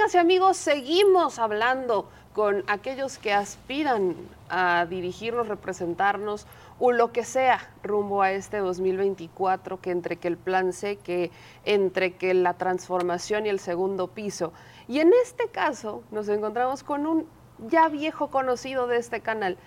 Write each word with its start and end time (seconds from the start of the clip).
Amigas 0.00 0.14
y 0.14 0.18
amigos, 0.18 0.56
seguimos 0.56 1.38
hablando 1.38 2.08
con 2.32 2.64
aquellos 2.68 3.18
que 3.18 3.34
aspiran 3.34 4.16
a 4.48 4.86
dirigirnos, 4.88 5.46
representarnos 5.46 6.46
o 6.78 6.90
lo 6.90 7.12
que 7.12 7.22
sea 7.22 7.68
rumbo 7.82 8.22
a 8.22 8.32
este 8.32 8.56
2024, 8.60 9.78
que 9.82 9.90
entre 9.90 10.16
que 10.16 10.28
el 10.28 10.38
plan 10.38 10.72
C, 10.72 10.96
que 10.96 11.30
entre 11.66 12.12
que 12.12 12.32
la 12.32 12.54
transformación 12.54 13.44
y 13.44 13.50
el 13.50 13.60
segundo 13.60 14.06
piso. 14.06 14.54
Y 14.88 15.00
en 15.00 15.12
este 15.22 15.48
caso 15.48 16.02
nos 16.10 16.30
encontramos 16.30 16.82
con 16.82 17.06
un 17.06 17.26
ya 17.68 17.88
viejo 17.90 18.30
conocido 18.30 18.86
de 18.86 18.96
este 18.96 19.20
canal, 19.20 19.58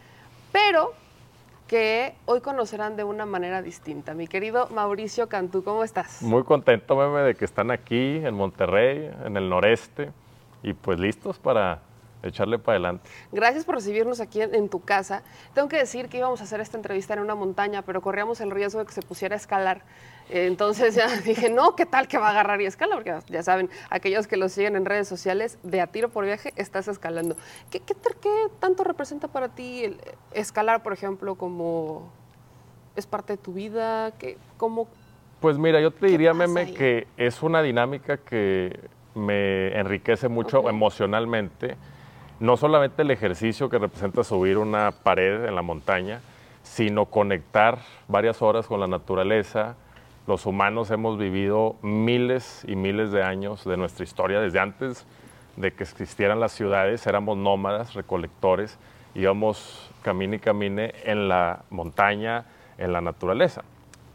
pero 0.52 0.94
que 1.68 2.16
hoy 2.26 2.42
conocerán 2.42 2.96
de 2.96 3.04
una 3.04 3.28
manera 3.28 3.62
distinta. 3.62 4.16
Mi 4.16 4.28
querido 4.28 4.68
Mauricio 4.70 5.30
Cantú, 5.30 5.64
¿cómo 5.64 5.84
estás? 5.84 6.24
Muy 6.24 6.44
contento, 6.44 6.96
meme, 6.96 7.22
de 7.22 7.36
que 7.36 7.46
están 7.46 7.70
aquí 7.70 8.16
en 8.16 8.34
Monterrey, 8.34 9.12
en 9.26 9.38
el 9.38 9.48
noreste, 9.48 10.12
y 10.64 10.74
pues 10.74 11.00
listos 11.00 11.38
para 11.38 11.82
echarle 12.24 12.58
para 12.58 12.78
adelante. 12.78 13.10
Gracias 13.32 13.66
por 13.66 13.76
recibirnos 13.76 14.22
aquí 14.22 14.42
en, 14.42 14.70
tu 14.70 14.80
casa. 14.80 15.24
Tengo 15.54 15.68
que 15.68 15.78
decir 15.78 16.08
que 16.08 16.18
íbamos 16.18 16.40
a 16.40 16.46
hacer 16.46 16.62
esta 16.62 16.78
entrevista 16.78 17.14
en 17.14 17.20
una 17.20 17.36
montaña, 17.36 17.82
pero 17.82 18.02
corríamos 18.02 18.40
el 18.42 18.50
riesgo 18.50 18.80
de 18.80 18.86
que 18.86 18.94
se 18.94 19.02
pusiera 19.02 19.36
a 19.36 19.38
escalar. 19.38 19.82
Eh, 20.30 20.46
entonces 20.48 20.96
ya 20.96 21.08
dije, 21.26 21.50
no, 21.50 21.76
¿qué 21.76 21.86
tal 21.86 22.08
que 22.08 22.18
va 22.18 22.28
a 22.28 22.32
agarrar 22.32 22.62
y 22.62 22.66
escala? 22.66 22.96
Porque 22.96 23.14
ya 23.28 23.44
saben, 23.44 23.70
aquellos 23.90 24.28
que 24.28 24.38
lo 24.38 24.48
siguen 24.48 24.78
en 24.78 24.86
redes 24.86 25.08
sociales, 25.08 25.60
de 25.64 25.82
a 25.82 25.88
tiro 25.88 26.10
por 26.10 26.24
viaje 26.24 26.54
estás 26.56 26.88
escalando. 26.88 27.36
¿Qué, 27.70 27.82
qué, 27.82 27.96
tanto 28.60 28.86
representa 28.86 29.28
para 29.28 29.50
ti 29.50 29.84
el 29.84 29.98
escalar, 30.32 30.82
por 30.82 30.94
ejemplo, 30.94 31.36
como 31.36 32.10
es 32.96 33.06
parte 33.06 33.34
de 33.34 33.38
tu 33.38 33.54
vida? 33.54 34.12
¿Qué, 34.18 34.38
cómo, 34.56 34.88
pues 35.42 35.58
mira, 35.58 35.82
yo 35.82 35.92
te 35.92 36.08
diría, 36.08 36.34
Meme, 36.34 36.74
que 36.74 37.06
es 37.18 37.44
una 37.44 37.62
dinámica 37.62 38.16
que 38.16 38.80
me 39.16 39.78
enriquece 39.78 40.28
mucho 40.28 40.70
emocionalmente 40.70 41.78
no 42.44 42.58
solamente 42.58 43.04
el 43.04 43.12
ejercicio 43.12 43.70
que 43.70 43.80
representa 43.80 44.24
subir 44.24 44.58
una 44.58 44.92
pared 44.92 45.46
en 45.46 45.56
la 45.56 45.62
montaña, 45.62 46.20
sino 46.64 47.06
conectar 47.06 47.80
varias 48.10 48.42
horas 48.42 48.68
con 48.68 48.82
la 48.82 48.88
naturaleza. 48.88 49.76
Los 50.28 50.46
humanos 50.46 50.92
hemos 50.92 51.18
vivido 51.18 51.78
miles 51.82 52.66
y 52.68 52.76
miles 52.76 53.12
de 53.12 53.24
años 53.24 53.64
de 53.64 53.78
nuestra 53.78 54.04
historia, 54.04 54.42
desde 54.42 54.60
antes 54.60 55.06
de 55.56 55.72
que 55.72 55.84
existieran 55.84 56.42
las 56.42 56.52
ciudades, 56.52 57.08
éramos 57.08 57.38
nómadas, 57.38 57.94
recolectores, 57.94 58.78
íbamos 59.16 59.90
camine 60.02 60.36
y 60.36 60.40
camine 60.40 60.94
en 61.06 61.30
la 61.30 61.64
montaña, 61.70 62.46
en 62.78 62.92
la 62.92 63.00
naturaleza. 63.00 63.64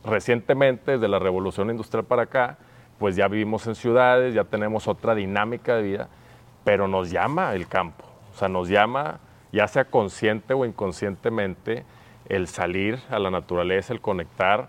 Recientemente, 0.05 0.93
desde 0.93 1.09
la 1.09 1.19
revolución 1.19 1.71
industrial 1.71 2.05
para 2.05 2.25
acá, 2.25 2.59
pues 2.99 3.17
ya 3.17 3.29
vivimos 3.29 3.67
en 3.67 3.75
ciudades, 3.75 4.35
ya 4.35 4.45
tenemos 4.45 4.89
otra 4.89 5.15
dinámica 5.15 5.77
de 5.77 5.83
vida, 5.83 6.09
pero 6.65 6.89
nos 6.89 7.11
llama 7.11 7.55
el 7.55 7.69
campo 7.69 8.09
o 8.39 8.41
sea, 8.41 8.49
nos 8.49 8.69
llama, 8.69 9.19
ya 9.51 9.67
sea 9.67 9.87
consciente 9.87 10.55
o 10.55 10.65
inconscientemente, 10.65 11.85
el 12.29 12.47
salir 12.47 13.01
a 13.11 13.19
la 13.19 13.33
naturaleza, 13.33 13.93
el 13.93 14.01
conectar 14.01 14.69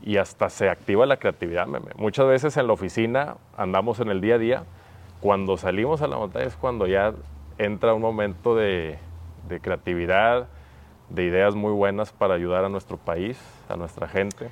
y 0.00 0.18
hasta 0.18 0.48
se 0.48 0.70
activa 0.70 1.06
la 1.06 1.16
creatividad. 1.16 1.66
Muchas 1.96 2.28
veces 2.28 2.56
en 2.56 2.68
la 2.68 2.72
oficina 2.72 3.34
andamos 3.56 3.98
en 3.98 4.10
el 4.10 4.20
día 4.20 4.36
a 4.36 4.38
día, 4.38 4.64
cuando 5.20 5.56
salimos 5.56 6.02
a 6.02 6.06
la 6.06 6.18
montaña 6.18 6.46
es 6.46 6.54
cuando 6.54 6.86
ya 6.86 7.14
entra 7.58 7.92
un 7.92 8.00
momento 8.00 8.54
de, 8.54 9.00
creatividad, 9.60 10.46
de 11.08 11.24
ideas 11.24 11.56
muy 11.56 11.72
buenas 11.72 12.12
para 12.12 12.34
ayudar 12.34 12.64
a 12.64 12.68
nuestro 12.68 12.96
país, 12.96 13.42
a 13.68 13.74
nuestra 13.74 14.06
gente. 14.06 14.50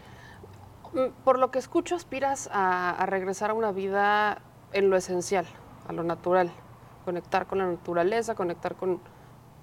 Mm, 0.93 1.13
por 1.25 1.39
lo 1.39 1.51
que 1.51 1.59
escucho, 1.59 1.95
aspiras 1.95 2.49
a 2.53 3.05
regresar 3.07 3.51
a 3.51 3.55
una 3.55 3.73
vida 3.73 4.43
en 4.73 4.91
lo 4.91 4.97
esencial, 4.97 5.47
a 5.87 5.93
lo 5.93 6.03
natural 6.03 6.51
conectar 7.09 7.47
con 7.47 7.57
la 7.57 7.67
naturaleza, 7.67 8.35
conectar 8.35 8.75
con, 8.75 9.01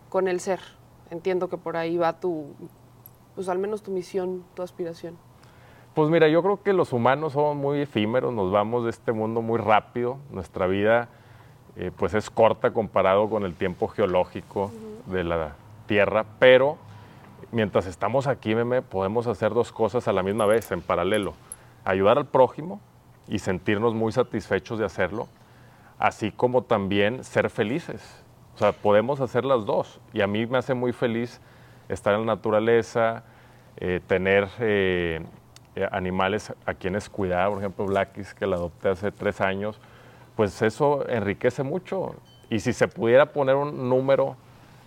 con 0.10 0.28
el 0.28 0.40
ser. 0.40 0.60
Entiendo 1.12 1.48
que 1.48 1.58
por 1.58 1.78
ahí 1.78 1.96
va 1.96 2.20
tu, 2.20 2.56
pues 3.36 3.50
al 3.50 3.60
menos 3.60 3.84
tu 3.84 3.92
misión, 3.92 4.44
tu 4.56 4.64
aspiración. 4.64 5.16
Pues 5.94 6.10
mira, 6.10 6.28
yo 6.28 6.42
creo 6.42 6.64
que 6.64 6.74
los 6.74 6.92
humanos 6.92 7.34
somos 7.34 7.56
muy 7.56 7.82
efímeros, 7.82 8.34
nos 8.34 8.52
vamos 8.52 8.86
de 8.86 8.90
este 8.90 9.12
mundo 9.12 9.44
muy 9.44 9.60
rápido, 9.60 10.18
nuestra 10.32 10.66
vida 10.66 11.08
eh, 11.76 11.92
pues 11.96 12.16
es 12.16 12.32
corta 12.32 12.74
comparado 12.74 13.30
con 13.30 13.44
el 13.44 13.54
tiempo 13.54 13.88
geológico 13.90 14.72
de 15.06 15.24
la 15.24 15.54
Tierra, 15.86 16.26
pero 16.40 16.78
mientras 17.56 17.88
estamos 17.88 18.28
aquí, 18.28 18.54
meme, 18.54 18.82
podemos 18.82 19.28
hacer 19.28 19.54
dos 19.54 19.72
cosas 19.72 20.10
a 20.10 20.14
la 20.14 20.24
misma 20.24 20.46
vez, 20.46 20.70
en 20.72 20.82
paralelo. 20.82 21.34
Ayudar 21.86 22.18
al 22.18 22.26
prójimo 22.26 22.82
y 23.30 23.40
sentirnos 23.40 23.94
muy 23.94 24.12
satisfechos 24.12 24.78
de 24.78 24.84
hacerlo, 24.84 25.30
así 25.98 26.34
como 26.34 26.64
también 26.64 27.24
ser 27.24 27.50
felices. 27.50 28.22
O 28.56 28.58
sea, 28.58 28.74
podemos 28.74 29.22
hacer 29.22 29.46
las 29.46 29.66
dos. 29.66 30.02
Y 30.12 30.20
a 30.20 30.28
mí 30.28 30.46
me 30.46 30.58
hace 30.58 30.74
muy 30.74 30.92
feliz 30.92 31.40
estar 31.88 32.14
en 32.14 32.26
la 32.26 32.36
naturaleza, 32.36 33.24
eh, 33.78 34.02
tener 34.06 34.50
eh, 34.60 35.22
eh, 35.78 35.88
animales 35.94 36.54
a 36.66 36.74
quienes 36.74 37.10
cuidar, 37.10 37.50
por 37.52 37.60
ejemplo, 37.60 37.86
Blackis, 37.86 38.34
que 38.34 38.48
la 38.48 38.58
adopté 38.58 38.90
hace 38.90 39.14
tres 39.14 39.40
años, 39.40 39.80
pues 40.36 40.62
eso 40.62 41.08
enriquece 41.08 41.64
mucho. 41.64 42.16
Y 42.50 42.60
si 42.60 42.74
se 42.74 42.90
pudiera 42.90 43.28
poner 43.28 43.56
un 43.56 43.88
número 43.88 44.36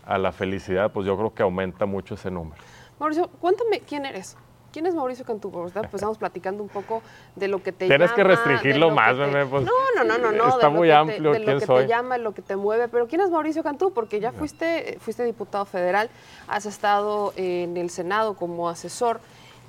a 0.09 0.19
la 0.19 0.33
felicidad, 0.33 0.91
pues 0.91 1.07
yo 1.07 1.17
creo 1.17 1.35
que 1.35 1.43
aumenta 1.43 1.85
mucho 1.87 2.15
ese 2.15 2.31
número. 2.31 2.61
Mauricio, 2.99 3.29
cuéntame 3.41 3.81
quién 3.81 4.07
eres. 4.07 4.37
¿Quién 4.73 4.87
es 4.87 4.95
Mauricio 4.95 5.25
Cantú? 5.25 5.51
Pues 5.51 5.75
estamos 5.75 6.19
platicando 6.19 6.63
un 6.63 6.69
poco 6.69 7.03
de 7.37 7.49
lo 7.49 7.63
que 7.63 7.73
te 7.73 7.87
Tienes 7.87 8.13
que 8.13 8.23
restringirlo 8.23 8.91
más, 8.91 9.17
bebé. 9.17 9.47
Pues, 9.47 9.65
no, 9.65 9.73
no, 9.97 10.05
no, 10.05 10.19
no, 10.19 10.31
no. 10.31 10.49
Está 10.49 10.69
muy 10.69 10.91
amplio. 10.91 11.33
de 11.33 11.39
lo 11.41 11.59
que 11.59 11.67
te 11.67 11.87
llama, 11.87 12.19
lo 12.19 12.33
que 12.33 12.43
te 12.43 12.55
mueve. 12.57 12.89
Pero 12.89 13.07
¿quién 13.07 13.23
es 13.23 13.31
Mauricio 13.31 13.63
Cantú? 13.63 13.93
Porque 13.93 14.21
ya 14.21 14.33
fuiste, 14.33 14.99
fuiste 15.01 15.25
diputado 15.25 15.65
federal, 15.65 16.11
has 16.49 16.67
estado 16.67 17.33
en 17.37 17.77
el 17.79 17.89
Senado 17.89 18.35
como 18.35 18.69
asesor 18.69 19.21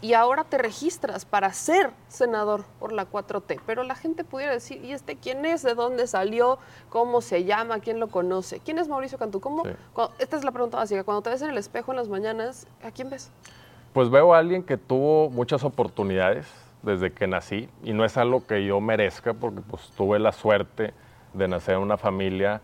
y 0.01 0.13
ahora 0.13 0.43
te 0.45 0.57
registras 0.57 1.25
para 1.25 1.51
ser 1.51 1.91
senador 2.07 2.63
por 2.79 2.93
la 2.93 3.09
4T. 3.09 3.59
Pero 3.65 3.83
la 3.83 3.95
gente 3.95 4.23
pudiera 4.23 4.53
decir, 4.53 4.83
¿y 4.83 4.93
este 4.93 5.17
quién 5.17 5.45
es? 5.45 5.61
¿De 5.63 5.75
dónde 5.75 6.07
salió? 6.07 6.57
¿Cómo 6.89 7.21
se 7.21 7.43
llama? 7.43 7.79
¿Quién 7.79 7.99
lo 7.99 8.07
conoce? 8.07 8.59
¿Quién 8.59 8.77
es 8.77 8.87
Mauricio 8.87 9.17
Cantú? 9.17 9.41
¿Cómo, 9.41 9.63
esta 10.19 10.37
es 10.37 10.43
la 10.43 10.51
pregunta 10.51 10.77
básica. 10.77 11.03
Cuando 11.03 11.21
te 11.21 11.29
ves 11.31 11.41
en 11.41 11.49
el 11.49 11.57
espejo 11.57 11.91
en 11.91 11.97
las 11.97 12.07
mañanas, 12.07 12.67
¿a 12.83 12.91
quién 12.91 13.09
ves? 13.09 13.31
Pues 13.93 14.09
veo 14.09 14.33
a 14.33 14.37
alguien 14.37 14.63
que 14.63 14.77
tuvo 14.77 15.29
muchas 15.29 15.63
oportunidades 15.63 16.47
desde 16.81 17.11
que 17.11 17.27
nací 17.27 17.69
y 17.83 17.91
no 17.91 18.05
es 18.05 18.15
algo 18.15 18.45
que 18.45 18.63
yo 18.65 18.79
merezca 18.79 19.33
porque 19.33 19.61
pues 19.61 19.89
tuve 19.97 20.19
la 20.19 20.31
suerte 20.31 20.93
de 21.33 21.47
nacer 21.47 21.75
en 21.75 21.81
una 21.81 21.97
familia 21.97 22.61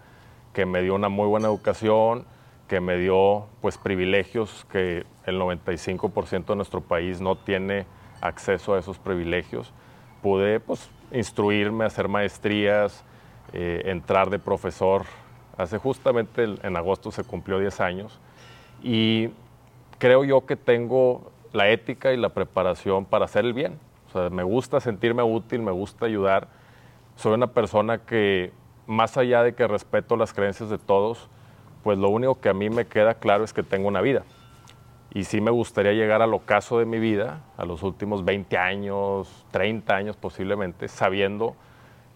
que 0.54 0.66
me 0.66 0.82
dio 0.82 0.96
una 0.96 1.10
muy 1.10 1.28
buena 1.28 1.48
educación, 1.48 2.26
que 2.68 2.80
me 2.82 2.98
dio 2.98 3.48
pues 3.62 3.78
privilegios 3.78 4.66
que 4.72 5.06
el 5.26 5.40
95% 5.40 6.46
de 6.46 6.56
nuestro 6.56 6.82
país 6.82 7.22
no 7.22 7.36
tiene 7.38 7.86
acceso 8.22 8.74
a 8.74 8.80
esos 8.80 8.98
privilegios. 8.98 9.72
Pude 10.22 10.60
pues 10.60 10.90
instruirme, 11.12 11.86
hacer 11.86 12.08
maestrías, 12.08 13.04
eh, 13.54 13.84
entrar 13.86 14.30
de 14.30 14.40
profesor. 14.40 15.04
Hace 15.58 15.78
justamente 15.78 16.44
en 16.44 16.76
agosto 16.76 17.12
se 17.12 17.24
cumplió 17.24 17.60
10 17.60 17.80
años 17.82 18.20
y 18.82 19.30
creo 20.00 20.24
yo 20.24 20.46
que 20.46 20.56
tengo 20.56 21.32
la 21.54 21.70
ética 21.70 22.12
y 22.14 22.18
la 22.18 22.30
preparación 22.30 23.06
para 23.06 23.26
hacer 23.26 23.46
el 23.46 23.54
bien. 23.54 23.80
O 24.08 24.12
sea, 24.12 24.30
me 24.30 24.44
gusta 24.44 24.80
sentirme 24.80 25.24
útil, 25.24 25.62
me 25.62 25.72
gusta 25.72 26.06
ayudar. 26.06 26.48
Soy 27.16 27.34
una 27.34 27.48
persona 27.48 28.00
que, 28.00 28.52
más 28.88 29.18
allá 29.18 29.44
de 29.44 29.56
que 29.56 29.68
respeto 29.68 30.18
las 30.18 30.34
creencias 30.34 30.70
de 30.70 30.78
todos, 30.78 31.30
pues 31.86 32.00
lo 32.00 32.10
único 32.10 32.42
que 32.42 32.50
a 32.50 32.54
mí 32.56 32.72
me 32.72 32.88
queda 32.88 33.14
claro 33.14 33.44
es 33.44 33.54
que 33.54 33.62
tengo 33.62 33.88
una 33.88 34.02
vida. 34.02 34.24
Y 35.14 35.26
sí 35.26 35.40
me 35.40 35.52
gustaría 35.52 35.94
llegar 35.94 36.24
al 36.24 36.34
ocaso 36.34 36.80
de 36.80 36.86
mi 36.88 36.98
vida, 36.98 37.44
a 37.58 37.66
los 37.66 37.84
últimos 37.84 38.26
20 38.26 38.58
años, 38.58 39.46
30 39.52 39.96
años 39.96 40.18
posiblemente, 40.18 40.88
sabiendo 40.88 41.56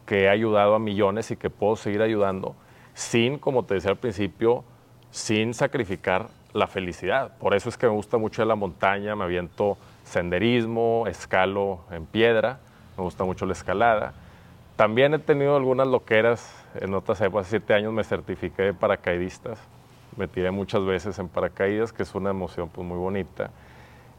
que 0.07 0.24
he 0.24 0.30
ayudado 0.30 0.74
a 0.74 0.80
millones 0.80 1.30
y 1.30 1.36
que 1.36 1.51
puedo 1.51 1.75
seguir 1.75 2.01
ayudando 2.01 2.56
sin, 2.95 3.38
como 3.38 3.63
te 3.63 3.75
decía 3.75 3.92
al 3.92 3.98
principio, 3.98 4.63
sin 5.12 5.54
sacrificar 5.54 6.30
la 6.51 6.65
felicidad. 6.65 7.38
Por 7.38 7.54
eso 7.54 7.69
es 7.69 7.77
que 7.77 7.86
me 7.86 7.94
gusta 7.94 8.18
mucho 8.18 8.44
la 8.45 8.56
montaña, 8.56 9.15
me 9.15 9.25
aviento 9.25 9.77
senderismo, 10.04 11.06
escalo 11.06 11.81
en 11.92 12.07
piedra, 12.07 12.57
me 12.98 13.04
gusta 13.04 13.24
mucho 13.24 13.45
la 13.45 13.54
escalada. 13.54 14.13
También 14.75 15.13
he 15.13 15.19
tenido 15.19 15.56
algunas 15.56 15.88
loqueras, 15.88 16.59
en 16.75 16.94
otras 16.94 17.19
épocas, 17.21 17.48
siete 17.48 17.74
años 17.74 17.94
me 17.94 18.04
certifiqué 18.04 18.63
de 18.63 18.74
paracaidistas, 18.74 19.60
me 20.18 20.27
tiré 20.27 20.51
muchas 20.51 20.83
veces 20.86 21.18
en 21.19 21.30
paracaídas, 21.30 21.94
que 21.94 22.04
es 22.04 22.13
una 22.16 22.30
emoción 22.30 22.69
pues, 22.69 22.88
muy 22.88 22.98
bonita. 22.98 23.51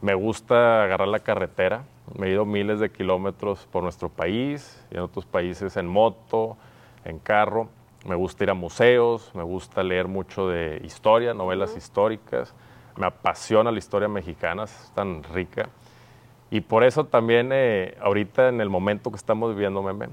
Me 0.01 0.15
gusta 0.15 0.83
agarrar 0.83 1.09
la 1.09 1.19
carretera, 1.19 1.85
me 2.19 2.29
he 2.29 2.31
ido 2.31 2.47
miles 2.47 2.81
de 2.81 2.91
kilómetros 2.91 3.67
por 3.71 3.83
nuestro 3.83 4.09
país 4.09 4.83
y 4.91 4.95
en 4.95 5.01
otros 5.01 5.27
países 5.27 5.77
en 5.77 5.87
moto, 5.87 6.57
en 7.05 7.19
carro. 7.19 7.69
Me 8.07 8.15
gusta 8.15 8.45
ir 8.45 8.51
a 8.51 8.55
museos, 8.55 9.31
me 9.35 9.43
gusta 9.43 9.83
leer 9.83 10.09
mucho 10.09 10.49
de 10.49 10.81
historia, 10.85 11.35
novelas 11.35 11.77
históricas. 11.77 12.55
Me 12.97 13.07
apasiona 13.07 13.71
la 13.71 13.79
historia 13.79 14.09
mexicana, 14.09 14.65
es 14.65 14.91
tan 14.95 15.23
rica. 15.23 15.69
Y 16.51 16.63
por 16.63 16.83
eso 16.83 17.05
también 17.05 17.51
eh, 17.53 17.97
ahorita 18.01 18.49
en 18.49 18.61
el 18.61 18.71
momento 18.71 19.11
que 19.11 19.17
estamos 19.17 19.55
viviendo, 19.55 19.83
meme, 19.83 20.09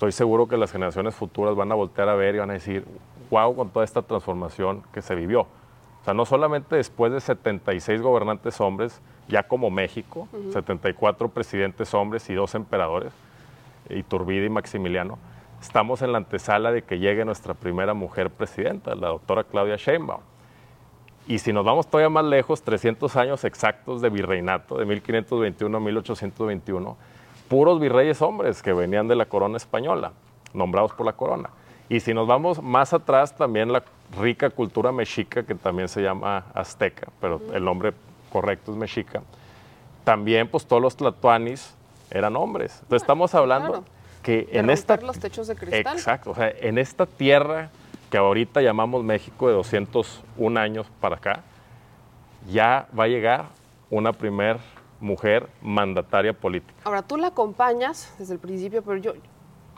estoy 0.00 0.12
seguro 0.12 0.48
que 0.48 0.56
las 0.56 0.72
generaciones 0.72 1.14
futuras 1.14 1.54
van 1.54 1.70
a 1.72 1.74
voltear 1.74 2.08
a 2.08 2.14
ver 2.14 2.34
y 2.34 2.38
van 2.38 2.48
a 2.48 2.54
decir, 2.54 2.86
wow, 3.28 3.54
con 3.54 3.68
toda 3.68 3.84
esta 3.84 4.00
transformación 4.00 4.82
que 4.94 5.02
se 5.02 5.14
vivió. 5.14 5.42
O 5.42 6.04
sea, 6.06 6.14
no 6.14 6.24
solamente 6.24 6.74
después 6.76 7.12
de 7.12 7.20
76 7.20 8.00
gobernantes 8.00 8.58
hombres, 8.62 8.98
ya 9.28 9.42
como 9.42 9.68
México, 9.68 10.26
74 10.54 11.28
presidentes 11.28 11.92
hombres 11.92 12.30
y 12.30 12.34
dos 12.34 12.54
emperadores, 12.54 13.12
Iturbide 13.90 14.46
y 14.46 14.48
Maximiliano, 14.48 15.18
estamos 15.60 16.00
en 16.00 16.12
la 16.12 16.16
antesala 16.16 16.72
de 16.72 16.80
que 16.80 16.98
llegue 16.98 17.26
nuestra 17.26 17.52
primera 17.52 17.92
mujer 17.92 18.30
presidenta, 18.30 18.94
la 18.94 19.08
doctora 19.08 19.44
Claudia 19.44 19.76
Sheinbaum. 19.76 20.22
Y 21.26 21.40
si 21.40 21.52
nos 21.52 21.66
vamos 21.66 21.86
todavía 21.86 22.08
más 22.08 22.24
lejos, 22.24 22.62
300 22.62 23.16
años 23.16 23.44
exactos 23.44 24.00
de 24.00 24.08
virreinato, 24.08 24.78
de 24.78 24.86
1521 24.86 25.76
a 25.76 25.80
1821, 25.80 26.96
puros 27.50 27.80
virreyes 27.80 28.22
hombres 28.22 28.62
que 28.62 28.72
venían 28.72 29.08
de 29.08 29.16
la 29.16 29.26
corona 29.26 29.56
española, 29.56 30.12
nombrados 30.54 30.92
por 30.92 31.04
la 31.04 31.14
corona. 31.14 31.50
Y 31.88 31.98
si 31.98 32.14
nos 32.14 32.28
vamos 32.28 32.62
más 32.62 32.92
atrás, 32.92 33.36
también 33.36 33.72
la 33.72 33.82
rica 34.20 34.50
cultura 34.50 34.92
mexica, 34.92 35.42
que 35.42 35.56
también 35.56 35.88
se 35.88 36.00
llama 36.00 36.46
azteca, 36.54 37.08
pero 37.20 37.40
el 37.52 37.64
nombre 37.64 37.92
correcto 38.32 38.70
es 38.70 38.78
mexica. 38.78 39.22
También, 40.04 40.46
pues 40.46 40.64
todos 40.64 40.80
los 40.80 40.96
tlatoanis 40.96 41.74
eran 42.12 42.36
hombres. 42.36 42.78
Entonces, 42.82 43.02
estamos 43.02 43.34
hablando 43.34 43.84
que 44.22 44.48
en 44.52 44.70
esta. 44.70 44.96
los 44.98 45.18
techos 45.18 45.48
de 45.48 45.56
cristal. 45.56 45.96
Exacto, 45.96 46.30
o 46.30 46.34
sea, 46.36 46.52
en 46.60 46.78
esta 46.78 47.04
tierra 47.04 47.70
que 48.12 48.18
ahorita 48.18 48.62
llamamos 48.62 49.02
México 49.02 49.48
de 49.48 49.54
201 49.54 50.60
años 50.60 50.86
para 51.00 51.16
acá, 51.16 51.40
ya 52.48 52.86
va 52.96 53.04
a 53.04 53.08
llegar 53.08 53.46
una 53.90 54.12
primer 54.12 54.58
mujer 55.00 55.48
mandataria 55.62 56.32
política. 56.32 56.74
Ahora, 56.84 57.02
tú 57.02 57.16
la 57.16 57.28
acompañas 57.28 58.14
desde 58.18 58.34
el 58.34 58.38
principio, 58.38 58.82
pero 58.82 58.98
yo, 58.98 59.12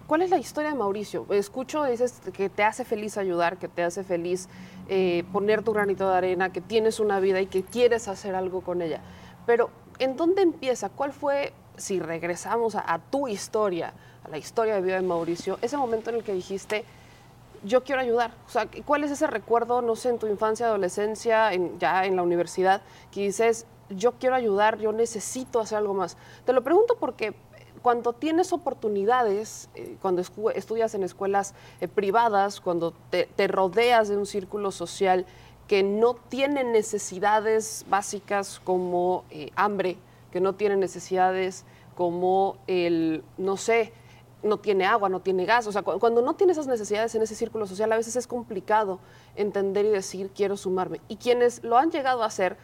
¿cuál 0.07 0.23
es 0.23 0.31
la 0.31 0.39
historia 0.39 0.71
de 0.71 0.77
Mauricio? 0.77 1.27
Escucho, 1.31 1.85
dices 1.85 2.21
que 2.33 2.49
te 2.49 2.65
hace 2.65 2.85
feliz 2.85 3.17
ayudar, 3.17 3.57
que 3.57 3.69
te 3.69 3.83
hace 3.83 4.05
feliz 4.05 4.49
eh, 4.89 5.25
poner 5.33 5.63
tu 5.63 5.73
granito 5.73 6.09
de 6.11 6.17
arena, 6.17 6.53
que 6.53 6.61
tienes 6.61 7.01
una 7.01 7.21
vida 7.21 7.41
y 7.41 7.47
que 7.47 7.63
quieres 7.63 8.09
hacer 8.09 8.35
algo 8.35 8.61
con 8.61 8.83
ella. 8.83 9.01
Pero, 9.47 9.71
¿en 9.99 10.17
dónde 10.17 10.43
empieza? 10.43 10.89
¿Cuál 10.91 11.13
fue, 11.13 11.53
si 11.77 12.01
regresamos 12.01 12.75
a 12.75 12.99
tu 13.11 13.29
historia, 13.29 13.95
a 14.25 14.29
la 14.29 14.39
historia 14.39 14.75
de 14.75 14.83
vida 14.83 14.97
de 14.97 15.03
Mauricio, 15.03 15.59
ese 15.63 15.77
momento 15.77 16.11
en 16.11 16.17
el 16.17 16.25
que 16.25 16.33
dijiste, 16.33 16.85
yo 17.65 17.85
quiero 17.85 18.01
ayudar. 18.01 18.33
O 18.47 18.51
sea, 18.51 18.69
¿cuál 18.85 19.05
es 19.05 19.11
ese 19.11 19.27
recuerdo, 19.27 19.83
no 19.83 19.97
sé, 19.97 20.09
en 20.09 20.19
tu 20.19 20.27
infancia, 20.27 20.67
adolescencia, 20.67 21.51
ya 21.79 22.05
en 22.05 22.17
la 22.17 22.23
universidad, 22.23 22.83
que 23.11 23.23
dices, 23.23 23.67
yo 23.97 24.13
quiero 24.13 24.35
ayudar, 24.35 24.79
yo 24.79 24.93
necesito 24.93 25.61
hacer 25.61 25.79
algo 25.79 25.95
más? 25.95 26.17
Te 26.45 26.53
lo 26.53 26.63
pregunto 26.63 26.97
porque 26.99 27.35
cuando 27.83 28.13
tienes 28.13 28.53
oportunidades, 28.53 29.69
eh, 29.75 29.97
cuando 30.01 30.23
estudias 30.55 30.95
en 30.95 31.03
escuelas 31.03 31.55
eh, 31.81 31.89
privadas, 31.89 32.61
cuando 32.61 32.93
te, 33.11 33.27
rodeas 33.49 34.09
de 34.09 34.17
un 34.17 34.27
círculo 34.27 34.71
social 34.71 35.27
que 35.67 35.83
no 35.83 36.15
tiene 36.15 36.65
necesidades 36.65 37.85
básicas 37.89 38.61
como 38.61 39.25
eh, 39.31 39.51
hambre, 39.57 39.97
que 40.31 40.41
no 40.41 40.55
tiene 40.55 40.77
necesidades 40.77 41.65
como 41.97 42.57
el, 42.67 43.23
no 43.37 43.57
sé, 43.57 43.93
no 44.43 44.59
tiene 44.59 44.85
agua, 44.87 45.09
no 45.09 45.21
tiene 45.21 45.45
gas. 45.45 45.67
O 45.67 45.73
sea, 45.73 45.83
cuando 45.83 46.23
no 46.23 46.35
tiene 46.35 46.53
esas 46.53 46.67
necesidades 46.67 47.15
en 47.15 47.23
ese 47.23 47.35
círculo 47.35 47.67
social, 47.67 47.93
a 47.93 47.97
veces 47.97 48.17
es 48.17 48.27
complicado 48.27 48.99
entender 49.37 49.85
y 49.85 49.91
decir, 49.91 50.31
quiero 50.35 50.57
sumarme. 50.57 51.01
Y 51.09 51.17
quienes 51.17 51.63
lo 51.63 51.79
han 51.79 51.91
llegado 51.91 52.23
a 52.23 52.27
hacer, 52.27 52.57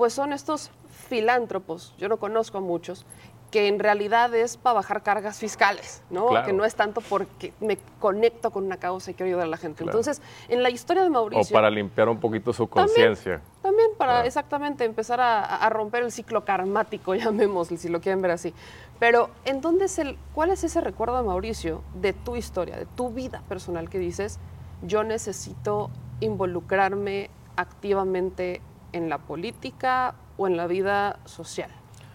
pues 0.00 0.14
son 0.14 0.32
estos 0.32 0.70
filántropos, 1.10 1.92
yo 1.98 2.08
no 2.08 2.16
conozco 2.16 2.56
a 2.56 2.62
muchos, 2.62 3.04
que 3.50 3.68
en 3.68 3.78
realidad 3.78 4.34
es 4.34 4.56
para 4.56 4.72
bajar 4.72 5.02
cargas 5.02 5.38
fiscales, 5.38 6.02
¿no? 6.08 6.42
Que 6.42 6.54
no 6.54 6.64
es 6.64 6.74
tanto 6.74 7.02
porque 7.02 7.52
me 7.60 7.76
conecto 7.98 8.50
con 8.50 8.64
una 8.64 8.78
causa 8.78 9.10
y 9.10 9.14
quiero 9.14 9.26
ayudar 9.26 9.44
a 9.44 9.50
la 9.50 9.58
gente. 9.58 9.84
Entonces, 9.84 10.22
en 10.48 10.62
la 10.62 10.70
historia 10.70 11.02
de 11.02 11.10
Mauricio... 11.10 11.54
O 11.54 11.54
para 11.54 11.68
limpiar 11.68 12.08
un 12.08 12.18
poquito 12.18 12.50
su 12.54 12.66
conciencia. 12.66 13.42
También, 13.60 13.90
para 13.98 14.24
exactamente 14.24 14.86
empezar 14.86 15.20
a, 15.20 15.68
romper 15.68 16.04
el 16.04 16.12
ciclo 16.12 16.46
karmático, 16.46 17.14
llamémosle, 17.14 17.76
si 17.76 17.90
lo 17.90 18.00
quieren 18.00 18.22
ver 18.22 18.30
así. 18.30 18.54
Pero, 18.98 19.28
¿en 19.44 19.60
dónde 19.60 19.84
es 19.84 19.98
el, 19.98 20.16
¿cuál 20.32 20.48
es 20.48 20.64
ese 20.64 20.80
recuerdo 20.80 21.18
de 21.18 21.24
Mauricio 21.24 21.82
de 21.92 22.14
tu 22.14 22.36
historia, 22.36 22.78
de 22.78 22.86
tu 22.86 23.10
vida 23.10 23.42
personal 23.50 23.90
que 23.90 23.98
dices, 23.98 24.38
yo 24.80 25.04
necesito 25.04 25.90
involucrarme 26.20 27.28
activamente 27.56 28.62
en 28.92 29.08
la 29.08 29.18
política 29.18 30.14
o 30.36 30.46
en 30.46 30.56
la 30.56 30.66
vida 30.66 31.18
social? 31.24 31.70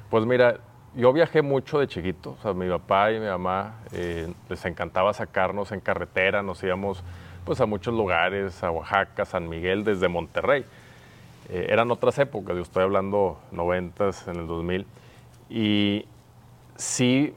Pues 0.10 0.26
mira, 0.26 0.60
yo 0.96 1.12
viajé 1.12 1.42
mucho 1.42 1.80
de 1.80 1.88
chiquito, 1.88 2.36
o 2.40 2.42
sea, 2.42 2.54
mi 2.54 2.70
papá 2.70 3.12
y 3.12 3.20
mi 3.20 3.28
mamá 3.28 3.82
eh, 3.92 4.34
les 4.50 4.66
encantaba 4.66 5.14
sacarnos 5.14 5.72
en 5.72 5.82
carretera, 5.82 6.42
nos 6.42 6.64
íbamos 6.64 7.04
pues 7.44 7.60
a 7.62 7.66
muchos 7.66 7.94
lugares, 7.94 8.64
a 8.64 8.72
Oaxaca, 8.72 9.26
San 9.26 9.50
Miguel, 9.50 9.84
desde 9.84 10.08
Monterrey. 10.08 10.66
Eh, 11.50 11.68
eran 11.70 11.92
otras 11.92 12.18
épocas, 12.18 12.56
yo 12.56 12.62
estoy 12.62 12.84
hablando 12.84 13.40
noventas, 13.52 14.28
en 14.28 14.38
el 14.38 14.48
2000, 14.48 14.88
y 15.50 16.06
sí 16.76 17.34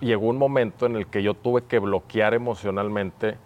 llegó 0.00 0.28
un 0.28 0.38
momento 0.38 0.86
en 0.86 0.96
el 0.96 1.06
que 1.06 1.22
yo 1.22 1.34
tuve 1.34 1.64
que 1.64 1.78
bloquear 1.78 2.34
emocionalmente 2.34 3.36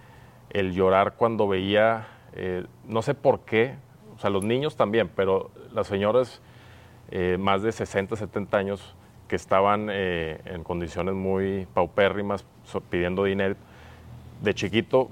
el 0.50 0.73
llorar 0.73 1.15
cuando 1.17 1.47
veía, 1.49 2.09
eh, 2.33 2.67
no 2.87 3.03
sé 3.03 3.15
por 3.15 3.41
qué, 3.41 3.76
o 4.21 4.23
sea, 4.23 4.29
los 4.29 4.45
niños 4.45 4.77
también, 4.77 5.11
pero 5.17 5.51
las 5.73 5.87
señoras 5.87 6.43
más 7.39 7.63
de 7.63 7.73
60, 7.73 8.17
70 8.17 8.59
años, 8.59 8.95
que 9.31 9.37
estaban 9.37 9.89
eh, 9.91 10.43
en 10.45 10.63
condiciones 10.63 11.15
muy 11.15 11.67
paupérrimas 11.73 12.45
pidiendo 12.91 13.25
dinero. 13.25 13.55
De 14.43 14.53
chiquito 14.53 15.09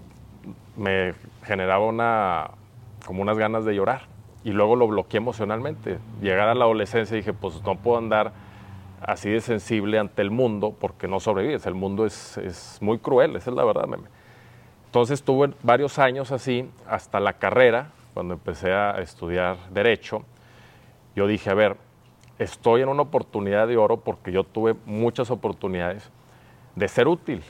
me 0.76 1.14
generaba 1.42 1.86
una, 1.86 2.50
como 3.06 3.22
unas 3.22 3.38
ganas 3.38 3.64
de 3.64 3.74
llorar 3.74 4.02
y 4.44 4.50
luego 4.50 4.76
lo 4.76 4.86
bloqueé 4.88 5.16
emocionalmente. 5.16 6.00
Llegar 6.20 6.50
a 6.50 6.54
la 6.54 6.66
adolescencia 6.66 7.16
dije, 7.16 7.32
pues 7.32 7.62
no 7.64 7.76
puedo 7.76 7.96
andar 7.96 8.32
así 9.00 9.30
de 9.30 9.40
sensible 9.40 9.98
ante 9.98 10.20
el 10.20 10.30
mundo 10.30 10.76
porque 10.78 11.08
no 11.08 11.18
sobrevives. 11.18 11.64
El 11.64 11.74
mundo 11.74 12.04
es, 12.04 12.36
es 12.36 12.78
muy 12.82 12.98
cruel, 12.98 13.36
esa 13.36 13.48
es 13.48 13.56
la 13.56 13.64
verdad. 13.64 13.86
Meme. 13.86 14.08
Entonces 14.86 15.22
tuve 15.22 15.54
varios 15.62 15.98
años 15.98 16.32
así, 16.32 16.68
hasta 16.88 17.20
la 17.20 17.34
carrera, 17.34 17.92
cuando 18.18 18.34
empecé 18.34 18.72
a 18.72 18.98
estudiar 18.98 19.56
Derecho. 19.70 20.24
Yo 21.14 21.28
dije, 21.28 21.50
a 21.50 21.54
ver, 21.54 21.76
estoy 22.40 22.82
en 22.82 22.88
una 22.88 23.02
oportunidad 23.02 23.68
de 23.68 23.76
oro 23.76 23.98
porque 23.98 24.32
yo 24.32 24.42
tuve 24.42 24.74
muchas 24.86 25.30
oportunidades 25.30 26.10
de 26.74 26.88
ser 26.88 27.06
útil, 27.06 27.44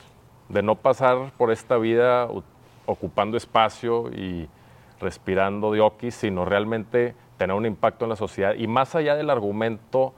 de 0.47 0.61
no 0.61 0.75
pasar 0.75 1.31
por 1.39 1.51
esta 1.51 1.77
vida 1.77 2.27
ocupando 2.85 3.35
espacio 3.35 4.11
y 4.11 4.47
respirando 5.01 5.71
diokis, 5.71 6.13
sino 6.13 6.45
realmente 6.45 7.15
tener 7.39 7.55
un 7.55 7.65
impacto 7.65 8.05
en 8.05 8.09
la 8.09 8.15
sociedad. 8.15 8.53
Y 8.53 8.67
más 8.67 8.93
allá 8.93 9.15
del 9.15 9.31
argumento 9.31 10.13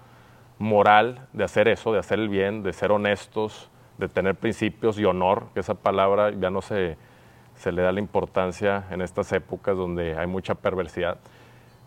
moral 0.59 1.29
de 1.31 1.45
hacer 1.45 1.69
eso, 1.69 1.93
de 1.93 1.99
hacer 1.99 2.19
el 2.19 2.27
bien, 2.27 2.61
de 2.61 2.73
ser 2.73 2.91
honestos, 2.91 3.69
de 3.97 4.09
tener 4.09 4.35
principios 4.35 4.99
y 4.99 5.05
honor, 5.05 5.45
que 5.53 5.61
esa 5.61 5.75
palabra 5.75 6.31
ya 6.31 6.49
no 6.49 6.61
se, 6.61 6.97
se 7.55 7.71
le 7.71 7.81
da 7.81 7.91
la 7.91 7.99
importancia 7.99 8.85
en 8.91 9.01
estas 9.01 9.31
épocas 9.31 9.77
donde 9.77 10.17
hay 10.17 10.27
mucha 10.27 10.55
perversidad. 10.55 11.17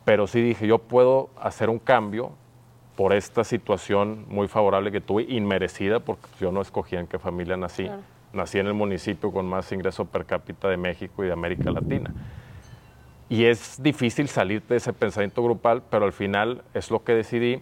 Pero 0.04 0.26
sí 0.26 0.40
dije, 0.40 0.66
yo 0.66 0.78
puedo 0.78 1.30
hacer 1.40 1.70
un 1.70 1.78
cambio 1.78 2.32
por 2.96 3.12
esta 3.12 3.42
situación 3.42 4.24
muy 4.28 4.48
favorable 4.48 4.92
que 4.92 5.00
tuve, 5.00 5.24
inmerecida, 5.28 6.00
porque 6.00 6.26
yo 6.40 6.52
no 6.52 6.60
escogía 6.60 7.00
en 7.00 7.06
qué 7.06 7.18
familia 7.18 7.56
nací. 7.56 7.90
Nací 8.32 8.58
en 8.58 8.66
el 8.66 8.74
municipio 8.74 9.32
con 9.32 9.46
más 9.46 9.70
ingreso 9.72 10.04
per 10.04 10.26
cápita 10.26 10.68
de 10.68 10.76
México 10.76 11.24
y 11.24 11.26
de 11.26 11.32
América 11.32 11.70
Latina. 11.70 12.12
Y 13.28 13.46
es 13.46 13.82
difícil 13.82 14.28
salir 14.28 14.62
de 14.62 14.76
ese 14.76 14.92
pensamiento 14.92 15.42
grupal, 15.42 15.82
pero 15.90 16.04
al 16.04 16.12
final 16.12 16.62
es 16.74 16.90
lo 16.90 17.02
que 17.02 17.14
decidí. 17.14 17.60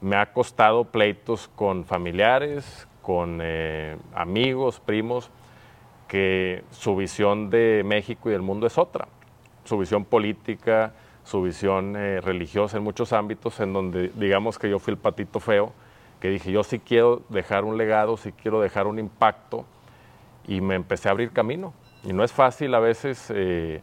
Me 0.00 0.16
ha 0.16 0.32
costado 0.32 0.84
pleitos 0.84 1.48
con 1.56 1.84
familiares, 1.84 2.86
con 3.02 3.40
eh, 3.42 3.96
amigos, 4.14 4.80
primos, 4.80 5.30
que 6.14 6.62
su 6.70 6.94
visión 6.94 7.50
de 7.50 7.82
México 7.84 8.28
y 8.28 8.32
del 8.32 8.40
mundo 8.40 8.68
es 8.68 8.78
otra. 8.78 9.08
Su 9.64 9.76
visión 9.78 10.04
política, 10.04 10.92
su 11.24 11.42
visión 11.42 11.96
eh, 11.96 12.20
religiosa 12.20 12.76
en 12.76 12.84
muchos 12.84 13.12
ámbitos, 13.12 13.58
en 13.58 13.72
donde 13.72 14.12
digamos 14.14 14.60
que 14.60 14.70
yo 14.70 14.78
fui 14.78 14.92
el 14.92 14.96
patito 14.96 15.40
feo, 15.40 15.72
que 16.20 16.28
dije, 16.28 16.52
yo 16.52 16.62
sí 16.62 16.78
quiero 16.78 17.22
dejar 17.30 17.64
un 17.64 17.76
legado, 17.76 18.16
sí 18.16 18.30
quiero 18.30 18.60
dejar 18.60 18.86
un 18.86 19.00
impacto, 19.00 19.64
y 20.46 20.60
me 20.60 20.76
empecé 20.76 21.08
a 21.08 21.10
abrir 21.10 21.32
camino. 21.32 21.74
Y 22.04 22.12
no 22.12 22.22
es 22.22 22.30
fácil 22.32 22.72
a 22.76 22.78
veces, 22.78 23.32
eh, 23.34 23.82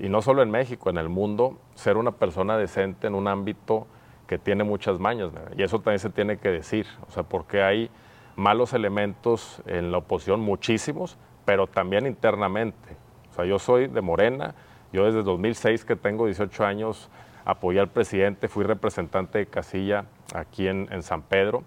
y 0.00 0.08
no 0.08 0.22
solo 0.22 0.44
en 0.44 0.50
México, 0.52 0.90
en 0.90 0.96
el 0.96 1.08
mundo, 1.08 1.58
ser 1.74 1.96
una 1.96 2.12
persona 2.12 2.56
decente 2.56 3.08
en 3.08 3.16
un 3.16 3.26
ámbito 3.26 3.88
que 4.28 4.38
tiene 4.38 4.62
muchas 4.62 5.00
mañas, 5.00 5.32
y 5.56 5.64
eso 5.64 5.80
también 5.80 5.98
se 5.98 6.10
tiene 6.10 6.38
que 6.38 6.50
decir, 6.50 6.86
o 7.08 7.10
sea, 7.10 7.24
porque 7.24 7.62
hay 7.62 7.90
malos 8.36 8.74
elementos 8.74 9.62
en 9.66 9.90
la 9.90 9.98
oposición, 9.98 10.40
muchísimos, 10.40 11.18
pero 11.44 11.66
también 11.66 12.06
internamente. 12.06 12.96
O 13.30 13.34
sea, 13.34 13.44
yo 13.46 13.58
soy 13.58 13.88
de 13.88 14.00
Morena, 14.02 14.54
yo 14.92 15.06
desde 15.06 15.22
2006 15.22 15.84
que 15.84 15.96
tengo 15.96 16.26
18 16.26 16.64
años 16.64 17.10
apoyé 17.44 17.80
al 17.80 17.88
presidente, 17.88 18.48
fui 18.48 18.64
representante 18.64 19.38
de 19.38 19.46
casilla 19.46 20.04
aquí 20.34 20.68
en, 20.68 21.02
San 21.02 21.22
Pedro 21.22 21.64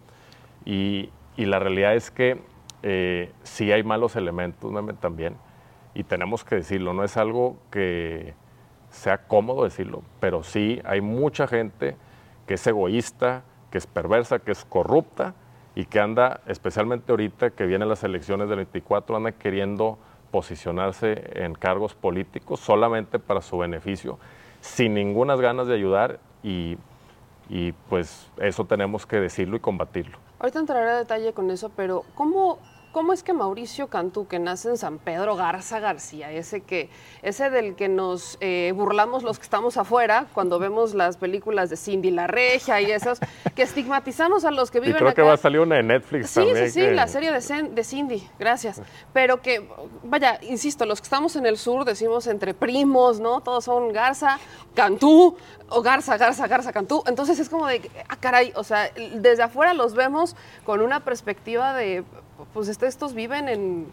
y, 0.66 1.10
la 1.38 1.58
realidad 1.58 1.96
es 1.96 2.12
que 2.12 2.42
eh, 2.84 3.32
sí 3.44 3.72
hay 3.72 3.82
malos 3.82 4.18
elementos 4.18 4.74
también, 5.00 5.38
y 5.94 6.04
tenemos 6.04 6.44
que 6.44 6.56
decirlo, 6.56 6.94
no 6.94 7.06
es 7.06 7.16
algo 7.16 7.58
que 7.72 8.34
sea 8.90 9.20
cómodo 9.20 9.64
decirlo, 9.64 10.04
pero 10.20 10.44
sí 10.44 10.82
hay 10.84 11.00
mucha 11.00 11.48
gente 11.48 11.96
que 12.46 12.56
es 12.56 12.68
egoísta, 12.68 13.44
que 13.72 13.78
es 13.78 13.88
perversa, 13.88 14.40
que 14.40 14.52
es 14.52 14.66
corrupta 14.66 15.34
y 15.76 15.86
que 15.86 16.00
anda, 16.00 16.42
especialmente 16.48 17.12
ahorita 17.12 17.52
que 17.52 17.66
vienen 17.66 17.90
las 17.90 18.04
elecciones 18.04 18.50
del 18.50 18.58
24, 18.58 19.16
anda 19.16 19.32
queriendo 19.32 19.98
posicionarse 20.32 21.44
en 21.44 21.54
cargos 21.54 21.96
políticos 21.96 22.60
solamente 22.60 23.20
para 23.20 23.42
su 23.42 23.58
beneficio, 23.58 24.20
sin 24.62 24.94
ninguna 24.94 25.36
ganas 25.36 25.68
de 25.68 25.76
ayudar 25.76 26.20
y, 26.44 26.78
y 27.50 27.72
pues 27.90 28.30
eso 28.38 28.66
tenemos 28.66 29.06
que 29.06 29.18
decirlo 29.18 29.56
y 29.58 29.60
combatirlo. 29.60 30.18
Ahorita 30.40 30.60
entraré 30.60 30.90
a 30.90 30.98
detalle 30.98 31.34
con 31.34 31.52
eso, 31.52 31.70
pero 31.76 32.04
¿cómo 32.16 32.60
¿Cómo 32.91 33.13
es 33.13 33.22
que 33.22 33.34
Mauricio 33.34 33.88
Cantú, 33.88 34.27
que 34.27 34.39
nace 34.39 34.69
en 34.69 34.77
San 34.77 34.98
Pedro 34.98 35.36
Garza 35.36 35.79
García, 35.79 36.31
ese, 36.31 36.62
que, 36.62 36.89
ese 37.22 37.51
del 37.51 37.75
que 37.75 37.88
nos 37.88 38.38
eh, 38.41 38.74
burlamos 38.75 39.22
los 39.22 39.38
que 39.38 39.43
estamos 39.43 39.77
afuera 39.77 40.25
cuando 40.34 40.58
vemos 40.58 40.96
las 40.96 41.17
películas 41.17 41.69
de 41.69 41.77
Cindy 41.77 42.10
la 42.10 42.25
Regia 42.25 42.81
y 42.81 42.91
esas, 42.91 43.19
que 43.55 43.62
estigmatizamos 43.62 44.43
a 44.43 44.50
los 44.50 44.72
que 44.72 44.79
viven 44.79 44.96
y 44.96 45.00
creo 45.00 45.13
que 45.13 45.22
va 45.22 45.34
a 45.34 45.38
salir 45.38 45.60
una 45.60 45.75
de 45.75 45.84
Netflix 45.84 46.31
sí, 46.31 46.36
también. 46.39 46.72
Sí, 46.72 46.81
sí, 46.81 46.88
la 46.89 47.08
serie 47.08 47.31
de, 47.31 47.69
de, 47.69 47.84
Cindy, 47.84 48.27
gracias. 48.39 48.81
Pero 49.13 49.39
que, 49.41 49.69
vaya, 50.03 50.39
insisto, 50.41 50.86
los 50.88 51.00
que 51.00 51.05
estamos 51.05 51.36
en 51.36 51.46
el 51.46 51.58
sur 51.58 51.86
decimos 51.86 52.25
entre 52.25 52.55
primos, 52.55 53.19
¿no? 53.19 53.41
Todos 53.41 53.65
son 53.65 53.93
Garza, 53.93 54.39
Cantú, 54.74 55.38
o 55.69 55.81
Garza, 55.84 56.17
Garza, 56.17 56.48
Garza, 56.48 56.74
Cantú. 56.74 57.03
Entonces 57.05 57.39
es 57.39 57.50
como 57.50 57.67
de, 57.67 57.89
ah, 58.08 58.15
caray, 58.19 58.51
o 58.55 58.63
sea, 58.63 58.89
desde 59.15 59.43
afuera 59.43 59.75
los 59.75 59.93
vemos 59.93 60.36
con 60.65 60.81
una 60.81 61.01
perspectiva 61.01 61.75
de 61.75 62.03
pues 62.53 62.67
estos 62.67 63.13
viven 63.13 63.50
en, 63.50 63.88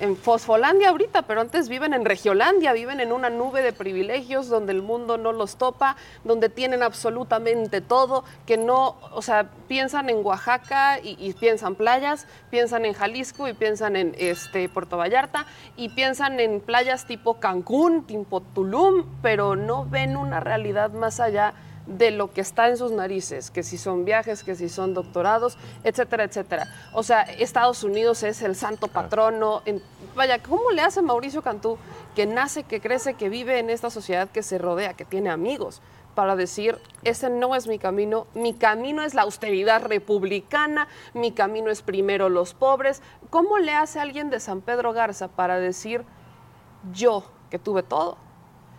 en 0.00 0.16
Fosfolandia 0.16 0.88
ahorita, 0.88 1.22
pero 1.22 1.40
antes 1.42 1.68
viven 1.68 1.92
en 1.92 2.04
Regiolandia, 2.04 2.72
viven 2.72 3.00
en 3.00 3.12
una 3.12 3.30
nube 3.30 3.62
de 3.62 3.72
privilegios 3.72 4.48
donde 4.48 4.72
el 4.72 4.82
mundo 4.82 5.18
no 5.18 5.32
los 5.32 5.56
topa, 5.56 5.96
donde 6.24 6.48
tienen 6.48 6.82
absolutamente 6.82 7.80
todo, 7.80 8.24
que 8.46 8.56
no, 8.56 8.96
o 9.12 9.22
sea, 9.22 9.50
piensan 9.68 10.08
en 10.08 10.24
Oaxaca 10.24 10.98
y, 11.02 11.32
piensan 11.34 11.74
playas, 11.74 12.26
piensan 12.50 12.84
en 12.86 12.94
Jalisco 12.94 13.46
y 13.46 13.52
piensan 13.52 13.94
en 13.94 14.14
este 14.18 14.68
Puerto 14.68 14.96
Vallarta 14.96 15.46
y 15.76 15.90
piensan 15.90 16.40
en 16.40 16.60
playas 16.60 17.06
tipo 17.06 17.38
Cancún, 17.38 18.04
tipo 18.04 18.40
Tulum, 18.40 19.04
pero 19.22 19.54
no 19.54 19.84
ven 19.84 20.16
una 20.16 20.40
realidad 20.40 20.90
más 20.92 21.20
allá 21.20 21.52
de 21.90 22.12
lo 22.12 22.32
que 22.32 22.40
está 22.40 22.68
en 22.68 22.76
sus 22.76 22.92
narices, 22.92 23.50
que 23.50 23.62
si 23.62 23.76
son 23.76 24.04
viajes, 24.04 24.44
que 24.44 24.54
si 24.54 24.68
son 24.68 24.94
doctorados, 24.94 25.58
etcétera, 25.82 26.24
etcétera. 26.24 26.68
O 26.92 27.02
sea, 27.02 27.22
Estados 27.22 27.82
Unidos 27.82 28.22
es 28.22 28.42
el 28.42 28.54
santo 28.54 28.86
patrono. 28.86 29.62
vaya, 30.14 30.40
¿cómo 30.40 30.70
le 30.70 30.82
hace 30.82 31.02
Mauricio 31.02 31.42
Cantú, 31.42 31.78
que 32.14 32.26
nace, 32.26 32.62
que 32.62 32.80
crece, 32.80 33.14
que 33.14 33.28
vive 33.28 33.58
en 33.58 33.70
esta 33.70 33.90
sociedad 33.90 34.28
que 34.30 34.42
se 34.42 34.58
rodea, 34.58 34.94
que 34.94 35.04
tiene 35.04 35.30
amigos, 35.30 35.82
para 36.14 36.36
decir, 36.36 36.78
ese 37.02 37.28
no 37.28 37.56
es 37.56 37.66
mi 37.66 37.78
camino, 37.78 38.26
mi 38.34 38.54
camino 38.54 39.02
es 39.02 39.14
la 39.14 39.22
austeridad 39.22 39.82
republicana, 39.82 40.86
mi 41.12 41.32
camino 41.32 41.70
es 41.70 41.82
primero 41.82 42.28
los 42.28 42.54
pobres? 42.54 43.02
¿Cómo 43.30 43.58
le 43.58 43.72
hace 43.72 43.98
alguien 43.98 44.30
de 44.30 44.38
San 44.38 44.60
Pedro 44.60 44.92
Garza 44.92 45.28
para 45.28 45.58
decir, 45.58 46.04
yo, 46.92 47.24
que 47.50 47.58
tuve 47.58 47.82
todo, 47.82 48.16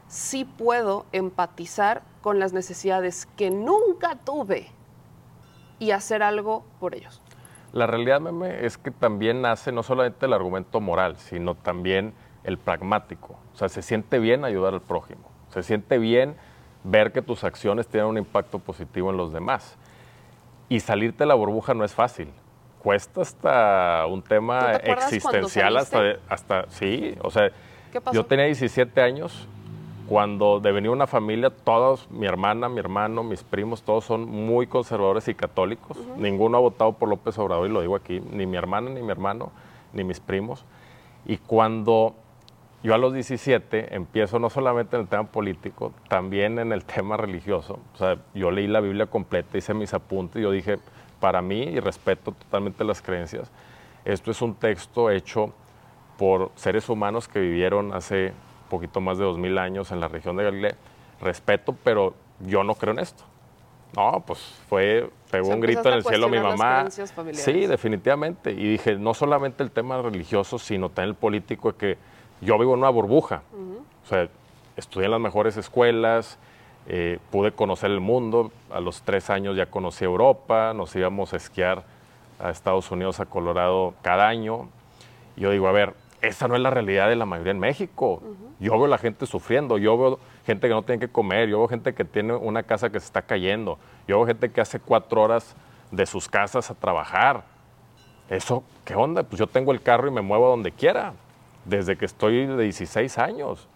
sí 0.07 0.45
puedo 0.45 1.05
empatizar 1.11 2.03
con 2.21 2.39
las 2.39 2.53
necesidades 2.53 3.27
que 3.35 3.51
nunca 3.51 4.15
tuve 4.15 4.67
y 5.79 5.91
hacer 5.91 6.23
algo 6.23 6.63
por 6.79 6.95
ellos. 6.95 7.21
La 7.73 7.87
realidad, 7.87 8.19
meme, 8.19 8.65
es 8.65 8.77
que 8.77 8.91
también 8.91 9.41
nace 9.41 9.71
no 9.71 9.81
solamente 9.81 10.25
el 10.25 10.33
argumento 10.33 10.79
moral, 10.81 11.17
sino 11.17 11.55
también 11.55 12.13
el 12.43 12.57
pragmático. 12.57 13.37
O 13.53 13.57
sea, 13.57 13.69
se 13.69 13.81
siente 13.81 14.19
bien 14.19 14.45
ayudar 14.45 14.73
al 14.73 14.81
prójimo, 14.81 15.23
se 15.49 15.63
siente 15.63 15.97
bien 15.97 16.35
ver 16.83 17.11
que 17.11 17.21
tus 17.21 17.43
acciones 17.43 17.87
tienen 17.87 18.09
un 18.09 18.17
impacto 18.17 18.59
positivo 18.59 19.09
en 19.09 19.17
los 19.17 19.31
demás. 19.31 19.77
Y 20.69 20.79
salirte 20.79 21.19
de 21.19 21.27
la 21.27 21.35
burbuja 21.35 21.73
no 21.73 21.83
es 21.83 21.93
fácil. 21.93 22.31
Cuesta 22.79 23.21
hasta 23.21 24.05
un 24.07 24.21
tema 24.21 24.73
existencial, 24.73 25.77
hasta, 25.77 25.99
hasta, 26.27 26.65
sí, 26.69 27.15
o 27.21 27.29
sea, 27.29 27.51
yo 28.11 28.25
tenía 28.25 28.45
17 28.45 29.01
años 29.01 29.47
cuando 30.11 30.59
de 30.59 30.73
venir 30.73 30.89
una 30.89 31.07
familia, 31.07 31.51
todos, 31.51 32.11
mi 32.11 32.27
hermana, 32.27 32.67
mi 32.67 32.79
hermano, 32.79 33.23
mis 33.23 33.43
primos, 33.43 33.81
todos 33.81 34.03
son 34.03 34.27
muy 34.27 34.67
conservadores 34.67 35.29
y 35.29 35.35
católicos. 35.35 35.97
Ninguno 36.17 36.57
ha 36.57 36.59
votado 36.59 36.91
por 36.91 37.07
López 37.07 37.39
Obrador, 37.39 37.69
y 37.69 37.71
lo 37.71 37.79
digo 37.79 37.95
aquí, 37.95 38.19
ni 38.19 38.45
mi 38.45 38.57
hermana, 38.57 38.89
ni 38.89 39.01
mi 39.01 39.09
hermano, 39.09 39.53
ni 39.93 40.03
mis 40.03 40.19
primos. 40.19 40.65
Y 41.25 41.37
cuando 41.37 42.13
yo 42.83 42.93
a 42.93 42.97
los 42.97 43.13
17 43.13 43.95
empiezo 43.95 44.37
no 44.37 44.49
solamente 44.49 44.97
en 44.97 45.03
el 45.03 45.07
tema 45.07 45.23
político, 45.23 45.93
también 46.09 46.59
en 46.59 46.73
el 46.73 46.83
tema 46.93 47.15
religioso. 47.15 47.79
O 47.93 47.97
sea, 47.97 48.17
yo 48.33 48.51
leí 48.51 48.67
la 48.67 48.81
Biblia 48.81 49.05
completa, 49.05 49.57
hice 49.57 49.73
mis 49.73 49.93
apuntes 49.93 50.41
y 50.41 50.43
yo 50.43 50.51
dije, 50.51 50.77
para 51.21 51.41
mí, 51.41 51.61
y 51.61 51.79
respeto 51.79 52.33
totalmente 52.33 52.83
las 52.83 53.01
creencias, 53.01 53.49
esto 54.03 54.29
es 54.31 54.41
un 54.41 54.55
texto 54.55 55.09
hecho 55.09 55.53
por 56.17 56.51
seres 56.55 56.89
humanos 56.89 57.29
que 57.29 57.39
vivieron 57.39 57.93
hace 57.93 58.33
poquito 58.71 59.01
más 59.01 59.17
de 59.17 59.25
2000 59.25 59.57
años 59.57 59.91
en 59.91 59.99
la 59.99 60.07
región 60.07 60.37
de 60.37 60.45
Galilea. 60.45 60.75
Respeto, 61.21 61.75
pero 61.83 62.15
yo 62.39 62.63
no 62.63 62.73
creo 62.73 62.93
en 62.93 62.99
esto. 62.99 63.23
No, 63.95 64.23
pues 64.25 64.39
fue, 64.69 65.09
pegó 65.29 65.49
un 65.49 65.59
grito 65.59 65.89
en 65.89 65.95
el 65.95 66.03
cielo 66.03 66.29
mi 66.29 66.39
mamá. 66.39 66.89
Sí, 67.33 67.67
definitivamente. 67.67 68.51
Y 68.51 68.71
dije, 68.71 68.95
no 68.95 69.13
solamente 69.13 69.61
el 69.63 69.71
tema 69.71 70.01
religioso, 70.01 70.57
sino 70.57 70.89
también 70.89 71.09
el 71.09 71.15
político, 71.15 71.75
que 71.75 71.97
yo 72.39 72.57
vivo 72.57 72.73
en 72.73 72.79
una 72.79 72.89
burbuja. 72.89 73.43
O 74.03 74.07
sea, 74.07 74.29
estudié 74.77 75.05
en 75.05 75.11
las 75.11 75.19
mejores 75.19 75.57
escuelas, 75.57 76.39
eh, 76.87 77.19
pude 77.31 77.51
conocer 77.51 77.91
el 77.91 77.99
mundo. 77.99 78.51
A 78.71 78.79
los 78.79 79.01
tres 79.01 79.29
años 79.29 79.57
ya 79.57 79.65
conocí 79.65 80.05
Europa, 80.05 80.73
nos 80.73 80.95
íbamos 80.95 81.33
a 81.33 81.37
esquiar 81.37 81.83
a 82.39 82.49
Estados 82.49 82.89
Unidos, 82.91 83.19
a 83.19 83.25
Colorado 83.25 83.93
cada 84.01 84.29
año. 84.29 84.69
Y 85.35 85.41
yo 85.41 85.51
digo, 85.51 85.67
a 85.67 85.73
ver, 85.73 85.93
esa 86.21 86.47
no 86.47 86.55
es 86.55 86.61
la 86.61 86.69
realidad 86.69 87.09
de 87.09 87.15
la 87.15 87.25
mayoría 87.25 87.51
en 87.51 87.59
México. 87.59 88.21
Yo 88.59 88.77
veo 88.77 88.87
la 88.87 88.97
gente 88.97 89.25
sufriendo, 89.25 89.77
yo 89.77 89.97
veo 89.97 90.19
gente 90.45 90.67
que 90.67 90.73
no 90.73 90.83
tiene 90.83 90.99
que 90.99 91.11
comer, 91.11 91.49
yo 91.49 91.57
veo 91.59 91.67
gente 91.67 91.93
que 91.93 92.05
tiene 92.05 92.33
una 92.33 92.63
casa 92.63 92.89
que 92.89 92.99
se 92.99 93.05
está 93.05 93.23
cayendo, 93.23 93.79
yo 94.07 94.17
veo 94.17 94.27
gente 94.27 94.51
que 94.51 94.61
hace 94.61 94.79
cuatro 94.79 95.21
horas 95.21 95.55
de 95.89 96.05
sus 96.05 96.29
casas 96.29 96.69
a 96.69 96.75
trabajar. 96.75 97.43
Eso, 98.29 98.63
¿qué 98.85 98.95
onda? 98.95 99.23
Pues 99.23 99.39
yo 99.39 99.47
tengo 99.47 99.71
el 99.71 99.81
carro 99.81 100.07
y 100.07 100.11
me 100.11 100.21
muevo 100.21 100.47
donde 100.47 100.71
quiera, 100.71 101.13
desde 101.65 101.97
que 101.97 102.05
estoy 102.05 102.45
de 102.45 102.63
16 102.63 103.17
años. 103.17 103.67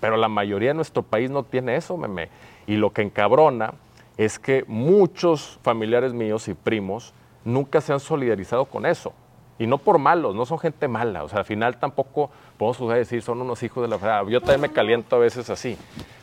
Pero 0.00 0.16
la 0.16 0.28
mayoría 0.28 0.70
de 0.70 0.74
nuestro 0.74 1.02
país 1.02 1.30
no 1.30 1.42
tiene 1.42 1.76
eso, 1.76 1.96
meme. 1.96 2.28
Y 2.66 2.76
lo 2.76 2.92
que 2.92 3.02
encabrona 3.02 3.74
es 4.16 4.38
que 4.38 4.64
muchos 4.68 5.58
familiares 5.62 6.12
míos 6.12 6.46
y 6.48 6.54
primos 6.54 7.14
nunca 7.44 7.80
se 7.80 7.92
han 7.92 8.00
solidarizado 8.00 8.66
con 8.66 8.86
eso. 8.86 9.12
Y 9.58 9.66
no 9.66 9.78
por 9.78 9.98
malos, 9.98 10.34
no 10.34 10.46
son 10.46 10.58
gente 10.58 10.88
mala. 10.88 11.22
O 11.24 11.28
sea, 11.28 11.40
al 11.40 11.44
final 11.44 11.76
tampoco 11.78 12.30
podemos 12.58 12.94
decir 12.94 13.22
son 13.22 13.40
unos 13.40 13.62
hijos 13.62 13.82
de 13.82 13.88
la 13.88 13.96
verdad. 13.96 14.26
Yo 14.26 14.40
también 14.40 14.62
me 14.62 14.72
caliento 14.72 15.16
a 15.16 15.18
veces 15.20 15.48
así. 15.50 15.76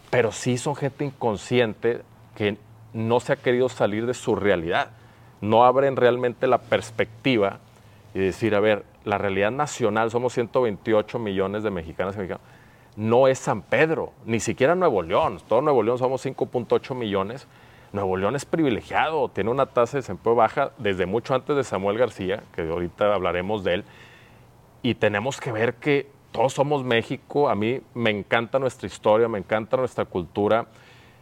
Pero 0.10 0.32
sí 0.32 0.58
son 0.58 0.76
gente 0.76 1.06
inconsciente 1.06 2.02
que 2.36 2.58
no 2.94 3.20
se 3.20 3.34
ha 3.34 3.36
querido 3.38 3.70
salir 3.70 4.06
de 4.06 4.14
su 4.14 4.36
realidad. 4.36 4.90
No 5.40 5.64
abren 5.64 5.96
realmente 5.96 6.48
la 6.48 6.58
perspectiva 6.58 7.60
y 8.14 8.20
decir, 8.20 8.54
a 8.56 8.60
ver, 8.60 8.84
la 9.06 9.18
realidad 9.18 9.52
nacional, 9.52 10.12
somos 10.12 10.34
128 10.34 11.18
millones 11.18 11.64
de 11.64 11.72
mexicanas 11.72 12.16
y 12.16 12.20
mexicanos, 12.20 12.46
no 12.96 13.28
es 13.28 13.40
San 13.40 13.62
Pedro, 13.62 14.12
ni 14.26 14.40
siquiera 14.40 14.76
Nuevo 14.76 15.02
León. 15.02 15.40
Todo 15.48 15.62
Nuevo 15.62 15.82
León 15.82 15.98
somos 15.98 16.26
5.8 16.26 16.94
millones 16.94 17.48
Nuevo 17.94 18.16
León 18.16 18.36
es 18.36 18.46
privilegiado, 18.46 19.28
tiene 19.30 19.50
una 19.50 19.66
tasa 19.66 19.98
de 19.98 20.02
desempleo 20.02 20.34
baja 20.34 20.72
desde 20.78 21.06
mucho 21.06 21.36
antes 21.36 21.56
de 21.56 21.64
Samuel 21.64 21.98
García, 21.98 22.42
que 22.56 22.62
ahorita 22.62 23.14
hablaremos 23.14 23.64
de 23.64 23.74
él, 23.76 23.84
y 24.82 24.96
tenemos 24.96 25.40
que 25.42 25.52
ver 25.52 25.76
que 25.76 26.10
todos 26.32 26.54
somos 26.54 26.86
México, 26.86 27.50
a 27.50 27.56
mí 27.56 27.82
me 27.94 28.10
encanta 28.10 28.60
nuestra 28.60 28.88
historia, 28.88 29.28
me 29.28 29.40
encanta 29.40 29.76
nuestra 29.76 30.06
cultura, 30.06 30.68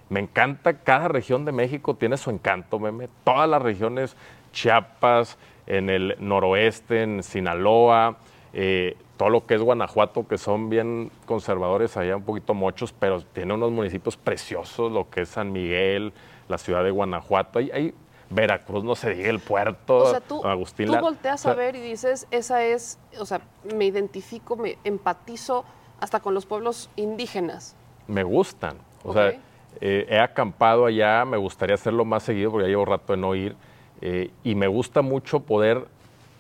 me 0.10 0.20
encanta 0.20 0.80
cada 0.80 1.08
región 1.08 1.44
de 1.44 1.52
México, 1.52 1.96
tiene 1.96 2.18
su 2.18 2.30
encanto, 2.30 2.80
meme, 2.80 3.10
todas 3.24 3.50
las 3.50 3.62
regiones, 3.62 4.16
Chiapas, 4.52 5.38
en 5.66 5.90
el 5.90 6.16
noroeste, 6.20 7.04
en 7.04 7.24
Sinaloa, 7.24 8.18
eh, 8.54 8.96
todo 9.18 9.30
lo 9.30 9.46
que 9.46 9.56
es 9.56 9.62
Guanajuato, 9.62 10.28
que 10.28 10.38
son 10.38 10.70
bien 10.70 11.12
conservadores 11.26 11.98
allá, 11.98 12.16
un 12.16 12.24
poquito 12.24 12.54
mochos, 12.54 12.94
pero 12.94 13.22
tiene 13.22 13.54
unos 13.54 13.72
municipios 13.72 14.18
preciosos, 14.18 14.92
lo 14.92 15.10
que 15.10 15.22
es 15.22 15.30
San 15.30 15.52
Miguel, 15.52 16.14
la 16.50 16.58
ciudad 16.58 16.84
de 16.84 16.92
Guanajuato, 16.92 17.60
hay, 17.60 17.94
Veracruz, 18.30 18.84
no 18.84 18.96
se 18.96 19.12
diga 19.12 19.30
el 19.30 19.40
puerto, 19.40 19.98
o 19.98 20.12
sea, 20.12 20.20
tú, 20.20 20.42
Tú 20.76 20.98
volteas 21.00 21.46
a 21.46 21.54
ver 21.54 21.76
y 21.76 21.82
dices, 21.82 22.28
esa 22.30 22.64
es, 22.64 23.00
o 23.20 23.26
sea, 23.26 23.42
me 23.76 23.86
identifico, 23.86 24.56
me 24.56 24.78
empatizo 24.84 25.66
hasta 26.00 26.20
con 26.20 26.34
los 26.34 26.46
pueblos 26.46 26.90
indígenas. 26.96 27.76
Me 28.08 28.24
gustan, 28.24 28.78
o 29.04 29.14
sea, 29.14 29.34
eh, 29.82 30.06
he 30.10 30.20
acampado 30.20 30.86
allá, 30.86 31.26
me 31.26 31.38
gustaría 31.38 31.76
hacerlo 31.76 32.06
más 32.06 32.24
seguido 32.24 32.52
porque 32.52 32.66
ya 32.66 32.70
llevo 32.70 32.86
rato 32.86 33.14
de 33.14 33.18
no 33.18 33.34
ir, 33.34 33.56
eh, 34.02 34.32
y 34.44 34.56
me 34.56 34.68
gusta 34.68 35.02
mucho 35.02 35.40
poder 35.40 35.88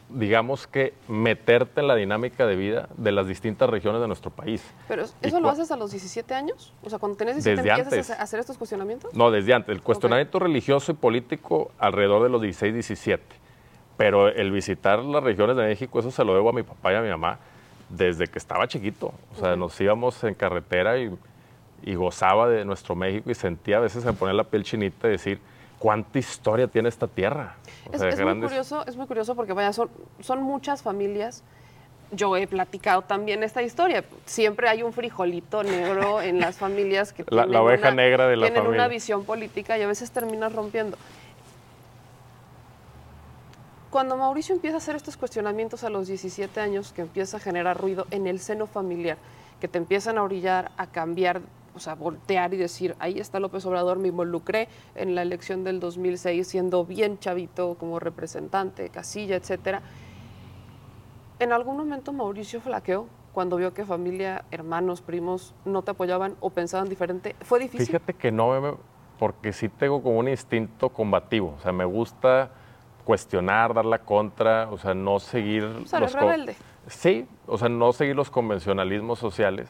digamos 0.09 0.67
que, 0.67 0.93
meterte 1.07 1.81
en 1.81 1.87
la 1.87 1.95
dinámica 1.95 2.47
de 2.47 2.55
vida 2.55 2.89
de 2.97 3.11
las 3.11 3.27
distintas 3.27 3.69
regiones 3.69 4.01
de 4.01 4.07
nuestro 4.07 4.31
país. 4.31 4.63
¿Pero 4.87 5.05
eso 5.21 5.39
lo 5.39 5.49
haces 5.49 5.71
a 5.71 5.77
los 5.77 5.91
17 5.91 6.33
años? 6.33 6.73
O 6.83 6.89
sea, 6.89 6.99
cuando 6.99 7.17
tenés 7.17 7.35
17 7.35 7.61
desde 7.61 7.69
empiezas 7.69 8.09
antes. 8.09 8.19
a 8.19 8.23
hacer 8.23 8.39
estos 8.39 8.57
cuestionamientos. 8.57 9.13
No, 9.13 9.29
desde 9.31 9.53
antes. 9.53 9.73
El 9.73 9.81
cuestionamiento 9.81 10.39
religioso 10.39 10.91
y 10.91 10.95
político 10.95 11.71
alrededor 11.77 12.23
de 12.23 12.29
los 12.29 12.41
16, 12.41 12.73
17. 12.73 13.23
Pero 13.97 14.29
el 14.29 14.51
visitar 14.51 14.99
las 14.99 15.23
regiones 15.23 15.55
de 15.57 15.63
México, 15.63 15.99
eso 15.99 16.09
se 16.09 16.23
lo 16.23 16.33
debo 16.33 16.49
a 16.49 16.53
mi 16.53 16.63
papá 16.63 16.93
y 16.93 16.95
a 16.95 17.01
mi 17.01 17.09
mamá 17.09 17.39
desde 17.89 18.27
que 18.27 18.39
estaba 18.39 18.67
chiquito. 18.67 19.13
O 19.35 19.39
sea, 19.39 19.55
nos 19.55 19.79
íbamos 19.79 20.23
en 20.23 20.33
carretera 20.33 20.97
y, 20.97 21.11
y, 21.83 21.95
gozaba 21.95 22.47
de 22.47 22.65
nuestro 22.65 22.95
México 22.95 23.29
y 23.29 23.35
sentía 23.35 23.77
a 23.77 23.81
veces 23.81 24.05
me 24.05 24.13
ponía 24.13 24.33
la 24.33 24.45
piel 24.45 24.63
chinita 24.63 25.07
de 25.07 25.13
decir 25.13 25.39
cuánta 25.79 26.19
historia 26.19 26.67
tiene 26.67 26.89
esta 26.89 27.07
tierra. 27.07 27.55
O 27.89 27.93
es, 27.93 27.99
sea, 27.99 28.09
es 28.09 28.17
grandes... 28.17 28.37
muy 28.37 28.49
curioso, 28.49 28.85
es 28.85 28.95
muy 28.95 29.07
curioso 29.07 29.35
porque 29.35 29.53
vaya, 29.53 29.73
son, 29.73 29.89
son 30.19 30.43
muchas 30.43 30.81
familias. 30.81 31.43
Yo 32.11 32.35
he 32.37 32.47
platicado 32.47 33.03
también 33.03 33.43
esta 33.43 33.61
historia. 33.61 34.03
Siempre 34.25 34.67
hay 34.67 34.83
un 34.83 34.93
frijolito 34.93 35.63
negro 35.63 36.21
en 36.21 36.39
las 36.39 36.57
familias 36.57 37.13
que 37.13 37.23
la, 37.29 37.43
tienen, 37.43 37.51
la 37.51 37.61
oveja 37.61 37.87
una, 37.87 37.95
negra 37.95 38.27
de 38.27 38.35
la 38.35 38.47
tienen 38.47 38.63
familia. 38.63 38.81
una 38.81 38.87
visión 38.87 39.23
política 39.25 39.77
y 39.77 39.81
a 39.81 39.87
veces 39.87 40.11
terminas 40.11 40.53
rompiendo. 40.53 40.97
Cuando 43.89 44.17
Mauricio 44.17 44.53
empieza 44.53 44.75
a 44.75 44.77
hacer 44.77 44.95
estos 44.95 45.17
cuestionamientos 45.17 45.83
a 45.83 45.89
los 45.89 46.07
17 46.07 46.59
años, 46.59 46.93
que 46.93 47.01
empieza 47.01 47.37
a 47.37 47.39
generar 47.39 47.79
ruido 47.79 48.05
en 48.11 48.27
el 48.27 48.39
seno 48.39 48.67
familiar, 48.67 49.17
que 49.59 49.67
te 49.67 49.79
empiezan 49.79 50.19
a 50.19 50.23
orillar 50.23 50.71
a 50.77 50.85
cambiar, 50.87 51.41
o 51.79 51.81
sea, 51.81 51.95
voltear 51.95 52.53
y 52.53 52.57
decir, 52.57 52.93
ahí 52.99 53.19
está 53.19 53.39
López 53.39 53.65
Obrador, 53.65 53.99
me 53.99 54.09
involucré 54.09 54.67
en 54.95 55.15
la 55.15 55.21
elección 55.21 55.63
del 55.63 55.79
2006 55.79 56.45
siendo 56.45 56.83
bien 56.83 57.19
chavito 57.19 57.75
como 57.75 57.99
representante, 57.99 58.89
casilla, 58.89 59.37
etcétera. 59.37 59.81
¿En 61.39 61.53
algún 61.53 61.77
momento 61.77 62.11
Mauricio 62.11 62.59
flaqueó 62.59 63.07
cuando 63.31 63.55
vio 63.55 63.73
que 63.73 63.85
familia, 63.85 64.43
hermanos, 64.51 64.99
primos 64.99 65.55
no 65.63 65.81
te 65.81 65.91
apoyaban 65.91 66.35
o 66.41 66.49
pensaban 66.49 66.89
diferente? 66.89 67.37
¿Fue 67.43 67.59
difícil? 67.59 67.87
Fíjate 67.87 68.13
que 68.13 68.29
no, 68.29 68.77
porque 69.17 69.53
sí 69.53 69.69
tengo 69.69 70.03
como 70.03 70.19
un 70.19 70.27
instinto 70.27 70.89
combativo, 70.89 71.55
o 71.57 71.61
sea, 71.61 71.71
me 71.71 71.85
gusta 71.85 72.51
cuestionar, 73.05 73.73
dar 73.73 73.85
la 73.85 73.99
contra, 73.99 74.69
o 74.69 74.77
sea, 74.77 74.93
no 74.93 75.17
seguir... 75.19 75.63
O 75.63 75.87
sea, 75.87 76.01
los 76.01 76.11
rebelde. 76.11 76.57
Sí, 76.87 77.25
o 77.47 77.57
sea, 77.57 77.69
no 77.69 77.93
seguir 77.93 78.17
los 78.17 78.29
convencionalismos 78.29 79.17
sociales. 79.17 79.69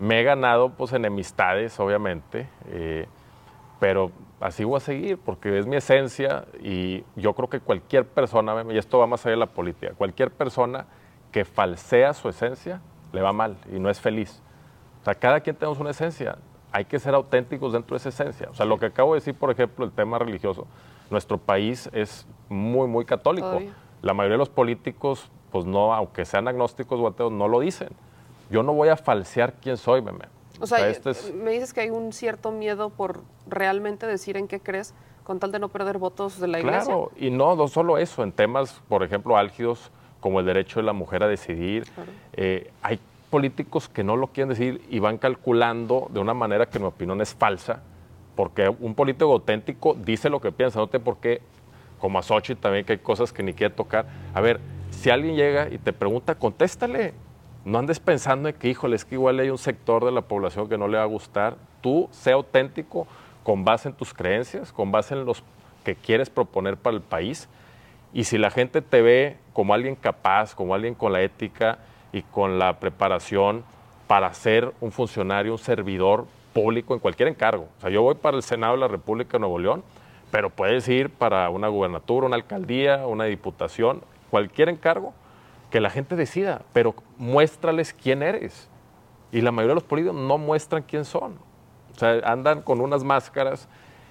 Me 0.00 0.20
he 0.20 0.24
ganado, 0.24 0.70
pues, 0.70 0.92
enemistades, 0.92 1.78
obviamente, 1.78 2.48
eh, 2.66 3.06
pero 3.78 4.10
así 4.40 4.64
voy 4.64 4.78
a 4.78 4.80
seguir, 4.80 5.18
porque 5.18 5.58
es 5.58 5.66
mi 5.66 5.76
esencia 5.76 6.46
y 6.62 7.04
yo 7.16 7.34
creo 7.34 7.48
que 7.48 7.60
cualquier 7.60 8.06
persona, 8.06 8.64
y 8.70 8.78
esto 8.78 8.98
va 8.98 9.06
más 9.06 9.24
allá 9.24 9.32
de 9.32 9.40
la 9.40 9.46
política, 9.46 9.92
cualquier 9.96 10.30
persona 10.30 10.86
que 11.30 11.44
falsea 11.44 12.12
su 12.14 12.28
esencia, 12.28 12.80
le 13.12 13.20
va 13.20 13.32
mal 13.32 13.56
y 13.72 13.78
no 13.78 13.90
es 13.90 14.00
feliz. 14.00 14.42
O 15.02 15.04
sea, 15.04 15.14
cada 15.14 15.40
quien 15.40 15.56
tenemos 15.56 15.78
una 15.78 15.90
esencia, 15.90 16.38
hay 16.72 16.84
que 16.84 16.98
ser 16.98 17.14
auténticos 17.14 17.72
dentro 17.72 17.94
de 17.94 17.98
esa 17.98 18.08
esencia. 18.10 18.48
O 18.50 18.54
sea, 18.54 18.66
lo 18.66 18.78
que 18.78 18.86
acabo 18.86 19.14
de 19.14 19.20
decir, 19.20 19.34
por 19.34 19.50
ejemplo, 19.50 19.84
el 19.84 19.92
tema 19.92 20.18
religioso, 20.18 20.66
nuestro 21.10 21.38
país 21.38 21.90
es 21.92 22.26
muy, 22.48 22.86
muy 22.86 23.04
católico. 23.04 23.60
La 24.02 24.14
mayoría 24.14 24.34
de 24.34 24.38
los 24.38 24.48
políticos, 24.48 25.30
pues 25.50 25.66
no, 25.66 25.92
aunque 25.92 26.24
sean 26.24 26.48
agnósticos 26.48 27.00
o 27.00 27.06
ateos, 27.06 27.32
no 27.32 27.48
lo 27.48 27.60
dicen. 27.60 27.88
Yo 28.50 28.62
no 28.62 28.72
voy 28.72 28.88
a 28.88 28.96
falsear 28.96 29.54
quién 29.54 29.76
soy, 29.76 30.02
meme. 30.02 30.26
O 30.60 30.66
sea, 30.66 30.88
este 30.88 31.10
es... 31.10 31.32
me 31.34 31.52
dices 31.52 31.72
que 31.72 31.80
hay 31.80 31.90
un 31.90 32.12
cierto 32.12 32.50
miedo 32.50 32.90
por 32.90 33.22
realmente 33.48 34.06
decir 34.06 34.36
en 34.36 34.46
qué 34.46 34.60
crees 34.60 34.94
con 35.24 35.38
tal 35.38 35.52
de 35.52 35.58
no 35.58 35.68
perder 35.68 35.98
votos 35.98 36.40
de 36.40 36.48
la 36.48 36.58
iglesia. 36.58 36.84
Claro, 36.84 37.12
y 37.16 37.30
no, 37.30 37.54
no 37.54 37.68
solo 37.68 37.98
eso, 37.98 38.22
en 38.22 38.32
temas, 38.32 38.82
por 38.88 39.02
ejemplo, 39.02 39.36
álgidos 39.36 39.90
como 40.20 40.40
el 40.40 40.46
derecho 40.46 40.80
de 40.80 40.86
la 40.86 40.92
mujer 40.92 41.22
a 41.22 41.28
decidir, 41.28 41.84
claro. 41.84 42.10
eh, 42.34 42.70
hay 42.82 43.00
políticos 43.30 43.88
que 43.88 44.02
no 44.02 44.16
lo 44.16 44.26
quieren 44.26 44.50
decir 44.50 44.82
y 44.90 44.98
van 44.98 45.16
calculando 45.16 46.08
de 46.10 46.20
una 46.20 46.34
manera 46.34 46.66
que 46.66 46.78
en 46.78 46.82
mi 46.82 46.88
opinión 46.88 47.20
es 47.20 47.34
falsa, 47.34 47.80
porque 48.34 48.68
un 48.68 48.94
político 48.94 49.32
auténtico 49.32 49.94
dice 49.94 50.28
lo 50.28 50.40
que 50.40 50.52
piensa, 50.52 50.78
no 50.78 50.88
tiene 50.88 51.04
por 51.04 51.18
qué, 51.18 51.40
como 52.00 52.18
a 52.18 52.22
Sochi 52.22 52.54
también, 52.54 52.84
que 52.84 52.94
hay 52.94 52.98
cosas 52.98 53.32
que 53.32 53.42
ni 53.42 53.54
quiere 53.54 53.74
tocar. 53.74 54.06
A 54.34 54.40
ver, 54.40 54.60
si 54.90 55.10
alguien 55.10 55.36
llega 55.36 55.68
y 55.68 55.78
te 55.78 55.92
pregunta, 55.92 56.34
contéstale. 56.34 57.14
No 57.64 57.78
andes 57.78 58.00
pensando 58.00 58.48
en 58.48 58.54
que, 58.54 58.68
híjole, 58.68 58.96
es 58.96 59.04
que 59.04 59.16
igual 59.16 59.38
hay 59.38 59.50
un 59.50 59.58
sector 59.58 60.04
de 60.04 60.12
la 60.12 60.22
población 60.22 60.68
que 60.68 60.78
no 60.78 60.88
le 60.88 60.96
va 60.96 61.02
a 61.02 61.06
gustar. 61.06 61.56
Tú 61.82 62.08
sé 62.10 62.32
auténtico 62.32 63.06
con 63.42 63.64
base 63.64 63.88
en 63.88 63.94
tus 63.94 64.14
creencias, 64.14 64.72
con 64.72 64.90
base 64.90 65.14
en 65.14 65.24
los 65.24 65.42
que 65.84 65.94
quieres 65.94 66.30
proponer 66.30 66.76
para 66.76 66.96
el 66.96 67.02
país. 67.02 67.48
Y 68.12 68.24
si 68.24 68.38
la 68.38 68.50
gente 68.50 68.80
te 68.82 69.02
ve 69.02 69.36
como 69.52 69.74
alguien 69.74 69.94
capaz, 69.94 70.54
como 70.54 70.74
alguien 70.74 70.94
con 70.94 71.12
la 71.12 71.22
ética 71.22 71.78
y 72.12 72.22
con 72.22 72.58
la 72.58 72.80
preparación 72.80 73.62
para 74.06 74.32
ser 74.34 74.72
un 74.80 74.90
funcionario, 74.90 75.52
un 75.52 75.58
servidor 75.58 76.26
público 76.52 76.94
en 76.94 77.00
cualquier 77.00 77.28
encargo. 77.28 77.68
O 77.78 77.80
sea, 77.82 77.90
yo 77.90 78.02
voy 78.02 78.14
para 78.14 78.36
el 78.36 78.42
Senado 78.42 78.72
de 78.72 78.80
la 78.80 78.88
República 78.88 79.32
de 79.32 79.40
Nuevo 79.40 79.58
León, 79.58 79.84
pero 80.30 80.50
puedes 80.50 80.88
ir 80.88 81.10
para 81.10 81.48
una 81.50 81.68
gubernatura, 81.68 82.26
una 82.26 82.36
alcaldía, 82.36 83.06
una 83.06 83.24
diputación, 83.24 84.02
cualquier 84.30 84.68
encargo, 84.68 85.12
que 85.70 85.80
la 85.80 85.90
gente 85.90 86.16
decida, 86.16 86.62
pero 86.72 86.94
muéstrales 87.16 87.94
quién 87.94 88.22
eres. 88.22 88.68
Y 89.32 89.40
la 89.40 89.52
mayoría 89.52 89.70
de 89.70 89.80
los 89.80 89.84
políticos 89.84 90.16
no 90.16 90.38
muestran 90.38 90.82
quién 90.82 91.04
son. 91.04 91.38
O 91.94 91.98
sea, 91.98 92.20
andan 92.24 92.62
con 92.62 92.80
unas 92.80 93.04
máscaras 93.04 93.68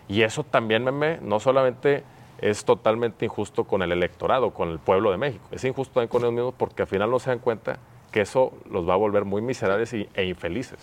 y 0.08 0.22
eso 0.22 0.44
también, 0.44 0.84
meme, 0.84 1.20
no 1.22 1.40
solamente 1.40 2.04
es 2.40 2.64
totalmente 2.64 3.26
injusto 3.26 3.66
con 3.66 3.82
el 3.82 3.92
electorado, 3.92 4.52
con 4.54 4.70
el 4.70 4.80
pueblo 4.80 5.12
de 5.12 5.18
México, 5.18 5.44
es 5.52 5.64
injusto 5.66 5.96
también 5.96 6.10
con 6.10 6.22
ellos 6.22 6.34
mismos 6.34 6.54
porque 6.58 6.84
al 6.84 6.88
final 6.88 7.12
no 7.12 7.20
se 7.20 7.30
dan 7.30 7.40
cuenta 7.40 7.80
que 8.12 8.22
eso 8.22 8.54
los 8.70 8.88
va 8.88 8.94
a 8.94 8.98
volver 8.98 9.26
muy 9.26 9.42
miserables 9.42 9.94
y, 9.94 10.10
e 10.14 10.26
infelices. 10.26 10.80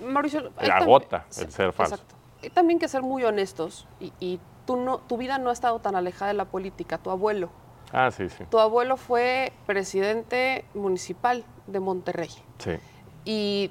Mauricio, 0.00 0.50
agota 0.56 1.26
el 1.38 1.50
ser 1.50 1.72
falso. 1.72 1.96
Exacto. 1.96 2.14
Hay 2.42 2.50
también 2.50 2.78
que 2.78 2.88
ser 2.88 3.02
muy 3.02 3.22
honestos 3.24 3.86
y, 3.98 4.12
y 4.18 4.40
tú 4.66 4.76
no, 4.76 4.98
tu 4.98 5.18
vida 5.18 5.38
no 5.38 5.50
ha 5.50 5.52
estado 5.52 5.78
tan 5.80 5.94
alejada 5.94 6.28
de 6.28 6.38
la 6.38 6.46
política. 6.46 6.96
Tu 6.96 7.10
abuelo, 7.10 7.50
Ah, 7.92 8.10
sí, 8.10 8.28
sí. 8.28 8.44
tu 8.50 8.58
abuelo 8.58 8.96
fue 8.96 9.52
presidente 9.66 10.64
municipal 10.74 11.44
de 11.66 11.80
Monterrey 11.80 12.30
Sí. 12.58 12.72
y 13.24 13.70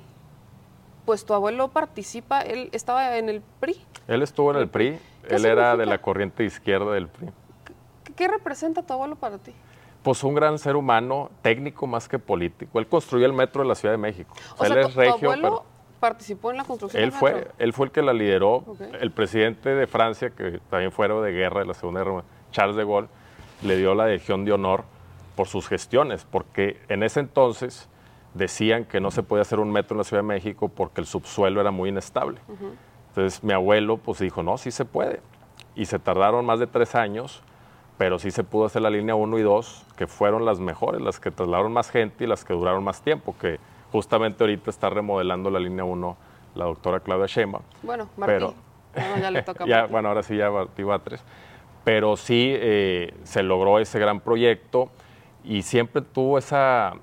pues 1.05 1.25
tu 1.25 1.33
abuelo 1.33 1.69
participa, 1.69 2.41
él 2.41 2.69
estaba 2.71 3.17
en 3.17 3.29
el 3.29 3.41
PRI. 3.59 3.81
Él 4.07 4.21
estuvo 4.21 4.51
en 4.51 4.57
el 4.57 4.67
PRI, 4.69 4.99
¿Qué 5.27 5.35
él 5.35 5.45
era 5.45 5.75
de 5.75 5.85
la 5.87 5.99
corriente 5.99 6.43
izquierda 6.43 6.91
del 6.93 7.07
PRI. 7.07 7.29
¿Qué, 8.03 8.13
qué 8.13 8.27
representa 8.27 8.83
tu 8.83 8.93
abuelo 8.93 9.15
para 9.15 9.37
ti? 9.39 9.53
Pues 10.03 10.23
un 10.23 10.35
gran 10.35 10.59
ser 10.59 10.75
humano, 10.75 11.31
técnico 11.41 11.87
más 11.87 12.07
que 12.07 12.19
político. 12.19 12.77
Él 12.79 12.87
construyó 12.87 13.25
el 13.25 13.33
metro 13.33 13.63
de 13.63 13.67
la 13.67 13.75
Ciudad 13.75 13.93
de 13.93 13.97
México. 13.97 14.35
O 14.57 14.63
él 14.65 14.73
sea, 14.73 14.81
es 14.81 14.87
tu, 14.89 14.93
tu 14.93 15.01
abuelo 15.01 15.41
pero 15.41 15.65
participó 15.99 16.51
en 16.51 16.57
la 16.57 16.63
construcción 16.63 17.03
él 17.03 17.09
del 17.09 17.19
fue, 17.19 17.33
metro. 17.33 17.51
él 17.57 17.73
fue 17.73 17.85
el 17.87 17.91
que 17.91 18.01
la 18.01 18.13
lideró. 18.13 18.63
El 19.01 19.11
presidente 19.11 19.69
de 19.69 19.87
Francia, 19.87 20.29
que 20.29 20.59
también 20.69 20.91
fue 20.91 21.07
de 21.07 21.31
guerra 21.31 21.61
de 21.61 21.65
la 21.65 21.73
Segunda 21.73 22.03
Guerra, 22.03 22.23
Charles 22.51 22.75
de 22.75 22.85
Gaulle, 22.85 23.07
le 23.61 23.77
dio 23.77 23.95
la 23.95 24.07
Legión 24.07 24.45
de 24.45 24.51
Honor 24.53 24.83
por 25.35 25.47
sus 25.47 25.67
gestiones, 25.67 26.25
porque 26.29 26.79
en 26.89 27.03
ese 27.03 27.19
entonces 27.19 27.89
decían 28.33 28.85
que 28.85 28.99
no 28.99 29.11
se 29.11 29.23
podía 29.23 29.41
hacer 29.41 29.59
un 29.59 29.71
metro 29.71 29.95
en 29.95 29.99
la 29.99 30.03
Ciudad 30.03 30.21
de 30.23 30.27
México 30.27 30.69
porque 30.69 31.01
el 31.01 31.07
subsuelo 31.07 31.61
era 31.61 31.71
muy 31.71 31.89
inestable. 31.89 32.39
Entonces 33.09 33.43
mi 33.43 33.53
abuelo 33.53 33.97
pues 33.97 34.19
dijo, 34.19 34.43
no, 34.43 34.57
sí 34.57 34.71
se 34.71 34.85
puede. 34.85 35.21
Y 35.75 35.85
se 35.85 35.99
tardaron 35.99 36.45
más 36.45 36.59
de 36.59 36.67
tres 36.67 36.95
años, 36.95 37.41
pero 37.97 38.19
sí 38.19 38.31
se 38.31 38.43
pudo 38.43 38.65
hacer 38.65 38.81
la 38.81 38.89
línea 38.89 39.15
1 39.15 39.39
y 39.39 39.41
2, 39.41 39.85
que 39.97 40.07
fueron 40.07 40.45
las 40.45 40.59
mejores, 40.59 41.01
las 41.01 41.19
que 41.19 41.31
trasladaron 41.31 41.71
más 41.73 41.89
gente 41.89 42.23
y 42.23 42.27
las 42.27 42.43
que 42.45 42.53
duraron 42.53 42.83
más 42.83 43.01
tiempo, 43.01 43.35
que 43.39 43.59
justamente 43.91 44.43
ahorita 44.43 44.69
está 44.69 44.89
remodelando 44.89 45.49
la 45.49 45.59
línea 45.59 45.83
1 45.83 46.17
la 46.55 46.65
doctora 46.65 46.99
Claudia 46.99 47.27
Sheinbaum. 47.27 47.63
Bueno, 47.83 48.09
Martí. 48.17 48.33
Pero- 48.33 48.53
No, 48.95 49.21
ya 49.21 49.31
le 49.31 49.43
toca 49.43 49.65
ya, 49.67 49.85
bueno, 49.85 50.09
ahora 50.09 50.23
sí 50.23 50.35
ya 50.35 50.49
Martí 50.49 50.83
Batres. 50.83 51.23
Pero 51.83 52.17
sí 52.17 52.53
eh, 52.55 53.13
se 53.23 53.43
logró 53.43 53.79
ese 53.79 53.99
gran 53.99 54.19
proyecto 54.19 54.89
y 55.43 55.61
siempre 55.61 56.01
tuvo 56.01 56.37
esa, 56.37 56.93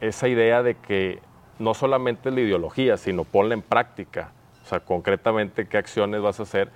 esa 0.00 0.28
idea 0.28 0.62
de 0.62 0.74
que 0.76 1.20
no 1.58 1.74
solamente 1.74 2.30
la 2.30 2.40
ideología, 2.40 2.96
sino 2.96 3.24
ponla 3.24 3.54
en 3.54 3.62
práctica. 3.62 4.32
O 4.64 4.66
sea, 4.68 4.80
concretamente 4.80 5.66
qué 5.66 5.78
acciones 5.78 6.20
vas 6.20 6.40
a 6.40 6.44
hacer. 6.44 6.70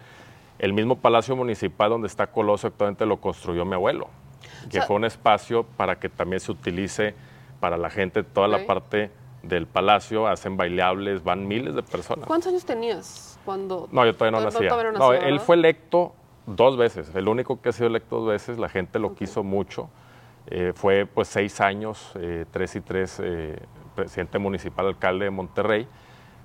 El 0.59 0.73
mismo 0.73 0.97
Palacio 0.97 1.37
Municipal 1.37 1.91
donde 1.91 2.09
está 2.09 2.27
Colosio 2.29 2.69
actualmente 2.69 3.07
lo 3.07 3.19
construyó 3.19 3.65
mi 3.65 3.75
abuelo, 3.75 4.09
que 4.67 4.79
sea- 4.79 4.83
fue 4.83 4.97
un 4.97 5.05
espacio 5.05 5.65
para 5.65 5.99
que 5.99 6.09
también 6.09 6.41
se 6.41 6.51
utilice 6.51 7.15
para 7.61 7.77
la 7.77 7.91
gente, 7.91 8.23
toda 8.25 8.47
Ok. 8.49 8.53
la 8.61 8.67
parte 8.67 9.11
del 9.43 9.67
palacio, 9.67 10.27
hacen 10.27 10.57
bailables, 10.57 11.23
van 11.23 11.47
miles 11.47 11.75
de 11.75 11.83
personas. 11.83 12.27
¿Cuántos 12.27 12.49
años 12.53 12.65
tenías 12.65 13.39
cuando.? 13.45 13.89
No, 13.93 14.05
yo 14.05 14.15
todavía 14.17 14.41
no 14.41 14.45
nacía. 14.47 14.71
no 14.99 15.13
él 15.13 15.39
fue 15.41 15.55
electo 15.57 16.13
dos 16.57 16.77
veces, 16.77 17.15
el 17.15 17.29
único 17.29 17.61
que 17.61 17.69
ha 17.69 17.73
sido 17.73 17.89
electo 17.89 18.21
dos 18.21 18.29
veces, 18.29 18.59
la 18.59 18.69
gente 18.69 18.99
lo 18.99 19.15
quiso 19.15 19.45
mucho. 19.45 19.91
Eh, 20.47 20.73
fue 20.75 21.05
pues 21.05 21.29
seis 21.29 21.61
años, 21.61 22.13
eh, 22.17 22.47
tres 22.51 22.75
y 22.75 22.81
tres, 22.81 23.21
eh, 23.23 23.59
presidente 23.95 24.39
municipal, 24.39 24.87
alcalde 24.87 25.27
de 25.27 25.31
Monterrey. 25.31 25.87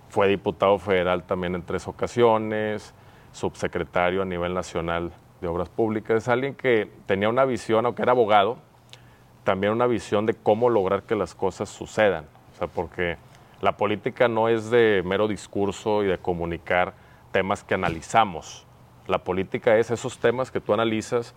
Fue 0.10 0.28
diputado 0.28 0.78
federal 0.78 1.24
también 1.24 1.56
en 1.56 1.63
tres 1.63 1.88
ocasiones, 1.88 2.94
subsecretario 3.32 4.22
a 4.22 4.26
nivel 4.26 4.54
nacional 4.54 5.12
de 5.39 5.48
Obras 5.48 5.70
Públicas. 5.70 6.24
Es 6.24 6.28
alguien 6.28 6.54
que 6.54 6.92
tenía 7.06 7.30
una 7.30 7.46
visión, 7.46 7.86
aunque 7.86 8.02
era 8.02 8.12
abogado, 8.12 8.58
también 9.44 9.72
una 9.72 9.88
visión 9.88 10.26
de 10.26 10.34
cómo 10.34 10.70
lograr 10.70 11.04
que 11.04 11.16
las 11.16 11.34
cosas 11.34 11.70
sucedan. 11.70 12.26
O 12.54 12.58
sea, 12.58 12.68
porque 12.68 13.18
la 13.62 13.78
política 13.78 14.28
no 14.28 14.50
es 14.50 14.70
de 14.70 15.02
mero 15.06 15.30
discurso 15.30 16.04
y 16.04 16.08
de 16.08 16.18
comunicar 16.18 16.94
temas 17.32 17.63
que 17.63 17.74
analizamos. 17.74 18.68
La 19.08 19.20
política 19.20 19.78
es 19.78 19.92
esos 19.92 20.18
temas 20.18 20.52
que 20.52 20.62
tú 20.62 20.74
analizas, 20.74 21.34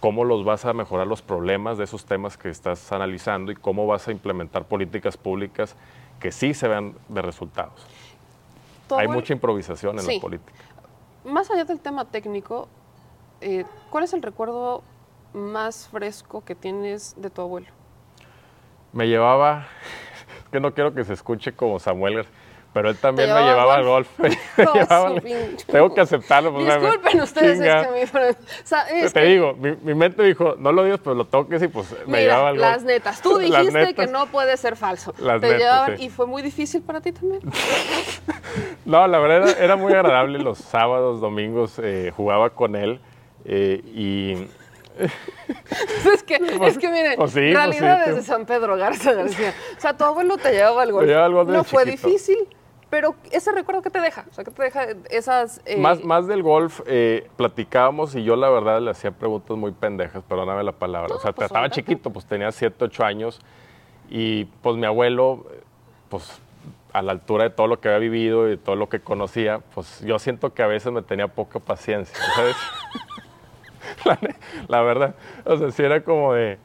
cómo 0.00 0.24
los 0.24 0.44
vas 0.44 0.64
a 0.64 0.72
mejorar 0.72 1.06
los 1.06 1.22
problemas 1.22 1.78
de 1.78 1.84
esos 1.84 2.04
temas 2.04 2.36
que 2.36 2.48
estás 2.48 2.92
analizando 2.92 3.52
y 3.52 3.54
cómo 3.54 3.86
vas 3.86 4.08
a 4.08 4.12
implementar 4.12 4.64
políticas 4.64 5.16
públicas 5.16 5.76
que 6.18 6.32
sí 6.32 6.54
se 6.54 6.68
vean 6.68 6.94
de 7.08 7.22
resultados. 7.22 7.86
Hay 8.90 9.08
mucha 9.08 9.32
improvisación 9.32 9.98
en 9.98 10.06
la 10.06 10.20
política. 10.20 10.58
Más 11.24 11.50
allá 11.50 11.64
del 11.64 11.80
tema 11.80 12.04
técnico, 12.06 12.68
eh, 13.40 13.64
¿cuál 13.90 14.04
es 14.04 14.12
el 14.12 14.22
recuerdo 14.22 14.82
más 15.32 15.88
fresco 15.88 16.42
que 16.44 16.54
tienes 16.54 17.14
de 17.16 17.30
tu 17.30 17.42
abuelo? 17.42 17.68
Me 18.92 19.06
llevaba, 19.06 19.68
que 20.50 20.60
no 20.60 20.74
quiero 20.74 20.92
que 20.94 21.04
se 21.04 21.12
escuche 21.12 21.52
como 21.52 21.78
Samuel, 21.78 22.26
pero 22.72 22.90
él 22.90 22.96
también 22.96 23.32
me 23.32 23.40
llevaba 23.40 23.74
al 23.74 23.84
golf. 23.84 24.08
tengo 25.66 25.94
que 25.94 26.00
aceptarlo. 26.00 26.52
Pues, 26.52 26.66
Disculpen 26.66 27.20
ustedes, 27.20 27.60
es 27.60 28.10
que 28.10 29.04
mi, 29.04 29.10
Te 29.10 29.20
digo, 29.22 29.54
mi, 29.54 29.94
mente 29.94 30.22
dijo, 30.22 30.54
no 30.58 30.72
lo 30.72 30.84
digas, 30.84 31.00
pero 31.02 31.14
lo 31.14 31.24
toques 31.26 31.62
y 31.62 31.68
pues 31.68 31.94
me 32.06 32.22
llevaba 32.22 32.48
al 32.48 32.58
golf. 32.58 32.70
Las 32.70 32.82
netas. 32.84 33.22
Tú 33.22 33.38
dijiste 33.38 33.94
que 33.94 34.06
no 34.06 34.26
puede 34.26 34.56
ser 34.56 34.76
falso. 34.76 35.14
Las 35.18 35.40
Te 35.40 35.58
llevaban, 35.58 36.00
y 36.00 36.10
fue 36.10 36.26
muy 36.26 36.42
difícil 36.42 36.82
para 36.82 37.00
ti 37.00 37.12
también. 37.12 37.40
no, 38.84 39.06
la 39.06 39.18
verdad 39.18 39.56
era, 39.60 39.76
muy 39.76 39.92
agradable 39.92 40.38
los 40.38 40.58
sábados, 40.58 41.20
domingos, 41.20 41.80
eh, 41.82 42.12
jugaba 42.16 42.50
con 42.50 42.76
él 42.76 43.00
eh, 43.44 43.82
y 43.94 44.48
es, 45.00 46.22
que, 46.24 46.34
es 46.34 46.78
que 46.78 46.88
miren, 46.88 47.16
pues 47.16 47.32
pues 47.32 47.54
realidad 47.54 48.06
desde 48.06 48.22
San 48.22 48.44
Pedro 48.44 48.76
Garza 48.76 49.12
García. 49.12 49.54
O 49.76 49.80
sea, 49.80 49.96
tu 49.96 50.04
abuelo 50.04 50.36
te 50.36 50.52
llevaba 50.52 50.82
al 50.82 50.92
golf. 50.92 51.48
no 51.48 51.64
fue 51.64 51.84
difícil, 51.84 52.38
pero 52.90 53.14
ese 53.30 53.52
recuerdo 53.52 53.82
que 53.82 53.90
te 53.90 54.00
deja, 54.00 54.26
o 54.28 54.34
sea, 54.34 54.44
que 54.44 54.50
te 54.50 54.62
deja 54.64 54.86
esas... 55.10 55.62
Eh, 55.64 55.78
más, 55.78 56.02
más 56.04 56.26
del 56.26 56.42
golf, 56.42 56.80
eh, 56.86 57.30
platicábamos 57.36 58.16
y 58.16 58.24
yo 58.24 58.34
la 58.34 58.50
verdad 58.50 58.80
le 58.80 58.90
hacía 58.90 59.12
preguntas 59.12 59.56
muy 59.56 59.70
pendejas, 59.70 60.24
perdóname 60.24 60.64
la 60.64 60.72
palabra. 60.72 61.14
o 61.14 61.20
sea, 61.20 61.32
pues 61.32 61.46
estaba 61.46 61.70
chiquito, 61.70 62.10
pues 62.10 62.26
tenía 62.26 62.50
7, 62.50 62.84
8 62.84 63.04
años 63.04 63.40
y 64.10 64.46
pues 64.62 64.76
mi 64.76 64.86
abuelo, 64.86 65.46
pues 66.08 66.42
a 66.92 67.02
la 67.02 67.12
altura 67.12 67.44
de 67.44 67.50
todo 67.50 67.68
lo 67.68 67.80
que 67.80 67.88
había 67.88 68.00
vivido 68.00 68.50
y 68.50 68.56
todo 68.56 68.74
lo 68.74 68.88
que 68.88 69.00
conocía, 69.00 69.60
pues 69.74 70.00
yo 70.00 70.18
siento 70.18 70.52
que 70.52 70.62
a 70.62 70.66
veces 70.66 70.92
me 70.92 71.02
tenía 71.02 71.28
poca 71.28 71.60
paciencia, 71.60 72.18
¿sabes? 72.34 72.56
la, 74.68 74.82
verdad. 74.82 75.14
O 75.44 75.56
sea, 75.56 75.70
si 75.70 75.82
era 75.82 76.02
como 76.02 76.34
de, 76.34 76.58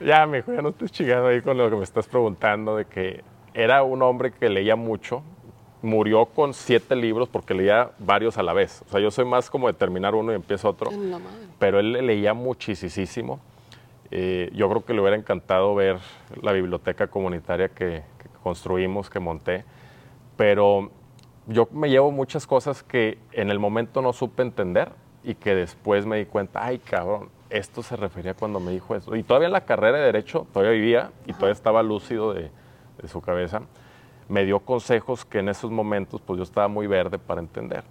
ya, 0.00 0.26
mi 0.26 0.38
hijo, 0.38 0.52
ya 0.52 0.62
no 0.62 0.70
estés 0.70 0.90
chingando 0.90 1.28
ahí 1.28 1.40
con 1.40 1.56
lo 1.56 1.70
que 1.70 1.76
me 1.76 1.84
estás 1.84 2.08
preguntando, 2.08 2.76
de 2.76 2.86
que 2.86 3.22
era 3.54 3.82
un 3.82 4.02
hombre 4.02 4.32
que 4.32 4.48
leía 4.48 4.76
mucho, 4.76 5.22
murió 5.82 6.26
con 6.26 6.54
siete 6.54 6.94
libros 6.96 7.28
porque 7.28 7.54
leía 7.54 7.90
varios 7.98 8.38
a 8.38 8.42
la 8.42 8.52
vez. 8.52 8.82
O 8.86 8.90
sea, 8.90 9.00
yo 9.00 9.10
soy 9.10 9.24
más 9.24 9.50
como 9.50 9.66
de 9.66 9.74
terminar 9.74 10.14
uno 10.14 10.32
y 10.32 10.34
empiezo 10.34 10.68
otro. 10.68 10.90
Pero 11.58 11.80
él 11.80 11.92
leía 12.06 12.34
muchísimo. 12.34 13.40
Eh, 14.10 14.50
yo 14.54 14.68
creo 14.68 14.84
que 14.84 14.92
le 14.92 15.00
hubiera 15.00 15.16
encantado 15.16 15.74
ver 15.74 15.98
la 16.42 16.52
biblioteca 16.52 17.06
comunitaria 17.06 17.68
que, 17.68 18.02
que, 18.18 18.28
construimos, 18.42 19.08
que 19.08 19.20
monté. 19.20 19.64
Pero 20.36 20.90
yo 21.46 21.68
me 21.72 21.88
llevo 21.88 22.10
muchas 22.10 22.46
cosas 22.46 22.82
que 22.82 23.18
en 23.32 23.50
el 23.50 23.58
momento 23.58 24.02
no 24.02 24.12
supe 24.12 24.42
entender 24.42 24.92
y 25.22 25.34
que 25.34 25.54
después 25.54 26.06
me 26.06 26.18
di 26.18 26.26
cuenta, 26.26 26.64
ay 26.64 26.78
cabrón, 26.78 27.28
esto 27.50 27.82
se 27.82 27.96
refería 27.96 28.34
cuando 28.34 28.60
me 28.60 28.70
dijo 28.70 28.94
eso. 28.94 29.14
Y 29.16 29.22
todavía 29.22 29.48
en 29.48 29.52
la 29.52 29.64
carrera 29.64 29.98
de 29.98 30.04
Derecho, 30.04 30.46
todavía 30.52 30.72
vivía 30.72 31.10
y 31.26 31.32
todavía 31.32 31.52
estaba 31.52 31.82
lúcido 31.82 32.32
de, 32.32 32.50
su 33.08 33.20
cabeza. 33.20 33.62
Me 34.30 34.44
dio 34.44 34.60
consejos 34.60 35.24
que 35.24 35.40
en 35.40 35.48
esos 35.48 35.70
momentos 35.70 36.20
pues 36.20 36.38
yo 36.38 36.44
estaba 36.44 36.68
muy 36.68 36.86
verde 36.86 37.18
para 37.18 37.40
entender. 37.40 37.84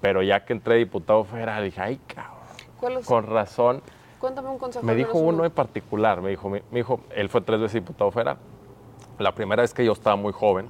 Pero 0.00 0.22
ya 0.22 0.44
que 0.44 0.52
entré 0.52 0.76
diputado 0.76 1.24
federal, 1.24 1.64
dije, 1.64 1.80
ay 1.80 2.00
cabrón, 2.06 3.02
con 3.04 3.26
razón. 3.26 3.82
Cuéntame 4.18 4.50
un 4.50 4.58
consejo. 4.58 4.84
Me 4.84 4.94
dijo 4.94 5.18
uno 5.18 5.44
en 5.44 5.50
particular, 5.50 6.20
me 6.20 6.30
dijo, 6.30 6.50
me 6.50 6.62
dijo, 6.70 7.00
él 7.14 7.28
fue 7.28 7.40
tres 7.40 7.58
veces 7.58 7.82
diputado 7.82 8.10
federal. 8.10 8.36
La 9.18 9.34
primera 9.34 9.62
vez 9.62 9.72
que 9.72 9.84
yo 9.84 9.92
estaba 9.92 10.16
muy 10.16 10.32
joven, 10.32 10.68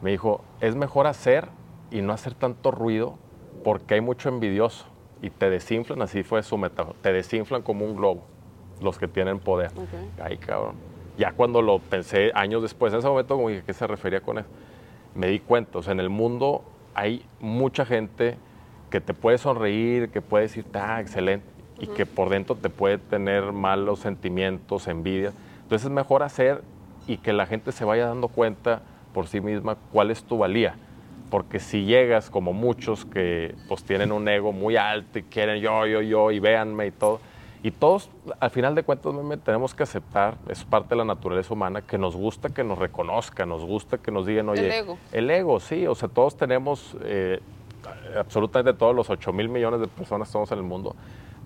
me 0.00 0.10
dijo, 0.10 0.42
es 0.60 0.74
mejor 0.74 1.06
hacer 1.06 1.48
y 1.92 2.02
no 2.02 2.12
hacer 2.12 2.34
tanto 2.34 2.72
ruido 2.72 3.14
porque 3.62 3.94
hay 3.94 4.00
mucho 4.00 4.28
envidioso 4.28 4.86
y 5.20 5.30
te 5.30 5.48
desinflan, 5.50 6.02
así 6.02 6.24
fue 6.24 6.42
su 6.42 6.58
metáfora, 6.58 6.98
te 7.00 7.12
desinflan 7.12 7.62
como 7.62 7.84
un 7.84 7.94
globo, 7.96 8.22
los 8.80 8.98
que 8.98 9.06
tienen 9.06 9.38
poder. 9.38 9.70
Ay, 10.20 10.36
cabrón. 10.38 10.91
Ya 11.16 11.32
cuando 11.32 11.62
lo 11.62 11.78
pensé 11.78 12.32
años 12.34 12.62
después, 12.62 12.92
en 12.92 13.00
ese 13.00 13.08
momento, 13.08 13.36
como 13.36 13.48
dije, 13.48 13.62
¿qué 13.64 13.72
se 13.72 13.86
refería 13.86 14.20
con 14.20 14.38
eso? 14.38 14.48
Me 15.14 15.28
di 15.28 15.40
cuenta, 15.40 15.78
o 15.78 15.82
sea, 15.82 15.92
en 15.92 16.00
el 16.00 16.08
mundo 16.08 16.64
hay 16.94 17.24
mucha 17.40 17.84
gente 17.84 18.36
que 18.90 19.00
te 19.00 19.14
puede 19.14 19.38
sonreír, 19.38 20.10
que 20.10 20.20
puede 20.20 20.44
decir, 20.44 20.64
ah, 20.74 21.00
excelente, 21.00 21.46
y 21.78 21.86
que 21.86 22.06
por 22.06 22.28
dentro 22.30 22.56
te 22.56 22.70
puede 22.70 22.98
tener 22.98 23.52
malos 23.52 24.00
sentimientos, 24.00 24.88
envidia. 24.88 25.32
Entonces 25.62 25.86
es 25.86 25.90
mejor 25.90 26.22
hacer 26.22 26.62
y 27.06 27.18
que 27.18 27.32
la 27.32 27.46
gente 27.46 27.72
se 27.72 27.84
vaya 27.84 28.06
dando 28.06 28.28
cuenta 28.28 28.82
por 29.12 29.26
sí 29.26 29.40
misma 29.40 29.76
cuál 29.92 30.10
es 30.10 30.24
tu 30.24 30.38
valía 30.38 30.76
porque 31.32 31.60
si 31.60 31.86
llegas 31.86 32.28
como 32.28 32.52
muchos 32.52 33.06
que 33.06 33.54
pues 33.66 33.84
tienen 33.84 34.12
un 34.12 34.28
ego 34.28 34.52
muy 34.52 34.76
alto 34.76 35.18
y 35.18 35.22
quieren 35.22 35.62
yo, 35.62 35.86
yo, 35.86 36.02
yo 36.02 36.30
y 36.30 36.38
véanme 36.40 36.88
y 36.88 36.90
todo, 36.90 37.20
y 37.62 37.70
todos 37.70 38.10
al 38.40 38.50
final 38.50 38.74
de 38.74 38.82
cuentas 38.82 39.14
tenemos 39.44 39.74
que 39.74 39.84
aceptar, 39.84 40.36
es 40.48 40.64
parte 40.64 40.90
de 40.90 40.96
la 40.96 41.04
naturaleza 41.04 41.54
humana, 41.54 41.82
que 41.82 41.96
nos 41.96 42.16
gusta 42.16 42.48
que 42.48 42.64
nos 42.64 42.78
reconozcan, 42.78 43.48
nos 43.48 43.64
gusta 43.64 43.98
que 43.98 44.10
nos 44.10 44.26
digan, 44.26 44.48
oye, 44.48 44.66
el 44.66 44.72
ego, 44.72 44.98
el 45.12 45.30
ego 45.30 45.60
sí, 45.60 45.86
o 45.86 45.94
sea, 45.94 46.08
todos 46.08 46.36
tenemos, 46.36 46.96
eh, 47.02 47.40
absolutamente 48.18 48.76
todos 48.76 48.94
los 48.94 49.10
8 49.10 49.32
mil 49.32 49.48
millones 49.48 49.80
de 49.80 49.86
personas 49.86 50.26
que 50.26 50.30
estamos 50.30 50.50
en 50.50 50.58
el 50.58 50.64
mundo, 50.64 50.96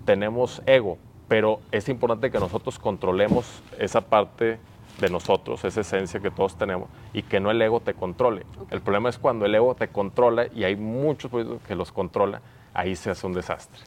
tenemos 0.05 0.61
ego, 0.65 0.97
pero 1.27 1.59
es 1.71 1.87
importante 1.87 2.31
que 2.31 2.39
nosotros 2.39 2.79
controlemos 2.79 3.61
esa 3.77 4.01
parte 4.01 4.59
de 4.99 5.09
nosotros, 5.11 5.63
esa 5.65 5.81
esencia 5.81 6.19
que 6.19 6.31
todos 6.31 6.57
tenemos, 6.57 6.89
y 7.13 7.21
que 7.21 7.39
no 7.39 7.51
el 7.51 7.61
ego 7.61 7.79
te 7.79 7.93
controle. 7.93 8.43
El 8.71 8.81
problema 8.81 9.09
es 9.09 9.19
cuando 9.19 9.45
el 9.45 9.53
ego 9.53 9.75
te 9.75 9.89
controla 9.89 10.47
y 10.47 10.63
hay 10.63 10.75
muchos 10.75 11.29
que 11.67 11.75
los 11.75 11.91
controla, 11.91 12.41
ahí 12.73 12.95
se 12.95 13.11
hace 13.11 13.27
un 13.27 13.33
desastre. 13.33 13.79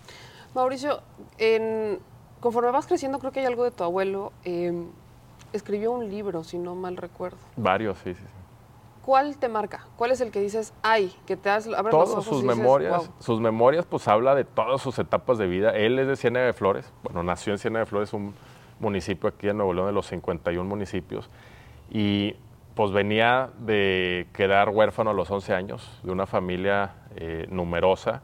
Mauricio, 0.55 1.01
conforme 2.41 2.71
vas 2.71 2.87
creciendo, 2.87 3.19
creo 3.19 3.33
que 3.33 3.41
hay 3.41 3.47
algo 3.47 3.65
de 3.65 3.71
tu 3.71 3.85
abuelo. 3.85 4.33
Em, 4.45 4.89
escribió 5.53 5.93
un 5.93 6.09
libro, 6.09 6.45
si 6.45 6.59
no 6.59 6.75
mal 6.75 6.97
recuerdo. 6.97 7.39
Varios, 7.57 7.99
sí, 7.99 8.15
sí. 8.15 8.23
¿Cuál 9.05 9.39
te 9.39 9.49
marca? 9.49 9.87
¿Cuál 9.97 10.11
es 10.11 10.21
el 10.21 10.31
que 10.31 10.41
dices, 10.41 10.75
ay, 10.83 11.15
que 11.27 11.37
te 11.37 11.49
has 11.49 11.69
Todas 11.91 12.23
sus 12.25 12.45
memorias, 12.45 13.11
sus 13.19 13.41
memorias, 13.41 13.87
pues 13.87 14.07
habla 14.07 14.35
de 14.35 14.45
todas 14.45 14.81
sus 14.83 14.99
etapas 14.99 15.39
de 15.39 15.47
vida. 15.47 15.71
Él 15.71 15.99
es 15.99 16.07
de 16.07 16.17
Ciénaga 16.17 16.47
de 16.47 16.53
Flores, 16.53 16.93
bueno, 17.03 17.23
nació 17.23 17.53
en 17.53 17.59
Ciénaga 17.59 17.85
de 17.85 17.87
Flores, 17.87 18.13
un 18.13 18.35
municipio 18.79 19.29
aquí 19.29 19.49
en 19.49 19.57
Nuevo 19.57 19.73
León, 19.73 19.87
de 19.87 19.93
los 19.93 20.07
51 20.07 20.69
municipios, 20.69 21.31
y 21.91 22.37
pues 22.75 22.93
venía 22.93 23.51
de 23.59 24.29
quedar 24.33 24.69
huérfano 24.69 25.11
a 25.11 25.15
los 25.15 25.31
11 25.31 25.55
años, 25.55 26.01
de 26.03 26.13
una 26.13 26.27
familia 26.27 26.95
eh, 27.17 27.47
numerosa, 27.51 28.23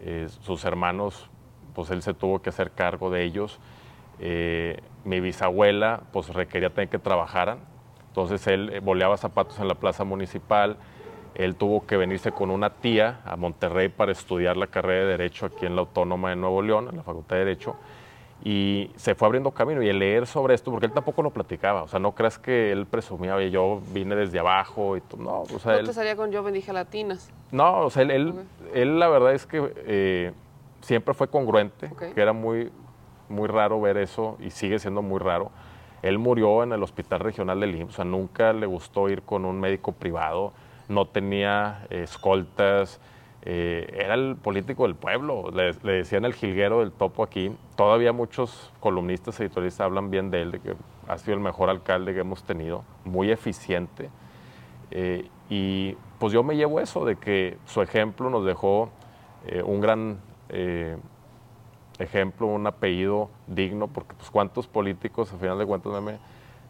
eh, 0.00 0.28
sus 0.42 0.64
hermanos, 0.64 1.30
pues 1.74 1.90
él 1.90 2.02
se 2.02 2.14
tuvo 2.14 2.40
que 2.40 2.50
hacer 2.50 2.72
cargo 2.72 3.10
de 3.10 3.24
ellos, 3.24 3.58
eh, 4.20 4.80
mi 5.04 5.20
bisabuela 5.20 6.02
pues 6.12 6.28
requería 6.34 6.70
tener 6.70 6.88
que 6.88 6.98
trabajaran, 6.98 7.58
entonces 8.08 8.46
él 8.46 8.80
boleaba 8.80 9.16
zapatos 9.16 9.58
en 9.60 9.68
la 9.68 9.74
plaza 9.74 10.04
municipal, 10.04 10.76
él 11.34 11.54
tuvo 11.54 11.86
que 11.86 11.96
venirse 11.96 12.32
con 12.32 12.50
una 12.50 12.70
tía 12.70 13.20
a 13.24 13.36
Monterrey 13.36 13.88
para 13.88 14.10
estudiar 14.10 14.56
la 14.56 14.66
carrera 14.66 15.04
de 15.04 15.10
Derecho 15.12 15.46
aquí 15.46 15.66
en 15.66 15.76
la 15.76 15.82
Autónoma 15.82 16.30
de 16.30 16.36
Nuevo 16.36 16.62
León, 16.62 16.88
en 16.90 16.96
la 16.96 17.02
Facultad 17.04 17.36
de 17.36 17.44
Derecho, 17.44 17.76
y 18.42 18.90
se 18.96 19.14
fue 19.14 19.26
abriendo 19.26 19.52
camino. 19.52 19.82
Y 19.82 19.88
el 19.88 19.98
leer 19.98 20.26
sobre 20.26 20.54
esto, 20.54 20.70
porque 20.70 20.86
él 20.86 20.92
tampoco 20.92 21.22
lo 21.22 21.30
platicaba, 21.30 21.84
o 21.84 21.88
sea, 21.88 22.00
no 22.00 22.12
creas 22.12 22.38
que 22.38 22.72
él 22.72 22.86
presumía, 22.86 23.36
oye, 23.36 23.50
yo 23.50 23.80
vine 23.92 24.16
desde 24.16 24.38
abajo 24.40 24.96
y 24.96 25.00
tú, 25.00 25.16
no, 25.16 25.42
o 25.42 25.58
sea, 25.60 25.72
¿No 25.72 25.78
él, 25.78 25.86
te 25.86 25.92
salía 25.92 26.16
con 26.16 26.32
yo 26.32 26.42
bendije 26.42 26.72
latinas? 26.72 27.30
No, 27.52 27.82
o 27.82 27.90
sea, 27.90 28.02
él, 28.02 28.34
él, 28.74 28.98
la 28.98 29.08
verdad 29.08 29.32
es 29.32 29.46
que 29.46 29.72
eh, 29.86 30.32
siempre 30.80 31.14
fue 31.14 31.28
congruente, 31.28 31.90
que 32.14 32.20
era 32.20 32.32
muy, 32.32 32.70
muy 33.28 33.48
raro 33.48 33.80
ver 33.80 33.96
eso 33.96 34.36
y 34.40 34.50
sigue 34.50 34.78
siendo 34.78 35.02
muy 35.02 35.18
raro. 35.18 35.50
Él 36.02 36.18
murió 36.18 36.62
en 36.62 36.72
el 36.72 36.82
Hospital 36.82 37.20
Regional 37.20 37.60
del 37.60 37.74
IMSS, 37.74 37.92
o 37.92 37.96
sea, 37.96 38.04
nunca 38.04 38.52
le 38.52 38.66
gustó 38.66 39.08
ir 39.08 39.22
con 39.22 39.44
un 39.44 39.58
médico 39.58 39.92
privado, 39.92 40.52
no 40.88 41.06
tenía 41.06 41.86
escoltas, 41.90 43.00
eh, 43.42 43.94
era 43.96 44.14
el 44.14 44.36
político 44.36 44.82
del 44.82 44.96
pueblo, 44.96 45.50
le, 45.50 45.72
decían 45.72 46.24
el 46.24 46.34
jilguero 46.34 46.80
del 46.80 46.92
topo 46.92 47.22
aquí. 47.22 47.54
Todavía 47.76 48.12
muchos 48.12 48.72
columnistas, 48.80 49.38
editorialistas 49.40 49.84
hablan 49.86 50.10
bien 50.10 50.30
de 50.30 50.42
él, 50.42 50.50
de 50.50 50.60
que 50.60 50.74
ha 51.06 51.18
sido 51.18 51.34
el 51.34 51.40
mejor 51.40 51.70
alcalde 51.70 52.12
que 52.14 52.20
hemos 52.20 52.42
tenido, 52.42 52.84
muy 53.04 53.30
eficiente. 53.30 54.10
Eh, 54.90 55.28
y 55.48 55.96
pues 56.18 56.32
yo 56.32 56.42
me 56.42 56.56
llevo 56.56 56.80
eso, 56.80 57.04
de 57.04 57.16
que 57.16 57.56
su 57.64 57.80
ejemplo 57.80 58.28
nos 58.28 58.44
dejó 58.44 58.90
eh, 59.46 59.62
un 59.62 59.80
gran 59.80 60.18
ejemplo, 61.98 62.46
un 62.46 62.66
apellido 62.66 63.30
digno, 63.46 63.88
porque 63.88 64.14
pues 64.14 64.30
cuántos 64.30 64.66
políticos, 64.66 65.32
a 65.32 65.36
final 65.36 65.58
de 65.58 65.66
cuentas, 65.66 65.92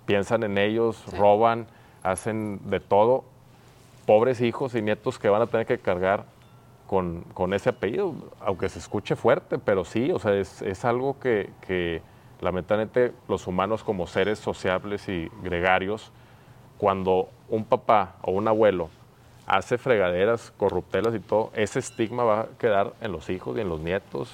piensan 0.07 0.43
en 0.43 0.59
ellos, 0.59 1.05
roban, 1.17 1.67
hacen 2.03 2.61
de 2.71 2.81
todo, 2.81 3.25
pobres 4.07 4.41
hijos 4.41 4.75
y 4.75 4.83
nietos 4.83 5.19
que 5.19 5.29
van 5.29 5.43
a 5.43 5.47
tener 5.47 5.67
que 5.67 5.79
cargar 5.79 6.25
con, 6.87 7.23
con 7.35 7.53
ese 7.53 7.69
apellido, 7.69 8.14
aunque 8.41 8.69
se 8.69 8.79
escuche 8.79 9.17
fuerte, 9.17 9.59
pero 9.59 9.85
sí, 9.85 10.11
o 10.11 10.19
sea, 10.19 10.35
es, 10.35 10.62
es 10.62 10.85
algo 10.85 11.19
que, 11.21 11.51
que 11.67 12.01
lamentablemente 12.41 13.12
los 13.29 13.47
humanos 13.47 13.85
como 13.85 14.07
seres 14.07 14.38
sociables 14.38 15.09
y 15.09 15.31
gregarios, 15.43 16.11
cuando 16.79 17.29
un 17.49 17.64
papá 17.64 18.17
o 18.23 18.31
un 18.31 18.49
abuelo 18.49 18.88
hace 19.49 19.79
fregaderas, 19.79 20.53
corruptelas 20.57 21.15
y 21.15 21.21
todo, 21.21 21.51
ese 21.55 21.79
estigma 21.79 22.23
va 22.25 22.41
a 22.41 22.47
quedar 22.59 22.93
en 23.01 23.13
los 23.13 23.31
hijos 23.31 23.57
y 23.57 23.61
en 23.63 23.69
los 23.69 23.81
nietos 23.81 24.31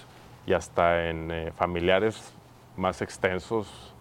y 0.47 0.53
hasta 0.53 1.09
en 1.09 1.31
eh, 1.31 1.53
familiares 1.57 2.33
más 2.77 3.01
extensos. 3.01 3.95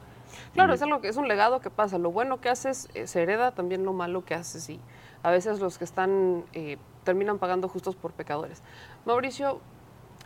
Claro, 0.54 0.74
Y- 0.74 0.76
es 0.76 0.82
algo 0.82 1.00
que 1.02 1.08
es 1.10 1.18
un 1.18 1.28
legado 1.28 1.60
que 1.62 1.70
pasa. 1.70 1.98
Lo 2.00 2.12
bueno 2.12 2.42
que 2.42 2.50
haces 2.50 2.90
eh, 2.96 3.08
se 3.08 3.22
hereda, 3.22 3.52
también 3.52 3.86
lo 3.86 3.94
malo 3.94 4.26
que 4.26 4.34
haces 4.34 4.70
y 4.70 4.80
a 5.22 5.32
veces 5.32 5.60
los 5.60 5.78
que 5.78 5.84
están 5.86 6.44
eh, 6.54 6.78
terminan 7.04 7.38
pagando 7.38 7.70
justos 7.70 7.96
por 7.96 8.12
pecadores. 8.12 8.62
Mauricio, 9.06 9.60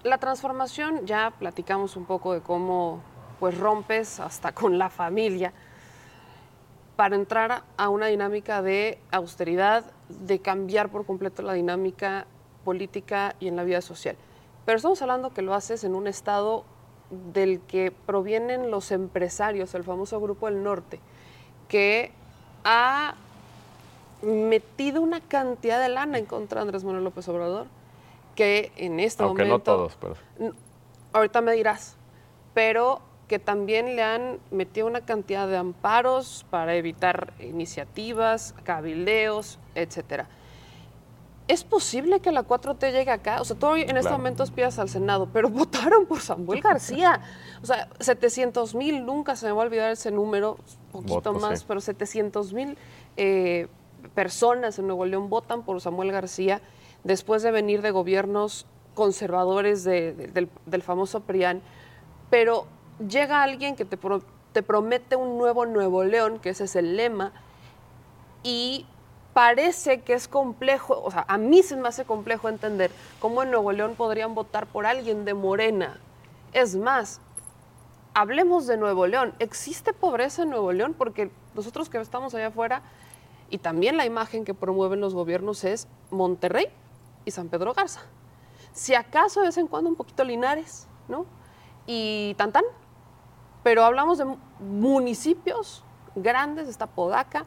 la 0.03 0.17
transformación 0.17 1.05
ya 1.05 1.31
platicamos 1.37 1.97
un 1.97 2.05
poco 2.05 2.33
de 2.33 2.41
cómo 2.41 3.01
pues 3.39 3.57
rompes 3.57 4.19
hasta 4.19 4.51
con 4.53 4.77
la 4.77 4.89
familia 4.89 5.53
para 6.97 7.15
entrar 7.15 7.63
a- 7.77 7.89
una 7.89 8.07
dinámica 8.07 8.61
de 8.61 8.99
austeridad, 9.11 9.85
de 10.09 10.39
cambiar 10.39 10.89
por 10.89 11.05
completo 11.05 11.41
la 11.43 11.53
dinámica 11.53 12.25
política 12.65 13.35
y 13.39 13.47
en 13.47 13.55
la 13.55 13.63
vida 13.63 13.81
social. 13.81 14.17
Pero 14.65 14.75
estamos 14.75 15.01
hablando 15.01 15.33
que 15.33 15.41
lo 15.41 15.53
haces 15.53 15.85
en 15.85 15.95
un 15.95 16.07
estado 16.07 16.65
del 17.31 17.61
que 17.61 17.91
provienen 17.91 18.69
los 18.71 18.91
empresarios, 18.91 19.73
el 19.75 19.85
famoso 19.85 20.19
Grupo 20.19 20.47
del 20.47 20.61
Norte, 20.63 20.99
que 21.69 22.11
ha 22.65 23.13
metido 24.21 25.01
una 25.01 25.21
cantidad 25.21 25.79
de 25.79 25.89
lana 25.89 26.17
en 26.17 26.25
contra 26.25 26.59
de 26.59 26.63
Andrés 26.63 26.83
Manuel 26.83 27.03
López 27.03 27.27
Obrador, 27.29 27.67
que 28.35 28.71
en 28.75 28.99
este 28.99 29.23
aunque 29.23 29.43
no 29.43 29.49
momento... 29.49 29.75
todos, 29.75 29.95
pero 30.01 30.15
N- 30.39 30.53
Ahorita 31.13 31.39
me 31.41 31.53
dirás, 31.53 31.95
pero 32.53 32.99
que 33.27 33.39
también 33.39 33.95
le 33.95 34.03
han 34.03 34.39
metido 34.51 34.87
una 34.87 35.01
cantidad 35.01 35.47
de 35.47 35.57
amparos 35.57 36.45
para 36.49 36.75
evitar 36.75 37.33
iniciativas, 37.39 38.55
cabildeos, 38.63 39.59
etcétera. 39.75 40.27
¿Es 41.49 41.63
posible 41.63 42.19
que 42.19 42.31
la 42.33 42.43
4T 42.43 42.91
llegue 42.91 43.09
acá? 43.11 43.39
O 43.39 43.45
sea, 43.45 43.55
tú 43.57 43.73
en 43.75 43.95
este 43.95 44.11
momento 44.11 44.43
aspiras 44.43 44.79
al 44.79 44.89
Senado, 44.89 45.29
pero 45.31 45.49
votaron 45.49 46.05
por 46.05 46.19
Samuel 46.19 46.61
García. 46.61 47.21
O 47.63 47.65
sea, 47.65 47.87
700 47.99 48.75
mil, 48.75 49.05
nunca 49.05 49.35
se 49.37 49.45
me 49.45 49.53
va 49.53 49.61
a 49.63 49.65
olvidar 49.65 49.91
ese 49.91 50.11
número, 50.11 50.57
poquito 50.91 51.33
más, 51.33 51.59
sí. 51.59 51.65
pero 51.67 51.79
700 51.79 52.51
mil 52.53 52.77
eh, 53.15 53.67
personas 54.13 54.77
en 54.79 54.87
Nuevo 54.87 55.05
León 55.05 55.29
votan 55.29 55.63
por 55.63 55.79
Samuel 55.79 56.11
García 56.11 56.61
después 57.05 57.43
de 57.43 57.51
venir 57.51 57.81
de 57.81 57.91
gobiernos 57.91 58.65
conservadores 58.93 59.85
de- 59.85 60.13
de- 60.13 60.27
del, 60.27 60.49
del 60.65 60.81
famoso 60.81 61.21
PRIAN. 61.21 61.61
Pero 62.29 62.67
llega 62.99 63.43
alguien 63.43 63.75
que 63.75 63.85
te, 63.85 63.97
te 64.53 64.63
promete 64.63 65.15
un 65.15 65.37
nuevo 65.37 65.65
Nuevo 65.65 66.03
León, 66.03 66.39
que 66.39 66.49
ese 66.49 66.65
es 66.65 66.75
el 66.75 66.97
lema, 66.97 67.31
y 68.43 68.85
parece 69.33 70.01
que 70.01 70.13
es 70.13 70.27
complejo, 70.27 70.99
o 71.03 71.11
sea, 71.11 71.25
a 71.27 71.37
mí 71.37 71.61
se 71.61 71.75
me 71.75 71.87
hace 71.87 72.05
complejo 72.05 72.49
entender 72.49 72.91
cómo 73.19 73.43
en 73.43 73.51
Nuevo 73.51 73.71
León 73.71 73.95
podrían 73.95 74.33
votar 74.33 74.65
por 74.65 74.85
alguien 74.85 75.25
de 75.25 75.33
Morena. 75.33 75.99
Es 76.53 76.75
más, 76.75 77.21
hablemos 78.15 78.65
de 78.65 78.77
Nuevo 78.77 79.05
León. 79.05 79.35
¿Existe 79.37 79.93
pobreza 79.93 80.41
en 80.41 80.49
Nuevo 80.49 80.71
León? 80.71 80.95
Porque 80.97 81.29
nosotros 81.53 81.87
que 81.89 81.99
estamos 81.99 82.33
allá 82.33 82.47
afuera, 82.47 82.81
y 83.49 83.59
también 83.59 83.95
la 83.95 84.05
imagen 84.05 84.43
que 84.43 84.53
promueven 84.53 85.01
los 85.01 85.13
gobiernos 85.13 85.63
es 85.63 85.87
Monterrey 86.09 86.67
y 87.25 87.31
San 87.31 87.49
Pedro 87.49 87.73
Garza. 87.73 88.01
Si 88.73 88.95
acaso 88.95 89.41
de 89.41 89.47
vez 89.47 89.57
en 89.57 89.67
cuando 89.67 89.89
un 89.89 89.95
poquito 89.95 90.23
Linares, 90.23 90.87
¿no? 91.07 91.25
Y 91.85 92.33
Tantán. 92.37 92.63
Pero 93.67 93.83
hablamos 93.83 94.17
de 94.17 94.23
mu- 94.23 94.37
municipios 94.61 95.83
grandes, 96.15 96.69
está 96.69 96.87
Podaca. 96.87 97.43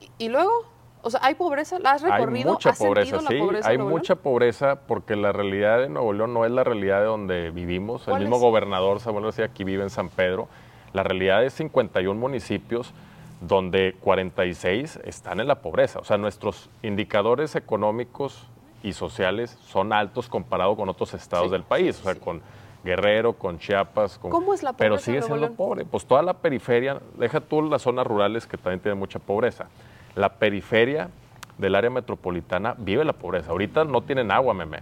Y, 0.00 0.26
y 0.26 0.28
luego, 0.28 0.52
o 1.00 1.08
sea, 1.08 1.20
¿hay 1.22 1.34
pobreza? 1.34 1.78
¿La 1.78 1.92
has 1.92 2.04
hay 2.04 2.10
recorrido? 2.12 2.52
mucha 2.52 2.68
¿Has 2.70 2.78
pobreza, 2.78 3.18
sí, 3.20 3.24
la 3.24 3.40
pobreza 3.40 3.72
en 3.72 3.80
hay 3.80 3.86
mucha 3.86 4.16
pobreza 4.16 4.80
porque 4.86 5.16
la 5.16 5.32
realidad 5.32 5.78
de 5.78 5.88
Nuevo 5.88 6.12
León 6.12 6.34
no 6.34 6.44
es 6.44 6.50
la 6.50 6.62
realidad 6.62 7.00
de 7.00 7.06
donde 7.06 7.50
vivimos. 7.52 8.02
El 8.02 8.10
¿Cuál 8.10 8.20
mismo 8.20 8.36
es? 8.36 8.42
gobernador 8.42 9.00
Samuel 9.00 9.24
García 9.24 9.46
aquí 9.46 9.64
vive 9.64 9.82
en 9.82 9.88
San 9.88 10.10
Pedro. 10.10 10.46
La 10.92 11.04
realidad 11.04 11.42
es 11.42 11.54
51 11.54 12.20
municipios 12.20 12.92
donde 13.40 13.96
46 14.02 15.00
están 15.04 15.40
en 15.40 15.48
la 15.48 15.62
pobreza. 15.62 16.00
O 16.00 16.04
sea, 16.04 16.18
nuestros 16.18 16.68
indicadores 16.82 17.56
económicos 17.56 18.46
y 18.82 18.92
sociales 18.92 19.56
son 19.62 19.94
altos 19.94 20.28
comparado 20.28 20.76
con 20.76 20.86
otros 20.90 21.14
estados 21.14 21.46
Sí, 21.46 21.52
del 21.52 21.62
país, 21.62 21.98
o 22.00 22.02
sea, 22.04 22.12
sí. 22.12 22.20
con 22.20 22.42
Guerrero, 22.84 23.34
con 23.34 23.58
Chiapas. 23.58 24.18
Con, 24.18 24.30
¿Cómo 24.30 24.54
es 24.54 24.62
la 24.62 24.72
Pero 24.72 24.94
pobreza 24.94 25.10
en 25.10 25.14
sigue 25.14 25.22
siendo 25.22 25.46
León? 25.46 25.56
pobre. 25.56 25.84
Pues 25.84 26.06
toda 26.06 26.22
la 26.22 26.34
periferia, 26.34 27.00
deja 27.18 27.40
tú 27.40 27.62
las 27.62 27.82
zonas 27.82 28.06
rurales 28.06 28.46
que 28.46 28.56
también 28.56 28.80
tienen 28.80 28.98
mucha 28.98 29.18
pobreza. 29.18 29.66
La 30.14 30.34
periferia 30.34 31.10
del 31.58 31.74
área 31.74 31.90
metropolitana 31.90 32.74
vive 32.78 33.04
la 33.04 33.12
pobreza. 33.12 33.50
Ahorita 33.50 33.84
no 33.84 34.02
tienen 34.02 34.32
agua, 34.32 34.54
meme. 34.54 34.80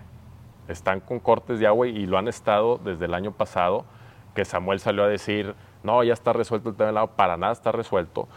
Están 0.69 1.01
con 1.01 1.19
cortes 1.19 1.59
de 1.59 1.67
agua 1.67 1.89
y 1.89 2.07
lo 2.07 2.19
han 2.19 2.29
estado 2.29 2.79
desde 2.79 3.07
el 3.07 3.15
año 3.15 3.33
pasado, 3.33 3.85
que 4.35 4.45
Samuel 4.45 4.81
salió 4.81 5.03
a 5.03 5.09
decir, 5.09 5.55
no, 5.83 6.05
ya 6.05 6.13
está 6.13 6.33
resuelto 6.33 6.69
el 6.69 6.77
tema 6.77 6.89
del 6.89 6.99
agua, 6.99 7.17
para 7.17 7.37
nada 7.37 7.53
está 7.53 7.73
resuelto, 7.73 8.29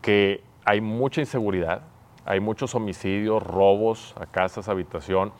que 0.00 0.42
hay 0.64 0.80
mucha 0.80 1.20
inseguridad, 1.20 1.82
hay 2.24 2.40
muchos 2.40 2.74
homicidios, 2.74 3.42
robos 3.42 4.14
a 4.18 4.26
casas, 4.26 4.68
habitación, 4.68 5.32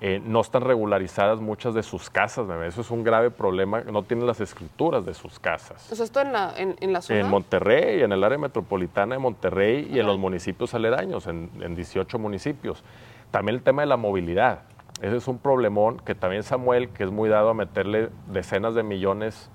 eh, 0.00 0.20
no 0.24 0.40
están 0.40 0.62
regularizadas 0.62 1.40
muchas 1.40 1.74
de 1.74 1.82
sus 1.82 2.08
casas, 2.10 2.46
eso 2.64 2.80
es 2.80 2.90
un 2.90 3.02
grave 3.04 3.30
problema, 3.30 3.80
no 3.82 4.02
tienen 4.04 4.26
las 4.26 4.40
escrituras 4.40 5.04
de 5.04 5.14
sus 5.14 5.38
casas. 5.40 5.82
Sea, 5.82 6.04
esto 6.04 6.20
en 6.20 6.32
la, 6.32 6.54
en, 6.56 6.76
en 6.80 6.92
la 6.92 7.00
zona. 7.02 7.20
En 7.20 7.28
Monterrey, 7.28 8.02
en 8.02 8.12
el 8.12 8.22
área 8.22 8.38
metropolitana 8.38 9.16
de 9.16 9.18
Monterrey 9.18 9.88
y 9.92 9.98
en 9.98 10.06
los 10.06 10.18
municipios 10.18 10.74
aledaños, 10.74 11.26
en, 11.26 11.50
en 11.60 11.74
18 11.74 12.18
municipios. 12.18 12.84
También 13.30 13.56
el 13.56 13.62
tema 13.62 13.82
de 13.82 13.86
la 13.86 13.96
movilidad. 13.96 14.60
Ese 15.02 15.16
es 15.16 15.28
un 15.28 15.38
problemón 15.38 15.98
que 15.98 16.14
también 16.14 16.42
Samuel, 16.42 16.88
que 16.90 17.04
es 17.04 17.10
muy 17.10 17.28
dado 17.28 17.50
a 17.50 17.54
meterle 17.54 18.08
decenas 18.32 18.74
de 18.74 18.82
millones, 18.82 19.50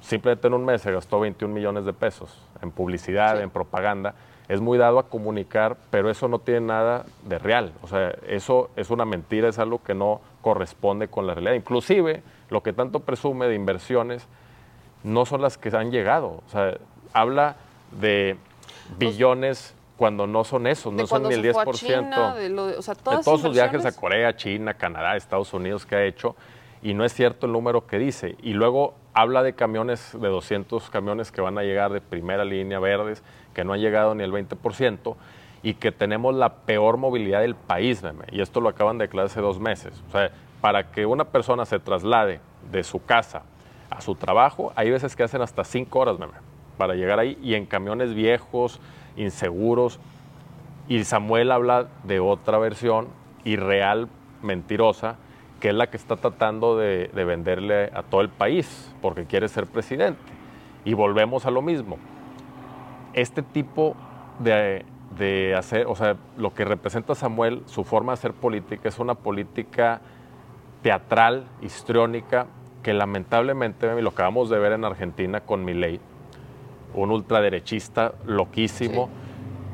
simplemente 0.00 0.48
en 0.48 0.54
un 0.54 0.64
mes 0.64 0.82
se 0.82 0.92
gastó 0.92 1.20
21 1.20 1.54
millones 1.54 1.84
de 1.84 1.92
pesos 1.92 2.38
en 2.60 2.70
publicidad, 2.70 3.36
Sí. 3.36 3.42
en 3.42 3.50
propaganda. 3.50 4.14
Es 4.48 4.60
muy 4.60 4.76
dado 4.76 4.98
a 4.98 5.04
comunicar, 5.08 5.76
pero 5.90 6.10
eso 6.10 6.28
no 6.28 6.38
tiene 6.38 6.60
nada 6.62 7.06
de 7.24 7.38
real. 7.38 7.72
O 7.82 7.88
sea, 7.88 8.14
eso 8.26 8.70
es 8.76 8.90
una 8.90 9.04
mentira, 9.04 9.48
es 9.48 9.58
algo 9.58 9.82
que 9.82 9.94
no 9.94 10.20
corresponde 10.42 11.08
con 11.08 11.26
la 11.26 11.34
realidad. 11.34 11.54
Inclusive, 11.54 12.22
lo 12.50 12.62
que 12.62 12.72
tanto 12.72 13.00
presume 13.00 13.46
de 13.46 13.54
inversiones, 13.54 14.26
no 15.04 15.24
son 15.26 15.40
las 15.42 15.56
que 15.58 15.74
han 15.76 15.90
llegado. 15.90 16.42
O 16.46 16.50
sea, 16.50 16.74
habla 17.12 17.56
de 18.00 18.36
billones 18.98 19.74
cuando 19.96 20.26
no 20.26 20.42
son 20.44 20.66
esos, 20.66 20.92
no 20.92 21.06
son 21.06 21.22
ni 21.28 21.34
el 21.34 21.42
se 21.42 21.52
fue 21.52 21.62
a 21.62 21.66
10%. 21.66 21.74
China, 21.78 22.34
de, 22.34 22.48
lo 22.48 22.66
de- 22.66 22.76
o 22.76 22.82
sea, 22.82 22.94
de 22.94 23.02
todas 23.02 23.24
todos 23.24 23.40
sus 23.40 23.52
viajes 23.54 23.84
a 23.86 23.92
Corea, 23.94 24.34
China, 24.36 24.74
Canadá, 24.74 25.16
Estados 25.16 25.52
Unidos 25.54 25.86
que 25.86 25.94
ha 25.94 26.04
hecho, 26.04 26.34
y 26.82 26.94
no 26.94 27.04
es 27.04 27.14
cierto 27.14 27.46
el 27.46 27.52
número 27.52 27.86
que 27.86 27.98
dice. 27.98 28.34
Y 28.42 28.54
luego 28.54 28.94
habla 29.14 29.42
de 29.44 29.52
camiones, 29.54 30.10
de 30.20 30.28
200 30.28 30.90
camiones 30.90 31.30
que 31.30 31.40
van 31.40 31.56
a 31.58 31.62
llegar 31.62 31.92
de 31.92 32.00
primera 32.00 32.44
línea 32.44 32.80
verdes, 32.80 33.22
que 33.52 33.64
no 33.64 33.72
han 33.72 33.80
llegado 33.80 34.14
ni 34.14 34.22
el 34.22 34.32
20%, 34.32 35.16
y 35.62 35.74
que 35.74 35.92
tenemos 35.92 36.34
la 36.34 36.54
peor 36.54 36.96
movilidad 36.96 37.40
del 37.40 37.54
país, 37.54 38.02
meme. 38.02 38.24
Y 38.32 38.40
esto 38.40 38.60
lo 38.60 38.68
acaban 38.68 38.98
de 38.98 39.04
declarar 39.04 39.26
hace 39.26 39.40
dos 39.40 39.60
meses. 39.60 40.02
O 40.08 40.10
sea, 40.10 40.30
para 40.60 40.90
que 40.90 41.06
una 41.06 41.24
persona 41.24 41.64
se 41.64 41.78
traslade 41.78 42.40
de 42.70 42.82
su 42.82 43.04
casa 43.04 43.42
a 43.90 44.00
su 44.00 44.14
trabajo, 44.14 44.72
hay 44.74 44.90
veces 44.90 45.14
que 45.14 45.22
hacen 45.22 45.42
hasta 45.42 45.64
cinco 45.64 46.00
horas, 46.00 46.18
meme, 46.18 46.32
para 46.78 46.94
llegar 46.94 47.18
ahí, 47.18 47.38
y 47.42 47.54
en 47.54 47.66
camiones 47.66 48.14
viejos, 48.14 48.80
inseguros. 49.16 50.00
Y 50.88 51.04
Samuel 51.04 51.52
habla 51.52 51.86
de 52.02 52.18
otra 52.18 52.58
versión 52.58 53.08
irreal, 53.44 54.08
mentirosa, 54.42 55.16
que 55.60 55.68
es 55.68 55.74
la 55.74 55.88
que 55.90 55.96
está 55.96 56.16
tratando 56.16 56.76
de 56.76 57.08
venderle 57.12 57.90
a 57.94 58.02
todo 58.02 58.20
el 58.20 58.28
país 58.30 58.92
porque 59.00 59.26
quiere 59.26 59.46
ser 59.46 59.66
presidente. 59.66 60.20
Y 60.84 60.94
volvemos 60.94 61.46
a 61.46 61.52
lo 61.52 61.62
mismo. 61.62 61.98
Este 63.14 63.42
tipo 63.42 63.94
de, 64.38 64.84
de 65.16 65.54
hacer, 65.54 65.86
o 65.86 65.96
sea, 65.96 66.16
lo 66.36 66.54
que 66.54 66.64
representa 66.64 67.14
Samuel, 67.14 67.62
su 67.66 67.84
forma 67.84 68.12
de 68.12 68.14
hacer 68.14 68.32
política, 68.32 68.88
es 68.88 68.98
una 68.98 69.14
política 69.14 70.00
teatral, 70.82 71.46
histriónica, 71.60 72.46
que 72.82 72.92
lamentablemente, 72.92 74.00
lo 74.02 74.10
acabamos 74.10 74.50
de 74.50 74.58
ver 74.58 74.72
en 74.72 74.84
Argentina 74.84 75.40
con 75.40 75.64
Milei, 75.64 76.00
un 76.94 77.10
ultraderechista 77.10 78.14
loquísimo, 78.26 79.08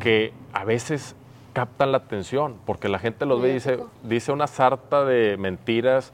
que 0.01 0.33
a 0.53 0.65
veces 0.65 1.17
captan 1.53 1.91
la 1.91 1.99
atención, 1.99 2.57
porque 2.67 2.89
la 2.89 2.99
gente 2.99 3.27
los 3.27 3.41
ve 3.41 3.51
y 3.51 3.55
dice, 3.55 3.79
dice 4.05 4.31
una 4.31 4.47
sarta 4.47 5.05
de 5.05 5.37
mentiras 5.39 6.13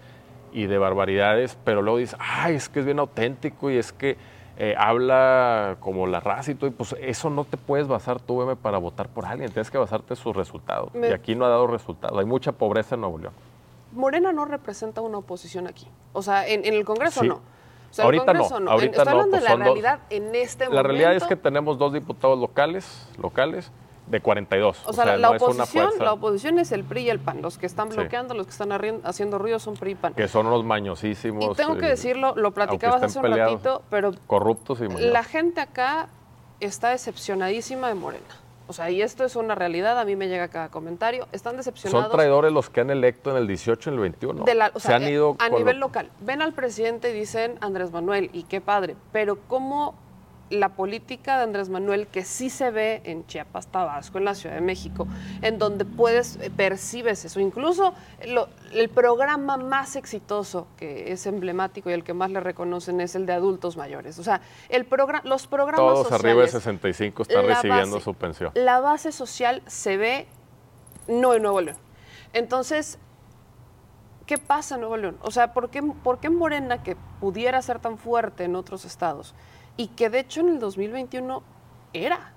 y 0.53 0.67
de 0.67 0.79
barbaridades, 0.79 1.59
pero 1.65 1.83
luego 1.83 1.99
dices, 1.99 2.17
ay, 2.21 2.55
es 2.55 2.69
que 2.69 2.81
es 2.81 2.87
bien 2.87 2.99
auténtico 2.99 3.71
y 3.71 3.77
es 3.77 3.93
que 3.93 4.17
eh, 4.57 4.75
habla 4.79 5.77
como 5.81 6.07
la 6.07 6.21
raza 6.21 6.51
y 6.53 6.55
todo, 6.55 6.69
y 6.69 6.73
pues 6.73 6.95
eso 7.01 7.29
no 7.31 7.45
te 7.45 7.57
puedes 7.57 7.89
basar 7.89 8.21
tú, 8.21 8.39
Meme, 8.39 8.57
para 8.57 8.79
votar 8.79 9.09
por 9.09 9.27
alguien, 9.27 9.51
tienes 9.51 9.71
que 9.71 9.79
basarte 9.79 10.15
en 10.15 10.17
sus 10.17 10.35
resultados. 10.37 10.95
Me- 10.95 11.09
Y 11.09 11.13
aquí 11.13 11.35
no 11.35 11.45
ha 11.45 11.49
dado 11.49 11.67
resultados, 11.67 12.19
hay 12.19 12.25
mucha 12.27 12.53
pobreza 12.53 12.95
en 12.95 13.01
Nuevo 13.03 13.19
León. 13.19 13.33
Morena 13.93 14.33
no 14.33 14.45
representa 14.45 15.01
una 15.01 15.19
oposición 15.19 15.67
aquí. 15.67 15.87
O 16.13 16.23
sea, 16.23 16.47
en, 16.49 16.65
en 16.65 16.75
el 16.75 16.85
Congreso 16.85 17.21
Sí. 17.21 17.29
no. 17.29 17.35
O 17.37 17.95
sea, 17.97 18.07
Ahorita 18.07 18.33
no, 18.33 18.61
no. 18.61 18.71
ahorita 18.73 18.87
En- 18.87 18.91
Estoy 19.01 19.05
no, 19.05 19.11
hablando 19.11 19.31
pues 19.31 19.43
de 19.45 19.49
la 19.49 19.55
dos. 19.55 19.65
realidad 19.65 19.99
en 20.11 20.35
este 20.35 20.65
momento. 20.65 20.83
La 20.83 20.83
realidad 20.89 21.15
es 21.15 21.25
que 21.25 21.37
tenemos 21.37 21.79
dos 21.79 21.93
diputados 21.93 22.37
locales, 22.39 23.09
locales 23.23 23.71
de 24.07 24.21
42. 24.21 24.83
O 24.87 24.93
sea, 24.93 25.05
la, 25.05 25.17
no 25.17 25.35
es 25.35 25.43
oposición, 25.43 25.87
fuerza 25.89 26.05
la 26.05 26.13
oposición 26.13 26.59
es 26.59 26.73
el 26.73 26.85
PRI 26.85 27.03
y 27.05 27.11
el 27.11 27.19
PAN. 27.21 27.41
Los 27.43 27.57
que 27.59 27.67
están 27.67 27.91
Sí. 27.91 27.97
bloqueando, 27.97 28.35
los 28.35 28.47
que 28.47 28.53
están 28.53 28.71
haciendo 29.05 29.39
ruido 29.39 29.59
son 29.59 29.75
PRI 29.75 29.93
y 29.93 29.95
PAN. 29.95 30.15
que 30.15 30.29
son 30.29 30.47
unos 30.47 30.65
mañosísimos. 30.65 31.45
Y 31.45 31.55
tengo 31.55 31.77
que 31.79 31.87
eh, 31.87 31.91
decirlo, 31.91 32.35
lo 32.37 32.51
platicabas 32.53 33.03
hace 33.03 33.19
un 33.19 33.23
peleados, 33.23 33.53
ratito, 33.55 33.83
pero 33.91 34.13
Corruptos 34.27 34.79
y 34.81 34.85
mañosos. 34.89 35.07
la 35.11 35.25
gente 35.25 35.61
acá 35.61 36.09
está 36.61 36.91
decepcionadísima 36.91 37.89
de 37.89 37.95
Morena. 37.95 38.25
O 38.67 38.73
sea, 38.73 38.91
y 38.91 39.03
esto 39.03 39.25
es 39.25 39.37
una 39.37 39.55
realidad, 39.55 39.99
a 39.99 40.07
mí 40.07 40.17
me 40.17 40.27
llega 40.27 40.49
cada 40.49 40.71
comentario. 40.71 41.29
Están 41.33 41.59
decepcionados. 41.59 42.05
Son 42.07 42.13
traidores 42.17 42.51
los 42.51 42.71
que 42.71 42.81
han 42.81 42.89
electo 42.91 43.31
en 43.31 43.37
el 43.37 43.47
18 43.47 43.91
y 43.91 43.93
en 43.93 43.95
el 43.97 44.01
21. 44.01 44.45
de 44.45 44.55
la- 44.55 44.71
o 44.73 44.81
sea, 44.81 44.93
Se 44.93 44.95
han 44.95 45.03
eh, 45.03 45.11
ido 45.13 45.37
a 45.39 45.51
nivel 45.51 45.79
lo- 45.79 45.89
local. 45.89 46.09
Ven 46.21 46.41
al 46.41 46.55
presidente 46.55 47.11
y 47.11 47.13
dicen 47.13 47.59
Andrés 47.61 47.91
Manuel, 47.93 48.31
y 48.33 48.45
qué 48.45 48.63
padre, 48.63 48.97
pero 49.13 49.37
cómo 49.49 49.95
la 50.55 50.71
política 50.71 51.37
de 51.37 51.45
Andrés 51.45 51.69
Manuel, 51.69 52.07
que 52.07 52.25
sí 52.25 52.49
se 52.51 52.71
ve 52.71 53.03
en 53.05 53.27
Chiapas, 53.27 53.67
Tabasco, 53.69 54.19
en 54.19 54.25
la 54.25 54.35
Ciudad 54.35 54.55
de 54.55 54.61
México, 54.61 55.07
en 55.43 55.59
donde 55.59 55.85
puedes, 55.85 56.37
eh, 56.37 56.51
percibes 56.51 57.25
eso. 57.25 57.41
Incluso 57.41 57.95
lo- 58.27 58.49
el 58.73 58.89
programa 58.89 59.57
más 59.57 59.97
exitoso, 59.97 60.67
que 60.77 61.13
es 61.13 61.27
emblemático 61.27 61.91
y 61.91 61.93
el 61.93 62.05
que 62.05 62.15
más 62.15 62.31
le 62.31 62.41
reconocen, 62.41 63.01
es 63.01 63.15
el 63.15 63.27
de 63.27 63.33
adultos 63.35 63.77
mayores. 63.77 64.19
O 64.19 64.23
sea, 64.25 64.41
el 64.69 64.89
progra- 64.89 65.23
los 65.25 65.47
programas 65.47 65.95
Todos 65.95 66.13
arriba 66.13 66.43
de 66.43 66.49
sociales, 66.49 66.51
65 66.53 67.23
están 67.23 67.47
recibiendo 67.47 67.97
base- 67.97 68.05
su 68.05 68.15
pensión. 68.15 68.53
la 68.55 68.81
base 68.81 69.13
social 69.13 69.63
se 69.67 69.97
ve 69.97 70.27
no 71.09 71.35
en 71.35 71.43
Nuevo 71.43 71.61
León. 71.61 71.77
Entonces, 72.33 72.99
¿qué 74.27 74.39
pasa 74.39 74.75
en 74.77 74.81
Nuevo 74.81 74.97
León? 74.97 75.19
O 75.23 75.31
sea, 75.31 75.53
¿por 75.53 75.71
qué, 75.71 75.83
por 75.83 76.19
qué 76.19 76.31
Morena, 76.31 76.83
que 76.83 76.97
pudiera 77.21 77.61
ser 77.63 77.79
tan 77.79 77.99
fuerte 77.99 78.45
en 78.45 78.57
otros 78.57 78.85
estados, 78.85 79.35
y 79.77 79.89
que 79.89 80.11
de 80.11 80.21
hecho 80.21 80.41
en 80.41 80.51
el 80.51 80.59
2021 80.61 81.43
era 81.93 82.33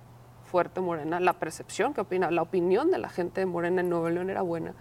fuerte 0.45 0.81
Morena, 0.81 1.19
la 1.19 1.33
percepción 1.33 1.93
que 1.93 2.01
opina, 2.01 2.31
la 2.31 2.41
opinión 2.41 2.89
de 2.89 2.97
la 2.97 3.09
gente 3.09 3.41
de 3.41 3.45
Morena 3.45 3.81
en 3.81 3.89
Nuevo 3.89 4.09
León 4.09 4.29
era 4.29 4.41
buena, 4.41 4.73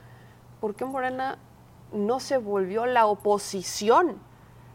¿por 0.60 0.74
qué 0.74 0.84
Morena 0.84 1.38
no 1.92 2.20
se 2.20 2.38
volvió 2.38 2.86
la 2.86 3.06
oposición? 3.06 4.16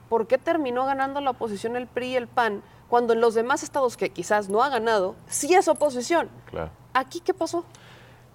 ¿Por 0.10 0.28
qué 0.28 0.38
terminó 0.38 0.86
ganando 0.86 1.22
la 1.22 1.32
oposición 1.32 1.76
el 1.76 1.88
PRI 1.88 2.08
y 2.08 2.16
el 2.16 2.28
PAN 2.28 2.62
cuando 2.90 3.14
en 3.14 3.22
los 3.22 3.34
demás 3.34 3.64
estados 3.64 3.96
que 3.96 4.10
quizás 4.10 4.50
no 4.50 4.62
ha 4.62 4.70
ganado, 4.70 5.16
sí 5.28 5.54
es 5.54 5.70
oposición? 5.70 6.30
Claro. 6.46 6.72
¿Aquí 6.94 7.22
qué 7.22 7.34
pasó? 7.34 7.64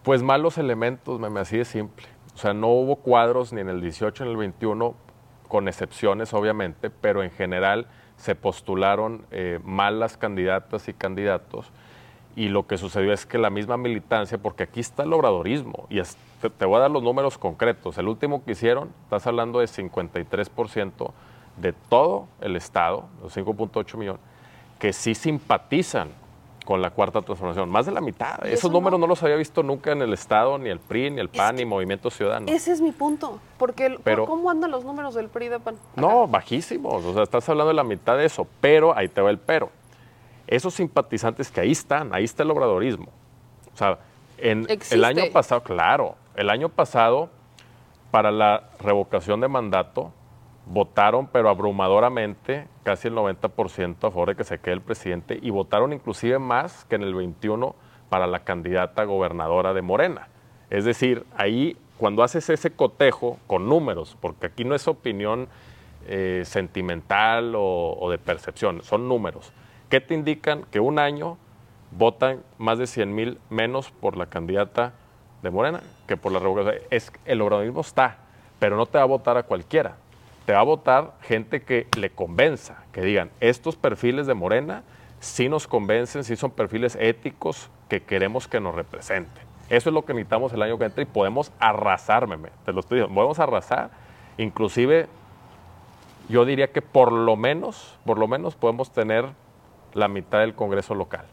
Pues 0.03 0.23
malos 0.23 0.57
elementos, 0.57 1.21
meme, 1.21 1.41
así 1.41 1.59
de 1.59 1.67
simple. 1.67 2.07
O 2.35 2.39
sea, 2.39 2.55
no 2.55 2.69
hubo 2.69 2.97
cuadros 2.97 3.53
ni 3.53 3.61
en 3.61 3.69
el 3.69 3.83
18 3.83 4.25
ni 4.25 4.31
en 4.31 4.33
el 4.33 4.39
21, 4.39 4.95
con 5.49 5.69
excepciones 5.69 6.33
obviamente, 6.33 6.89
pero 6.89 7.23
en 7.23 7.31
general 7.31 7.87
se 8.17 8.35
postularon 8.35 9.25
eh, 9.31 9.61
malas 9.65 10.17
candidatas 10.17 10.89
y 10.89 10.93
candidatos. 10.93 11.71
Y 12.35 12.49
lo 12.49 12.67
que 12.67 12.77
sucedió 12.77 13.13
es 13.13 13.25
que 13.25 13.39
la 13.39 13.49
misma 13.49 13.77
militancia, 13.77 14.37
porque 14.37 14.65
aquí 14.65 14.81
está 14.81 15.05
el 15.05 15.13
obradorismo, 15.13 15.87
y 15.89 16.01
te, 16.41 16.51
te 16.51 16.67
voy 16.67 16.77
a 16.77 16.81
dar 16.81 16.91
los 16.91 17.03
números 17.03 17.39
concretos. 17.39 17.97
El 17.97 18.09
último 18.09 18.45
que 18.45 18.53
hicieron, 18.53 18.91
estás 19.05 19.27
hablando 19.27 19.61
de 19.61 19.67
53% 19.67 21.13
de 21.57 21.73
todo 21.73 22.29
el 22.41 22.57
Estado, 22.57 23.07
los 23.23 23.35
5.8 23.35 23.97
millones, 23.97 24.21
que 24.79 24.93
sí 24.93 25.15
simpatizan 25.15 26.11
con 26.67 26.83
la 26.83 26.91
cuarta 26.91 27.23
transformación. 27.23 27.71
Más 27.71 27.87
de 27.87 27.93
la 27.93 28.03
mitad. 28.03 28.45
Esos 28.45 28.59
eso 28.59 28.69
números 28.69 29.01
no 29.01 29.07
los 29.07 29.23
había 29.23 29.37
visto 29.37 29.63
nunca 29.63 29.93
en 29.93 30.03
el 30.03 30.13
Estado, 30.13 30.59
ni 30.59 30.69
el 30.69 30.81
PRI, 30.81 31.13
ni 31.13 31.21
el 31.21 31.31
Es 31.33 31.37
PAN, 31.39 31.57
que 31.57 31.63
ni 31.65 31.71
Movimiento 31.71 32.11
Ciudadano. 32.11 32.47
Ese 32.51 32.73
es 32.73 32.81
mi 32.83 32.91
punto. 32.93 33.39
Porque 33.57 33.87
el- 33.87 34.01
Pero- 34.03 34.27
¿cómo 34.27 34.51
andan 34.51 34.71
los 34.73 34.85
números 34.85 35.15
del 35.15 35.29
PRI 35.29 35.49
de 35.49 35.61
PAN? 35.61 35.77
No, 35.95 36.27
bajísimos. 36.27 37.03
O 37.05 37.15
sea, 37.15 37.23
estás 37.23 37.49
hablando 37.49 37.69
de 37.69 37.75
la 37.75 37.85
mitad 37.85 38.19
de 38.19 38.27
eso. 38.27 38.47
Pero, 38.61 38.95
ahí 38.95 39.09
te 39.09 39.21
va 39.23 39.31
el 39.31 39.39
pero. 39.39 39.71
Esos 40.49 40.75
simpatizantes 40.75 41.51
que 41.51 41.61
ahí 41.61 41.71
están, 41.73 42.13
ahí 42.13 42.25
está 42.25 42.43
el 42.43 42.51
obradorismo. 42.51 43.07
O 43.73 43.77
sea, 43.79 43.99
en 44.39 44.67
Existe. 44.69 44.97
el 44.97 45.05
año 45.05 45.23
pasado, 45.33 45.63
claro, 45.63 46.17
el 46.35 46.51
año 46.51 46.69
pasado, 46.69 47.31
para 48.11 48.31
la 48.31 48.65
revocación 48.81 49.41
de 49.41 49.49
mandato, 49.49 50.13
votaron, 50.67 51.29
pero 51.29 51.49
abrumadoramente, 51.49 52.67
casi 52.83 53.09
el 53.09 53.15
90% 53.15 53.97
a 53.97 54.11
favor 54.11 54.29
de 54.29 54.35
que 54.35 54.45
se 54.45 54.59
quede 54.59 54.75
el 54.75 54.81
presidente, 54.81 55.39
y 55.41 55.51
votaron 55.51 55.93
inclusive 55.93 56.39
más 56.39 56.85
que 56.85 56.97
en 56.97 57.03
el 57.03 57.15
21 57.15 57.75
para 58.09 58.27
la 58.27 58.41
candidata 58.41 59.05
gobernadora 59.05 59.73
de 59.73 59.83
Morena. 59.83 60.29
Es 60.69 60.85
decir, 60.85 61.25
ahí 61.37 61.77
cuando 61.97 62.23
haces 62.23 62.51
ese 62.51 62.73
cotejo 62.73 63.39
con 63.47 63.69
números, 63.69 64.17
porque 64.21 64.47
aquí 64.47 64.65
no 64.65 64.75
es 64.75 64.87
opinión 64.89 65.49
eh, 66.07 66.43
sentimental 66.45 67.55
o, 67.57 68.09
de 68.11 68.19
percepción, 68.19 68.83
son 68.83 69.09
números, 69.09 69.53
que 69.89 70.01
te 70.01 70.15
indican 70.15 70.65
que 70.71 70.81
un 70.81 70.99
año 70.99 71.39
votan 71.93 72.43
más 72.59 72.79
de 72.79 72.87
100 72.87 73.15
mil 73.15 73.39
menos 73.49 73.91
por 73.91 74.17
la 74.17 74.27
candidata 74.27 74.93
de 75.43 75.51
Morena 75.51 75.81
que 76.09 76.17
por 76.17 76.33
la 76.33 76.41
revocación. 76.41 76.83
Es, 76.91 77.13
el 77.25 77.41
obradorismo 77.41 77.81
está, 77.81 78.19
pero 78.59 78.77
no 78.77 78.87
te 78.87 78.99
va 78.99 79.05
a 79.05 79.07
votar 79.07 79.37
a 79.37 79.45
cualquiera. 79.45 79.97
Te 80.47 80.53
va 80.53 80.61
a 80.61 80.65
votar 80.65 81.15
gente 81.23 81.63
que 81.63 81.89
le 81.99 82.11
convenza, 82.11 82.85
que 82.93 83.03
digan, 83.03 83.31
estos 83.41 83.77
perfiles 83.77 84.27
de 84.27 84.35
Morena 84.35 84.85
sí 85.21 85.49
nos 85.49 85.67
convencen, 85.67 86.23
sí 86.25 86.37
son 86.37 86.53
perfiles 86.53 86.97
éticos 87.01 87.69
que 87.89 88.03
queremos 88.03 88.47
que 88.49 88.61
nos 88.61 88.75
representen. 88.75 89.43
Eso 89.69 89.91
es 89.91 89.95
lo 89.95 90.05
que 90.05 90.15
necesitamos 90.15 90.53
el 90.53 90.63
año 90.63 90.79
que 90.79 90.85
entra 90.85 91.03
y 91.03 91.07
podemos 91.07 91.51
arrasar, 91.59 92.29
meme, 92.29 92.51
te 92.65 92.73
lo 92.73 92.81
estoy 92.81 92.99
diciendo, 92.99 93.15
podemos 93.17 93.39
arrasar, 93.41 93.91
inclusive 94.39 95.09
yo 96.29 96.45
diría 96.45 96.71
que 96.73 96.83
por 96.83 97.11
lo 97.11 97.35
menos, 97.37 97.99
por 98.05 98.19
lo 98.19 98.29
menos 98.29 98.55
podemos 98.55 98.93
tener 98.93 99.27
la 99.95 100.07
mitad 100.09 100.41
del 100.41 100.55
Congreso 100.55 100.95
local. 100.95 101.25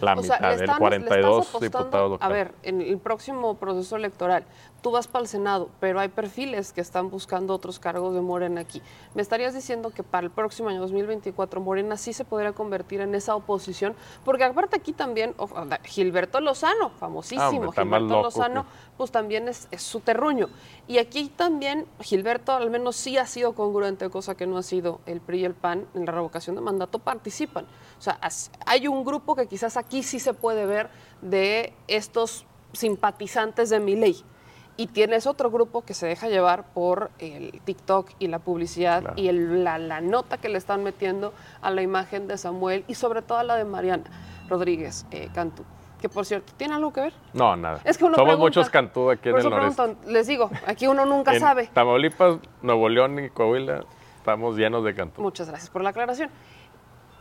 La 0.00 0.14
O 0.14 0.22
sea, 0.22 0.36
mitad, 0.36 0.52
el 0.54 0.60
están- 0.60 0.74
le 0.76 0.80
42 0.80 1.46
estás 1.46 1.60
diputados 1.60 2.10
locales. 2.10 2.22
A 2.24 2.28
ver, 2.36 2.52
en 2.64 2.80
el 2.82 2.98
próximo 2.98 3.56
proceso 3.56 3.96
electoral, 3.96 4.44
tú 4.86 4.92
vas 4.92 5.08
para 5.08 5.24
el 5.24 5.28
Senado, 5.28 5.68
pero 5.80 5.98
hay 5.98 6.06
perfiles 6.06 6.72
que 6.72 6.80
están 6.80 7.10
buscando 7.10 7.52
otros 7.52 7.80
cargos 7.80 8.14
de 8.14 8.20
Morena 8.20 8.60
aquí. 8.60 8.80
¿Me 9.16 9.22
estarías 9.22 9.52
diciendo 9.52 9.90
que 9.90 10.04
para 10.04 10.24
el 10.24 10.30
próximo 10.30 10.68
año 10.68 10.78
2024 10.78 11.60
Morena 11.60 11.96
sí 11.96 12.12
se 12.12 12.24
podría 12.24 12.52
convertir 12.52 13.00
en 13.00 13.12
esa 13.16 13.34
oposición? 13.34 13.96
Porque 14.24 14.44
aparte 14.44 14.76
aquí 14.76 14.92
también, 14.92 15.34
Gilberto 15.82 16.40
Lozano, 16.40 16.90
famosísimo, 16.90 17.72
Gilberto 17.72 18.06
loco 18.06 18.22
Lozano, 18.22 18.64
pues 18.96 19.10
también 19.10 19.48
es, 19.48 19.66
es 19.72 19.82
su 19.82 19.98
terruño. 19.98 20.50
Y 20.86 20.98
aquí 20.98 21.32
también 21.34 21.86
Gilberto 21.98 22.52
al 22.52 22.70
menos 22.70 22.94
sí 22.94 23.18
ha 23.18 23.26
sido 23.26 23.56
congruente, 23.56 24.08
cosa 24.08 24.36
que 24.36 24.46
no 24.46 24.56
ha 24.56 24.62
sido 24.62 25.00
el 25.06 25.20
PRI 25.20 25.40
y 25.40 25.44
el 25.46 25.54
PAN 25.54 25.88
en 25.94 26.06
la 26.06 26.12
revocación 26.12 26.54
de 26.54 26.62
mandato, 26.62 27.00
participan. 27.00 27.64
O 27.98 28.02
sea, 28.02 28.20
hay 28.64 28.86
un 28.86 29.04
grupo 29.04 29.34
que 29.34 29.48
quizás 29.48 29.76
aquí 29.76 30.04
sí 30.04 30.20
se 30.20 30.32
puede 30.32 30.64
ver 30.64 30.90
de 31.22 31.72
estos 31.88 32.46
simpatizantes 32.72 33.68
de 33.70 33.80
mi 33.80 33.96
ley. 33.96 34.24
Y 34.78 34.88
tienes 34.88 35.26
otro 35.26 35.50
grupo 35.50 35.82
que 35.82 35.94
se 35.94 36.06
deja 36.06 36.28
llevar 36.28 36.64
por 36.74 37.10
el 37.18 37.60
TikTok 37.64 38.10
y 38.18 38.26
la 38.28 38.38
publicidad 38.40 39.00
Claro. 39.00 39.14
y 39.16 39.28
el- 39.28 39.64
la, 39.64 39.78
la 39.78 40.00
nota 40.02 40.36
que 40.36 40.48
le 40.50 40.58
están 40.58 40.84
metiendo 40.84 41.32
a 41.62 41.70
la 41.70 41.80
imagen 41.82 42.28
de 42.28 42.36
Samuel 42.36 42.84
y 42.86 42.94
sobre 42.94 43.22
todo 43.22 43.38
a 43.38 43.42
la 43.42 43.56
de 43.56 43.64
Mariana 43.64 44.04
Rodríguez 44.48 45.06
eh, 45.10 45.28
Cantú. 45.34 45.64
Que 46.00 46.10
por 46.10 46.26
cierto, 46.26 46.52
¿tiene 46.58 46.74
algo 46.74 46.92
que 46.92 47.00
ver? 47.00 47.14
No, 47.32 47.56
nada. 47.56 47.80
Es 47.84 47.96
que 47.96 48.04
uno 48.04 48.16
Somos 48.16 48.34
pregunta. 48.34 48.44
muchos 48.44 48.68
cantú 48.70 49.10
aquí 49.10 49.30
en 49.30 49.36
el 49.38 49.48
noreste. 49.48 49.96
les 50.08 50.26
digo, 50.26 50.50
aquí 50.66 50.86
uno 50.86 51.06
nunca 51.06 51.32
En 51.32 51.40
sabe. 51.40 51.68
Tamaulipas, 51.72 52.36
Nuevo 52.60 52.88
León 52.90 53.18
y 53.24 53.30
Coahuila 53.30 53.82
estamos 54.18 54.56
llenos 54.58 54.84
de 54.84 54.94
cantú. 54.94 55.22
Muchas 55.22 55.48
gracias 55.48 55.70
por 55.70 55.82
la 55.82 55.88
aclaración. 55.90 56.28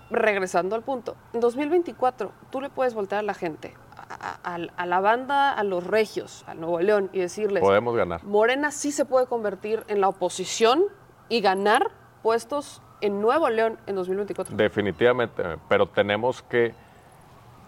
Regresando 0.10 0.76
al 0.76 0.84
punto, 0.84 1.16
en 1.34 1.40
2024 1.40 2.32
tú 2.52 2.62
le 2.62 2.70
puedes 2.70 2.94
voltear 2.94 3.20
a 3.20 3.24
la 3.24 3.34
gente, 3.34 3.74
a, 4.10 4.38
a- 4.56 4.60
a 4.78 4.86
la 4.86 5.00
banda, 5.00 5.52
a 5.54 5.64
los 5.64 5.84
regios, 5.86 6.44
a 6.48 6.54
Nuevo 6.54 6.80
León 6.80 7.10
y 7.12 7.20
decirles, 7.20 7.62
Podemos 7.62 7.96
ganar. 7.96 8.24
Morena 8.24 8.70
sí 8.72 8.92
se 8.92 9.06
puede 9.06 9.26
convertir 9.26 9.84
en 9.88 10.02
la 10.02 10.08
oposición 10.10 10.84
y 11.28 11.42
ganar 11.42 11.90
puestos 12.22 12.82
en 13.02 13.20
Nuevo 13.20 13.50
León 13.50 13.80
en 13.88 13.96
2024. 13.96 14.56
Definitivamente, 14.56 15.44
pero 15.68 15.88
tenemos 15.88 16.44
que 16.44 16.74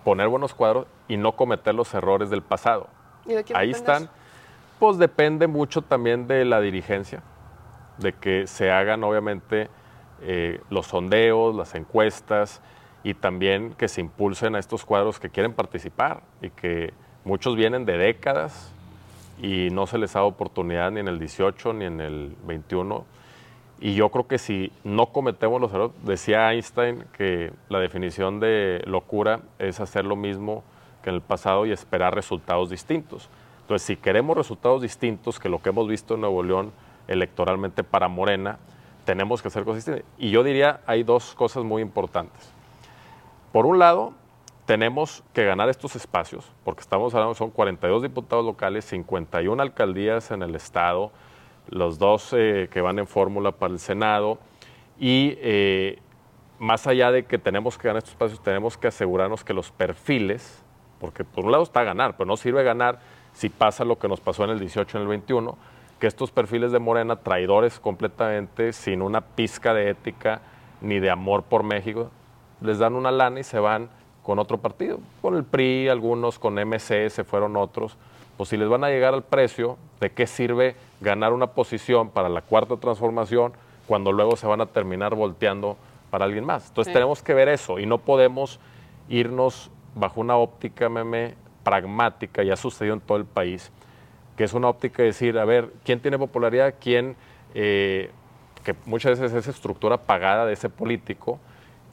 poner 0.04 0.28
buenos 0.28 0.54
cuadros 0.54 0.86
y 1.08 1.18
no 1.18 1.32
cometer 1.36 1.74
los 1.74 1.92
errores 1.94 2.30
del 2.30 2.44
pasado. 2.44 2.88
¿Y 3.26 3.34
de 3.34 3.44
quién 3.44 3.58
Ahí 3.58 3.72
están. 3.72 4.04
eso? 4.04 4.12
Pues 4.80 4.98
depende 5.00 5.48
mucho 5.48 5.82
también 5.82 6.28
de 6.28 6.46
la 6.46 6.62
dirigencia, 6.62 7.24
de 7.98 8.14
que 8.14 8.46
se 8.46 8.72
hagan 8.72 9.04
obviamente 9.04 9.70
eh, 10.22 10.62
los 10.70 10.88
sondeos, 10.88 11.56
las 11.56 11.76
encuestas 11.76 12.62
y 13.04 13.14
también 13.14 13.74
que 13.74 13.88
se 13.88 14.02
impulsen 14.02 14.56
a 14.56 14.60
estos 14.60 14.86
cuadros 14.86 15.20
que 15.20 15.30
quieren 15.30 15.54
participar 15.54 16.22
y 16.42 16.50
que 16.50 16.94
muchos 17.24 17.56
vienen 17.56 17.86
de 17.86 17.98
décadas 17.98 18.74
y 19.42 19.70
no 19.72 19.86
se 19.88 19.98
les 19.98 20.14
da 20.14 20.24
oportunidad 20.24 20.92
ni 20.92 21.00
en 21.00 21.08
el 21.08 21.20
18 21.20 21.74
ni 21.74 21.86
en 21.86 22.02
el 22.02 22.36
21 22.46 23.06
Y 23.80 23.94
yo 23.94 24.10
creo 24.10 24.28
que 24.28 24.40
si 24.40 24.72
no 24.84 25.08
cometemos 25.08 25.62
los 25.62 25.72
errores, 25.72 25.96
decía 26.04 26.52
Einstein 26.52 27.06
que 27.16 27.54
la 27.70 27.80
definición 27.80 28.40
de 28.40 28.82
locura 28.86 29.42
es 29.60 29.80
hacer 29.80 30.06
lo 30.06 30.16
mismo 30.16 30.64
que 31.04 31.10
en 31.10 31.16
el 31.16 31.22
pasado 31.22 31.66
y 31.66 31.72
esperar 31.72 32.16
resultados 32.16 32.72
distintos. 32.72 33.30
Entonces, 33.62 33.86
si 33.86 33.96
queremos 33.96 34.36
resultados 34.36 34.82
distintos 34.82 35.40
que 35.40 35.50
lo 35.50 35.62
que 35.62 35.70
hemos 35.70 35.88
visto 35.88 36.16
en 36.16 36.22
Nuevo 36.22 36.42
León 36.42 36.72
electoralmente 37.08 37.84
para 37.84 38.08
Morena, 38.08 38.58
tenemos 39.08 39.42
que 39.42 39.48
hacer 39.48 39.64
cosas 39.64 39.86
distintas. 39.86 40.04
Y 40.18 40.32
yo 40.32 40.44
diría, 40.44 40.82
hay 40.86 41.04
dos 41.04 41.34
cosas 41.34 41.64
muy 41.64 41.82
importantes. 41.82 42.52
Por 43.54 43.66
un 43.66 43.80
lado, 43.80 44.12
tenemos 44.66 45.24
que 45.34 45.46
ganar 45.46 45.70
estos 45.70 45.96
espacios, 45.96 46.52
porque 46.66 46.82
estamos 46.82 47.14
hablando, 47.14 47.34
son 47.34 47.50
42 47.50 48.02
diputados 48.02 48.44
locales, 48.44 48.84
51 48.84 49.64
alcaldías 49.64 50.32
en 50.32 50.44
el 50.44 50.56
Estado, 50.56 51.14
los 51.70 51.98
dos 52.00 52.34
eh, 52.34 52.68
que 52.70 52.82
van 52.82 53.00
en 53.00 53.08
fórmula 53.08 53.54
para 53.54 53.72
el 53.72 53.80
Senado, 53.80 54.40
y 55.00 55.38
eh, 55.38 56.00
más 56.60 56.86
allá 56.86 57.10
de 57.10 57.24
que 57.24 57.38
tenemos 57.38 57.78
que 57.78 57.88
ganar 57.88 58.00
estos 58.00 58.12
espacios, 58.12 58.44
tenemos 58.44 58.78
que 58.78 58.90
asegurarnos 58.90 59.46
que 59.46 59.54
los 59.54 59.72
perfiles, 59.72 60.62
porque 61.00 61.24
por 61.24 61.46
un 61.46 61.54
lado 61.54 61.64
está 61.64 61.82
ganar, 61.86 62.18
pero 62.18 62.28
no 62.28 62.36
sirve 62.36 62.62
ganar 62.62 63.00
si 63.32 63.48
pasa 63.48 63.86
lo 63.86 63.98
que 64.00 64.10
nos 64.10 64.20
pasó 64.20 64.44
en 64.44 64.50
el 64.50 64.60
18, 64.60 64.98
en 64.98 65.02
el 65.04 65.08
21, 65.08 65.58
que 66.00 66.08
estos 66.08 66.32
perfiles 66.32 66.72
de 66.72 66.80
Morena, 66.80 67.18
traidores 67.18 67.80
completamente, 67.80 68.74
sin 68.74 69.02
una 69.02 69.22
pizca 69.22 69.74
de 69.74 69.90
ética 69.90 70.42
ni 70.82 71.00
de 71.00 71.10
amor 71.10 71.44
por 71.44 71.64
México, 71.64 72.12
les 72.62 72.80
dan 72.80 72.96
una 72.96 73.12
lana 73.12 73.40
y 73.40 73.44
se 73.44 73.60
van 73.60 73.90
con 74.24 74.40
otro 74.40 74.58
partido, 74.58 75.00
con 75.22 75.36
el 75.36 75.44
PRI, 75.44 75.88
algunos 75.88 76.38
con 76.38 76.56
MC, 76.56 77.10
se 77.10 77.24
fueron 77.24 77.56
otros. 77.56 77.98
Pues 78.36 78.50
si 78.50 78.58
les 78.58 78.70
van 78.70 78.84
a 78.84 78.90
llegar 78.90 79.14
al 79.14 79.24
precio, 79.24 79.78
¿de 80.00 80.12
qué 80.12 80.28
sirve 80.28 80.76
ganar 81.02 81.34
una 81.34 81.48
posición 81.48 82.10
para 82.10 82.30
la 82.30 82.42
cuarta 82.42 82.78
transformación 82.78 83.54
cuando 83.88 84.12
luego 84.12 84.36
se 84.36 84.46
van 84.46 84.62
a 84.62 84.66
terminar 84.68 85.16
volteando 85.16 85.78
para 86.12 86.26
alguien 86.26 86.46
más? 86.46 86.68
Entonces 86.68 86.94
tenemos 86.94 87.24
que 87.24 87.34
ver 87.34 87.48
eso 87.48 87.80
y 87.80 87.86
no 87.86 87.98
podemos 87.98 88.60
irnos 89.10 89.72
bajo 89.96 90.22
una 90.22 90.36
óptica 90.36 90.90
meme 90.90 91.36
pragmática, 91.64 92.44
ya 92.44 92.54
ha 92.54 92.58
sucedido 92.58 92.94
en 92.94 93.02
todo 93.02 93.18
el 93.18 93.26
país, 93.26 93.72
que 94.38 94.44
es 94.44 94.54
una 94.54 94.70
óptica 94.70 95.02
de 95.02 95.08
decir, 95.08 95.38
a 95.38 95.46
ver, 95.46 95.74
¿quién 95.84 96.00
tiene 96.00 96.18
popularidad? 96.18 96.76
¿Quién, 96.80 97.16
eh, 97.56 98.12
que 98.64 98.76
muchas 98.86 99.20
veces 99.20 99.36
es 99.36 99.48
estructura 99.48 99.98
pagada 99.98 100.46
de 100.46 100.54
ese 100.54 100.70
político? 100.70 101.40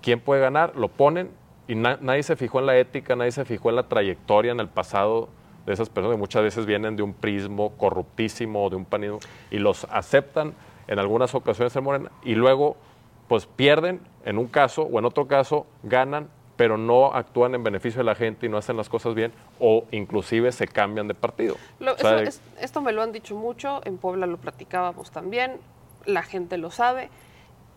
¿Quién 0.03 0.21
puede 0.21 0.43
ganar? 0.43 0.77
Lo 0.77 0.89
ponen 0.89 1.31
y 1.67 1.75
nadie 1.75 2.23
se 2.23 2.37
fijó 2.37 2.61
en 2.61 2.67
la 2.67 2.77
ética, 2.77 3.17
nadie 3.17 3.33
se 3.33 3.45
fijó 3.47 3.71
en 3.71 3.77
la 3.77 3.85
trayectoria, 3.85 4.53
en 4.53 4.61
el 4.61 4.69
pasado 4.69 5.31
de 5.65 5.73
esas 5.73 5.89
personas 5.89 6.17
que 6.17 6.21
muchas 6.21 6.43
veces 6.43 6.67
vienen 6.67 6.95
de 6.97 7.03
un 7.03 7.15
prismo 7.15 7.73
corruptísimo, 7.79 8.69
de 8.69 8.77
un 8.77 8.85
panismo, 8.85 9.19
y 9.51 9.59
los 9.59 9.87
aceptan 9.91 10.53
en 10.87 10.99
algunas 10.99 11.35
ocasiones 11.35 11.75
en 11.75 11.85
Morena, 11.85 12.11
y 12.23 12.35
luego 12.35 12.77
pues 13.29 13.47
pierden 13.47 14.01
en 14.27 14.37
un 14.37 14.47
caso 14.47 14.83
o 14.83 14.99
en 14.99 15.07
otro 15.07 15.27
caso 15.27 15.67
ganan, 15.83 16.29
pero 16.57 16.77
no 16.77 17.13
actúan 17.15 17.55
en 17.55 17.65
beneficio 17.65 17.99
de 17.99 18.05
la 18.05 18.15
gente 18.15 18.47
y 18.47 18.49
no 18.49 18.57
hacen 18.57 18.77
las 18.77 18.89
cosas 18.89 19.15
bien, 19.15 19.33
o 19.59 19.85
inclusive 19.91 20.53
se 20.53 20.67
cambian 20.67 21.09
de 21.09 21.15
partido. 21.15 21.57
esto 22.61 22.81
me 22.81 22.93
lo 22.93 23.03
han 23.03 23.13
dicho 23.13 23.35
mucho, 23.35 23.81
en 23.85 23.99
Puebla 23.99 24.27
lo 24.27 24.37
platicábamos 24.37 25.11
también, 25.11 25.59
la 26.07 26.23
gente 26.23 26.59
lo 26.59 26.71
sabe 26.71 27.11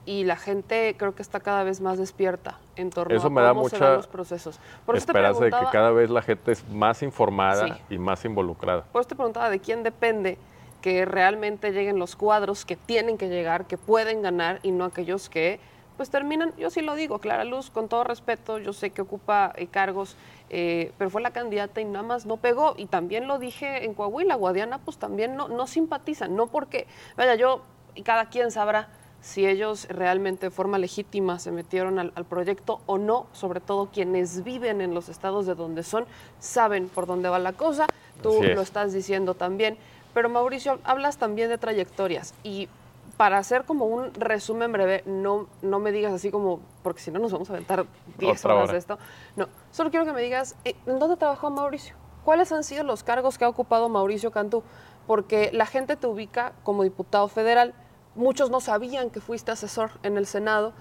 y 0.06 0.24
la 0.24 0.38
gente 0.38 0.96
creo 0.98 1.14
que 1.14 1.22
está 1.22 1.42
cada 1.42 1.64
vez 1.64 1.82
más 1.82 1.98
despierta 1.98 2.58
en 2.78 2.90
torno 2.92 3.14
eso 3.14 3.28
a 3.28 3.30
me 3.30 3.42
da 3.42 3.54
mucha 3.54 3.96
los 3.96 4.08
procesos. 4.08 4.60
Por 4.86 4.96
esperanza 4.96 5.44
de 5.44 5.52
que 5.52 5.66
cada 5.72 5.92
vez 5.92 6.10
la 6.10 6.22
gente 6.22 6.54
es 6.54 6.68
más 6.70 7.04
informada 7.04 7.80
y 7.90 7.98
más 7.98 8.24
involucrada. 8.24 8.84
Por 8.92 9.02
eso 9.02 9.10
te 9.10 9.16
preguntaba 9.16 9.50
de 9.50 9.60
quién 9.60 9.84
depende 9.84 10.38
que 10.82 11.04
realmente 11.04 11.72
lleguen 11.72 12.00
los 12.00 12.16
cuadros 12.16 12.64
que 12.64 12.78
tienen 12.78 13.18
que 13.18 13.28
llegar, 13.28 13.66
que 13.66 13.78
pueden 13.78 14.22
ganar 14.22 14.60
y 14.64 14.72
no 14.72 14.86
aquellos 14.86 15.28
que 15.28 15.60
pues 15.98 16.10
terminan, 16.10 16.54
yo 16.58 16.70
sí 16.70 16.82
lo 16.82 16.95
digo, 16.95 17.20
Clara 17.20 17.43
Luz, 17.43 17.70
con 17.72 17.89
todo 17.89 18.04
respeto, 18.04 18.60
yo 18.60 18.72
sé 18.72 18.91
que 18.91 19.02
ocupa 19.02 19.52
eh, 19.56 19.68
cargos, 19.68 20.16
eh, 20.50 20.91
pero 20.98 21.10
fue 21.10 21.22
la 21.22 21.32
candidata 21.32 21.82
y 21.82 21.86
nada 21.86 22.04
más 22.04 22.26
no 22.26 22.38
pegó. 22.38 22.76
Y 22.78 22.86
también 22.86 23.28
lo 23.28 23.39
dije 23.39 23.84
en 23.84 23.93
Coahuila, 23.93 24.36
Guadiana 24.36 24.78
pues 24.78 24.98
también 24.98 25.36
no, 25.36 25.48
no 25.48 25.68
simpatiza, 25.68 26.28
no 26.28 26.48
porque, 26.48 26.88
vaya, 27.18 27.36
yo, 27.36 27.64
y 27.95 28.04
cada 28.04 28.30
quien 28.30 28.52
sabrá 28.52 28.89
si 29.22 29.45
ellos 29.45 29.88
realmente 29.89 30.48
de 30.48 30.52
forma 30.52 30.78
legítima 30.78 31.39
se 31.39 31.52
metieron 31.52 32.00
al, 32.00 32.26
proyecto 32.26 32.80
o 32.86 32.98
no, 32.98 33.28
sobre 33.34 33.60
todo 33.60 33.89
quienes 33.91 34.43
viven 34.43 34.80
en 34.82 34.93
los 34.93 35.10
estados 35.10 35.45
de 35.45 35.56
donde 35.56 35.84
son, 35.84 36.06
saben 36.39 36.88
por 36.88 37.08
dónde 37.08 37.28
va 37.28 37.39
la 37.39 37.54
cosa, 37.54 37.88
tú 38.22 38.41
lo 38.41 38.62
estás 38.62 38.93
diciendo 38.93 39.34
también. 39.34 39.78
Pero 40.14 40.30
Mauricio, 40.30 40.80
hablas 40.84 41.18
también 41.18 41.50
de 41.50 41.58
trayectorias 41.58 42.34
y 42.43 42.70
para 43.18 43.39
hacer 43.39 43.65
como 43.65 43.86
un 43.86 44.13
resumen 44.13 44.72
breve, 44.72 45.03
no, 45.05 45.47
no 45.63 45.80
me 45.80 45.91
digas 45.91 46.13
así 46.13 46.30
como, 46.30 46.61
porque 46.84 47.01
si 47.01 47.09
no 47.11 47.20
nos 47.20 47.32
vamos 47.32 47.49
a 47.49 47.53
aventar 47.53 47.86
10 48.20 48.45
horas 48.45 48.72
de 48.72 48.78
esto. 48.78 48.99
No, 49.36 49.47
solo 49.72 49.89
quiero 49.89 50.05
que 50.05 50.13
me 50.13 50.22
digas, 50.22 50.55
eh, 50.63 50.76
¿en 50.86 50.99
dónde 50.99 51.18
trabajó 51.18 51.49
Mauricio? 51.49 51.95
¿Cuáles 52.24 52.51
han 52.51 52.63
sido 52.63 52.84
los 52.84 53.03
cargos 53.03 53.38
que 53.38 53.45
ha 53.45 53.49
ocupado 53.49 53.89
Mauricio 53.89 54.32
Cantú? 54.32 54.63
Porque 55.07 55.49
la 55.51 55.65
gente 55.65 55.95
te 55.95 56.05
ubica 56.05 56.53
como 56.63 56.84
diputado 56.84 57.28
federal, 57.28 57.74
muchos 58.13 58.51
no 58.51 58.59
sabían 58.59 59.09
que 59.09 59.20
fuiste 59.20 59.51
asesor 59.51 59.91
en 60.03 60.18
el 60.18 60.28
Senado 60.28 60.74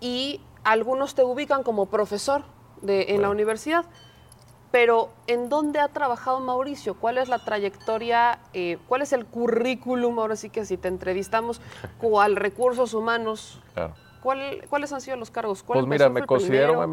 y 0.00 0.40
algunos 0.64 1.14
te 1.14 1.22
ubican 1.22 1.62
como 1.62 1.86
profesor 1.86 2.42
de, 2.82 3.14
en 3.14 3.22
la 3.22 3.30
universidad. 3.30 3.84
Pero 4.70 5.10
¿en 5.26 5.48
dónde 5.48 5.80
ha 5.80 5.88
trabajado 5.88 6.40
Mauricio? 6.40 6.94
¿Cuál 6.94 7.18
es 7.18 7.28
la 7.28 7.38
trayectoria? 7.40 8.38
Eh, 8.52 8.78
¿Cuál 8.86 9.02
es 9.02 9.12
el 9.12 9.26
currículum? 9.26 10.18
Ahora 10.18 10.36
sí 10.36 10.48
que 10.48 10.64
si 10.64 10.76
te 10.76 10.88
entrevistamos, 10.88 11.60
¿cuál 12.00 12.36
recursos 12.36 12.94
humanos? 12.94 13.60
¿Cuáles 14.22 14.92
han 14.92 15.00
sido 15.00 15.16
los 15.16 15.30
cargos? 15.30 15.62
pues 15.62 15.86
mira, 15.86 16.08
me 16.08 16.26
considero, 16.26 16.86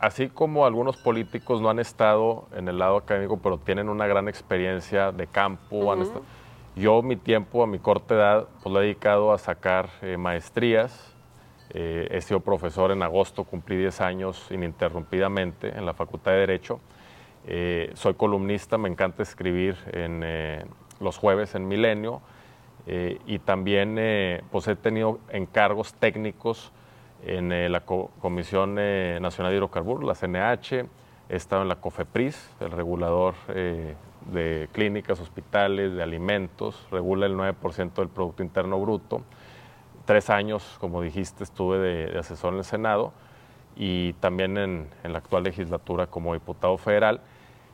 así 0.00 0.28
como 0.28 0.64
algunos 0.64 0.96
políticos 0.96 1.60
no 1.60 1.68
han 1.68 1.78
estado 1.78 2.46
en 2.52 2.68
el 2.68 2.78
lado 2.78 2.96
académico, 2.96 3.36
pero 3.36 3.58
tienen 3.58 3.88
una 3.88 4.06
gran 4.06 4.28
experiencia 4.28 5.12
de 5.12 5.26
campo, 5.26 5.92
han 5.92 6.00
estado, 6.00 6.22
yo 6.76 7.02
mi 7.02 7.16
tiempo 7.16 7.62
a 7.62 7.66
mi 7.66 7.78
corta 7.78 8.14
edad 8.14 8.48
pues 8.62 8.72
lo 8.72 8.80
he 8.80 8.84
dedicado 8.84 9.32
a 9.32 9.38
sacar 9.38 9.90
eh, 10.02 10.16
maestrías. 10.16 11.14
Eh, 11.72 12.08
he 12.10 12.20
sido 12.20 12.40
profesor 12.40 12.90
en 12.90 13.02
agosto, 13.02 13.44
cumplí 13.44 13.76
10 13.76 14.00
años 14.00 14.46
ininterrumpidamente 14.50 15.68
en 15.76 15.86
la 15.86 15.94
Facultad 15.94 16.32
de 16.32 16.38
Derecho. 16.38 16.80
Eh, 17.46 17.90
soy 17.94 18.14
columnista, 18.14 18.76
me 18.76 18.88
encanta 18.88 19.22
escribir 19.22 19.76
en 19.92 20.24
los 21.00 21.16
jueves 21.16 21.54
en 21.54 21.66
Milenio 21.68 22.20
y 22.86 23.38
también 23.38 23.98
pues 24.50 24.66
he 24.68 24.74
tenido 24.74 25.20
encargos 25.30 25.94
técnicos 25.94 26.72
en 27.24 27.70
la 27.70 27.80
Comisión 27.80 28.74
Nacional 28.74 29.52
de 29.52 29.56
Hidrocarburos, 29.56 30.04
la 30.04 30.14
CNH, 30.14 30.86
he 31.28 31.36
estado 31.36 31.62
en 31.62 31.68
la 31.68 31.76
COFEPRIS, 31.76 32.56
el 32.60 32.72
regulador 32.72 33.34
de 33.46 34.68
clínicas, 34.72 35.20
hospitales, 35.20 35.94
de 35.94 36.02
alimentos, 36.02 36.86
regula 36.90 37.26
el 37.26 37.36
9% 37.36 37.94
del 37.94 38.08
Producto 38.08 38.42
Interno 38.42 38.80
Bruto. 38.80 39.22
Tres 40.10 40.28
años, 40.28 40.76
como 40.80 41.02
dijiste, 41.02 41.44
estuve 41.44 41.78
de, 41.78 42.18
asesor 42.18 42.52
en 42.52 42.58
el 42.58 42.64
Senado 42.64 43.12
y 43.76 44.14
también 44.14 44.58
en, 44.58 44.88
la 45.04 45.18
actual 45.18 45.44
legislatura 45.44 46.08
como 46.08 46.34
diputado 46.34 46.76
federal. 46.78 47.20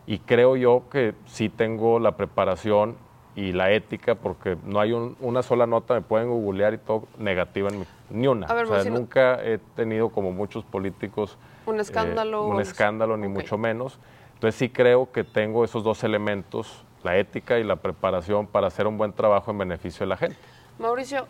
Y 0.06 0.18
creo 0.18 0.54
yo 0.54 0.82
que 0.90 1.14
sí 1.24 1.48
tengo 1.48 1.98
la 1.98 2.18
preparación 2.18 2.98
y 3.36 3.52
la 3.52 3.70
ética, 3.70 4.16
porque 4.16 4.58
no 4.66 4.80
hay 4.80 4.92
una 4.92 5.42
sola 5.42 5.66
nota, 5.66 5.94
me 5.94 6.02
pueden 6.02 6.28
googlear 6.28 6.74
y 6.74 6.76
todo, 6.76 7.08
negativa 7.16 7.70
en 7.70 7.78
mi, 7.78 7.86
ni 8.10 8.26
una. 8.26 8.46
o 8.48 8.66
sea, 8.66 8.84
nunca 8.84 9.42
he 9.42 9.56
tenido, 9.74 10.10
como 10.10 10.30
muchos 10.30 10.62
políticos, 10.62 11.38
un 11.64 11.80
escándalo. 11.80 12.48
Eh, 12.48 12.50
un 12.50 12.60
escándalo, 12.60 13.16
ni 13.16 13.28
mucho 13.28 13.56
menos. 13.56 13.98
Entonces 14.34 14.56
sí 14.56 14.68
creo 14.68 15.10
que 15.10 15.24
tengo 15.24 15.64
esos 15.64 15.82
dos 15.82 16.04
elementos, 16.04 16.84
la 17.02 17.16
ética 17.16 17.58
y 17.58 17.64
la 17.64 17.76
preparación 17.76 18.46
para 18.46 18.66
hacer 18.66 18.86
un 18.86 18.98
buen 18.98 19.14
trabajo 19.14 19.52
en 19.52 19.56
beneficio 19.56 20.00
de 20.00 20.10
la 20.10 20.18
gente. 20.18 20.36
Mauricio, 20.78 21.26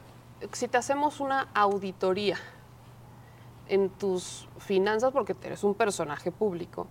si 0.52 0.68
te 0.68 0.78
hacemos 0.78 1.20
una 1.20 1.48
auditoría 1.54 2.36
en 3.68 3.90
tus 3.90 4.48
finanzas, 4.58 5.12
porque 5.12 5.34
eres 5.42 5.64
un 5.64 5.74
personaje 5.74 6.30
público, 6.30 6.86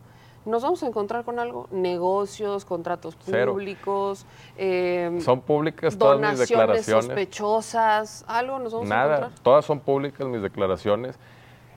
¿nos 0.46 0.64
vamos 0.64 0.84
a 0.84 0.88
encontrar 0.88 1.24
con 1.24 1.40
algo? 1.40 1.68
Negocios, 1.72 2.66
contratos 2.66 3.16
públicos. 3.16 4.26
Eh, 4.58 5.20
son 5.22 5.42
públicas 5.42 5.98
todas 5.98 6.20
mis 6.20 6.40
declaraciones. 6.40 7.06
sospechosas, 7.06 8.26
algo 8.28 8.60
nos 8.60 8.74
vamos 8.74 8.92
a 8.92 9.06
encontrar. 9.06 9.32
todas 9.42 9.66
son 9.66 9.80
públicas 9.80 10.28
mis 10.28 10.42
declaraciones. 10.42 11.18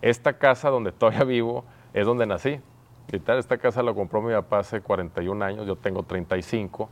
Esta 0.02 0.38
casa 0.38 0.70
donde 0.70 0.92
todavía 0.92 1.24
vivo 1.24 1.64
es 1.92 2.06
donde 2.06 2.26
nací 2.26 2.60
esta 3.10 3.58
casa 3.58 3.82
la 3.82 3.94
compró 3.94 4.20
mi 4.20 4.32
papá 4.32 4.58
hace 4.58 4.80
41 4.80 5.44
años, 5.44 5.66
yo 5.66 5.76
tengo 5.76 6.02
35 6.02 6.88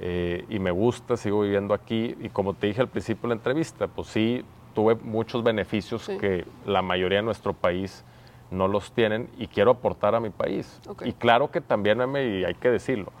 eh, 0.00 0.44
y 0.48 0.58
me 0.58 0.70
gusta, 0.70 1.16
sigo 1.16 1.42
viviendo 1.42 1.74
aquí 1.74 2.16
y 2.20 2.28
como 2.30 2.54
te 2.54 2.66
dije 2.66 2.80
al 2.80 2.88
principio 2.88 3.22
de 3.22 3.34
la 3.34 3.38
entrevista, 3.38 3.86
pues 3.86 4.08
sí, 4.08 4.44
tuve 4.74 4.94
muchos 4.94 5.42
beneficios 5.42 6.08
que 6.20 6.46
la 6.64 6.82
mayoría 6.82 7.18
de 7.18 7.24
nuestro 7.24 7.52
país 7.52 8.04
no 8.50 8.66
los 8.66 8.92
tienen 8.92 9.28
y 9.38 9.46
quiero 9.46 9.72
aportar 9.72 10.14
a 10.14 10.20
mi 10.20 10.30
país. 10.30 10.80
Y 11.04 11.12
claro 11.12 11.50
que 11.50 11.60
también, 11.60 11.98
me, 12.10 12.24
y 12.24 12.44
hay 12.44 12.54
que 12.54 12.70
decirlo, 12.70 13.12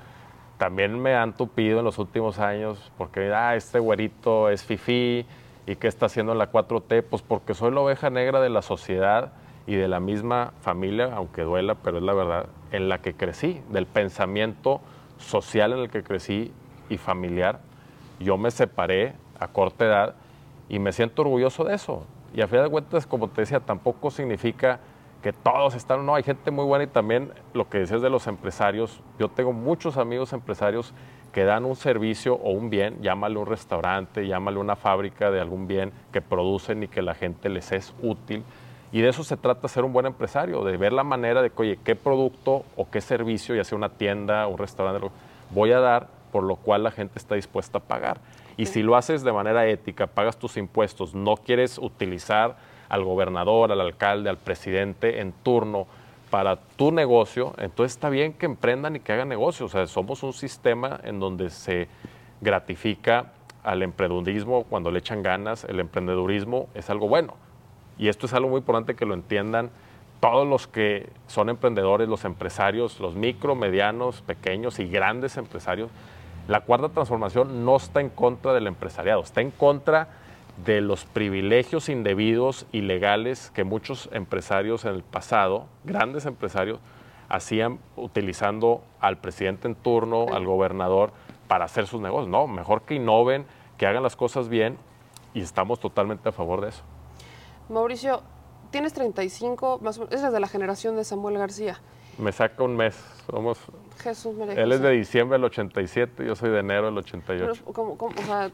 también 0.58 1.00
me 1.00 1.14
han 1.14 1.34
tupido 1.36 1.78
en 1.78 1.84
los 1.84 1.98
últimos 1.98 2.38
años 2.38 2.90
porque, 2.98 3.32
ah, 3.32 3.54
este 3.54 3.78
güerito 3.78 4.48
es 4.48 4.64
fifí 4.64 5.26
¿Y 5.70 5.76
qué 5.76 5.86
está 5.86 6.06
haciendo 6.06 6.34
la 6.34 6.50
4T? 6.50 7.04
Pues 7.08 7.22
porque 7.22 7.54
soy 7.54 7.70
la 7.70 7.80
oveja 7.80 8.10
negra 8.10 8.40
de 8.40 8.48
la 8.48 8.60
sociedad 8.60 9.32
y 9.68 9.76
de 9.76 9.86
la 9.86 10.00
misma 10.00 10.52
familia, 10.62 11.10
aunque 11.14 11.42
duela, 11.42 11.76
pero 11.76 11.98
es 11.98 12.02
la 12.02 12.12
verdad, 12.12 12.46
en 12.72 12.88
la 12.88 12.98
que 12.98 13.14
crecí, 13.14 13.62
del 13.70 13.86
pensamiento 13.86 14.80
social 15.18 15.72
en 15.72 15.78
el 15.78 15.88
que 15.88 16.02
crecí 16.02 16.52
y 16.90 16.98
familiar. 16.98 17.60
Yo 18.18 18.36
me 18.36 18.50
separé 18.50 19.14
a 19.38 19.48
corta 19.48 19.86
edad 19.86 20.14
y 20.68 20.78
me 20.78 20.92
siento 20.92 21.22
orgulloso 21.22 21.64
de 21.64 21.74
eso. 21.74 22.04
Y 22.34 22.42
a 22.42 22.46
fin 22.46 22.62
de 22.62 22.68
cuentas, 22.68 23.06
como 23.06 23.28
te 23.28 23.40
decía, 23.40 23.60
tampoco 23.60 24.10
significa 24.10 24.80
que 25.22 25.32
todos 25.32 25.74
están, 25.74 26.04
no, 26.06 26.14
hay 26.14 26.22
gente 26.22 26.50
muy 26.50 26.64
buena 26.64 26.84
y 26.84 26.86
también 26.86 27.32
lo 27.52 27.68
que 27.68 27.78
decías 27.78 28.02
de 28.02 28.10
los 28.10 28.26
empresarios, 28.26 29.00
yo 29.18 29.28
tengo 29.28 29.52
muchos 29.52 29.96
amigos 29.96 30.32
empresarios 30.32 30.94
que 31.32 31.44
dan 31.44 31.64
un 31.64 31.76
servicio 31.76 32.34
o 32.34 32.50
un 32.50 32.70
bien, 32.70 33.00
llámale 33.02 33.38
un 33.38 33.46
restaurante, 33.46 34.26
llámale 34.26 34.58
una 34.58 34.76
fábrica 34.76 35.30
de 35.30 35.40
algún 35.40 35.66
bien 35.66 35.92
que 36.12 36.20
producen 36.20 36.82
y 36.82 36.88
que 36.88 37.02
la 37.02 37.14
gente 37.14 37.48
les 37.48 37.70
es 37.72 37.94
útil. 38.02 38.42
Y 38.92 39.02
de 39.02 39.10
eso 39.10 39.22
se 39.22 39.36
trata 39.36 39.68
ser 39.68 39.84
un 39.84 39.92
buen 39.92 40.06
empresario, 40.06 40.64
de 40.64 40.76
ver 40.76 40.92
la 40.92 41.04
manera 41.04 41.42
de 41.42 41.50
que, 41.50 41.62
oye, 41.62 41.78
qué 41.84 41.94
producto 41.94 42.64
o 42.76 42.90
qué 42.90 43.00
servicio, 43.00 43.54
ya 43.54 43.62
sea 43.62 43.78
una 43.78 43.90
tienda, 43.90 44.46
un 44.48 44.58
restaurante, 44.58 45.08
voy 45.50 45.70
a 45.70 45.80
dar 45.80 46.08
por 46.32 46.42
lo 46.44 46.56
cual 46.56 46.82
la 46.82 46.90
gente 46.90 47.18
está 47.18 47.34
dispuesta 47.34 47.78
a 47.78 47.82
pagar. 47.82 48.20
Y 48.56 48.66
si 48.66 48.82
lo 48.82 48.96
haces 48.96 49.22
de 49.22 49.32
manera 49.32 49.66
ética, 49.66 50.06
pagas 50.06 50.38
tus 50.38 50.56
impuestos, 50.56 51.14
no 51.14 51.36
quieres 51.36 51.78
utilizar 51.78 52.56
al 52.88 53.04
gobernador, 53.04 53.72
al 53.72 53.80
alcalde, 53.80 54.28
al 54.28 54.36
presidente 54.36 55.20
en 55.20 55.32
turno 55.32 55.86
para 56.30 56.56
tu 56.56 56.92
negocio, 56.92 57.54
entonces 57.58 57.96
está 57.96 58.08
bien 58.08 58.32
que 58.32 58.46
emprendan 58.46 58.96
y 58.96 59.00
que 59.00 59.12
hagan 59.12 59.28
negocio. 59.28 59.66
O 59.66 59.68
sea, 59.68 59.86
somos 59.86 60.22
un 60.22 60.32
sistema 60.32 61.00
en 61.02 61.18
donde 61.18 61.50
se 61.50 61.88
gratifica 62.40 63.32
al 63.64 63.82
emprendedurismo 63.82 64.64
cuando 64.64 64.90
le 64.90 65.00
echan 65.00 65.22
ganas. 65.22 65.64
El 65.64 65.80
emprendedurismo 65.80 66.68
es 66.74 66.88
algo 66.88 67.08
bueno. 67.08 67.34
Y 67.98 68.08
esto 68.08 68.26
es 68.26 68.32
algo 68.32 68.48
muy 68.48 68.58
importante 68.58 68.94
que 68.94 69.04
lo 69.04 69.14
entiendan 69.14 69.70
todos 70.20 70.46
los 70.46 70.66
que 70.66 71.08
son 71.26 71.48
emprendedores, 71.48 72.08
los 72.08 72.24
empresarios, 72.24 73.00
los 73.00 73.14
micro, 73.14 73.54
medianos, 73.54 74.20
pequeños 74.22 74.78
y 74.78 74.88
grandes 74.88 75.36
empresarios. 75.36 75.90
La 76.50 76.62
cuarta 76.62 76.88
transformación 76.88 77.64
no 77.64 77.76
está 77.76 78.00
en 78.00 78.08
contra 78.08 78.52
del 78.52 78.66
empresariado, 78.66 79.22
está 79.22 79.40
en 79.40 79.52
contra 79.52 80.08
de 80.64 80.80
los 80.80 81.04
privilegios 81.04 81.88
indebidos 81.88 82.66
y 82.72 82.80
legales 82.80 83.52
que 83.54 83.62
muchos 83.62 84.08
empresarios 84.10 84.84
en 84.84 84.96
el 84.96 85.04
pasado, 85.04 85.66
grandes 85.84 86.26
empresarios, 86.26 86.80
hacían 87.28 87.78
utilizando 87.94 88.82
al 88.98 89.18
presidente 89.18 89.68
en 89.68 89.76
turno, 89.76 90.26
al 90.32 90.44
gobernador, 90.44 91.12
para 91.46 91.66
hacer 91.66 91.86
sus 91.86 92.00
negocios. 92.00 92.28
No, 92.28 92.48
mejor 92.48 92.82
que 92.82 92.96
innoven, 92.96 93.46
que 93.78 93.86
hagan 93.86 94.02
las 94.02 94.16
cosas 94.16 94.48
bien 94.48 94.76
y 95.34 95.42
estamos 95.42 95.78
totalmente 95.78 96.30
a 96.30 96.32
favor 96.32 96.62
de 96.62 96.70
eso. 96.70 96.82
Mauricio, 97.68 98.22
tienes 98.72 98.92
35, 98.92 99.78
más 99.82 99.98
o 99.98 100.00
menos, 100.00 100.18
eres 100.18 100.32
de 100.32 100.40
la 100.40 100.48
generación 100.48 100.96
de 100.96 101.04
Samuel 101.04 101.38
García. 101.38 101.80
Me 102.20 102.32
saca 102.32 102.62
un 102.62 102.76
mes, 102.76 102.96
somos... 103.30 103.58
Jesús 104.02 104.34
Él 104.56 104.72
es 104.72 104.80
de 104.80 104.90
diciembre 104.90 105.36
del 105.36 105.44
87, 105.44 106.24
yo 106.24 106.36
soy 106.36 106.50
de 106.50 106.60
enero 106.60 106.86
del 106.86 106.98
88. 106.98 107.64
¿cómo, 107.72 107.96
cómo, 107.96 108.14
o 108.18 108.22
sea, 108.22 108.50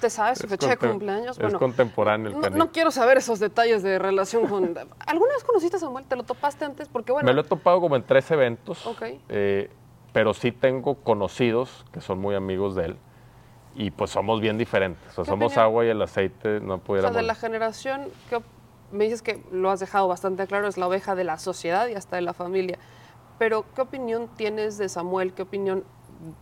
¿te 0.00 0.10
sabes 0.10 0.38
su 0.38 0.48
fecha 0.48 0.68
de 0.68 0.76
cumpleaños? 0.76 1.38
Es 1.38 1.54
contemporáneo 1.54 2.28
el 2.28 2.40
no, 2.40 2.50
no, 2.50 2.72
quiero 2.72 2.90
saber 2.90 3.18
esos 3.18 3.38
detalles 3.38 3.82
de 3.82 3.98
relación 3.98 4.46
con... 4.46 4.74
¿Alguna 5.06 5.34
vez 5.34 5.44
conociste 5.44 5.76
a 5.76 5.80
Samuel? 5.80 6.04
¿Te 6.06 6.16
lo 6.16 6.24
topaste 6.24 6.64
antes? 6.64 6.88
Porque 6.88 7.12
bueno... 7.12 7.26
Me 7.26 7.34
lo 7.34 7.42
he 7.42 7.44
topado 7.44 7.80
como 7.80 7.96
en 7.96 8.02
tres 8.02 8.30
eventos, 8.30 8.86
eh, 9.28 9.70
pero 10.12 10.34
sí 10.34 10.52
tengo 10.52 10.96
conocidos 10.96 11.84
que 11.92 12.00
son 12.00 12.18
muy 12.18 12.34
amigos 12.34 12.74
de 12.74 12.86
él 12.86 12.96
y 13.74 13.90
pues 13.90 14.10
somos 14.10 14.40
bien 14.40 14.58
diferentes. 14.58 15.06
O 15.18 15.24
sea, 15.24 15.24
somos 15.24 15.56
agua 15.56 15.84
y 15.84 15.88
el 15.88 16.00
aceite, 16.02 16.60
no 16.60 16.78
pudiéramos... 16.78 17.10
O 17.10 17.14
sea, 17.14 17.22
de 17.22 17.26
la 17.26 17.34
generación, 17.34 18.08
que 18.28 18.40
me 18.90 19.04
dices 19.04 19.22
que 19.22 19.42
lo 19.50 19.70
has 19.70 19.80
dejado 19.80 20.08
bastante 20.08 20.46
claro, 20.46 20.68
es 20.68 20.76
la 20.76 20.86
oveja 20.86 21.14
de 21.14 21.24
la 21.24 21.38
sociedad 21.38 21.88
y 21.88 21.94
hasta 21.94 22.16
de 22.16 22.22
la 22.22 22.34
familia. 22.34 22.78
Pero, 23.42 23.64
¿qué 23.74 23.80
opinión 23.80 24.28
tienes 24.36 24.78
de 24.78 24.88
Samuel? 24.88 25.32
¿Qué 25.32 25.42
opinión 25.42 25.82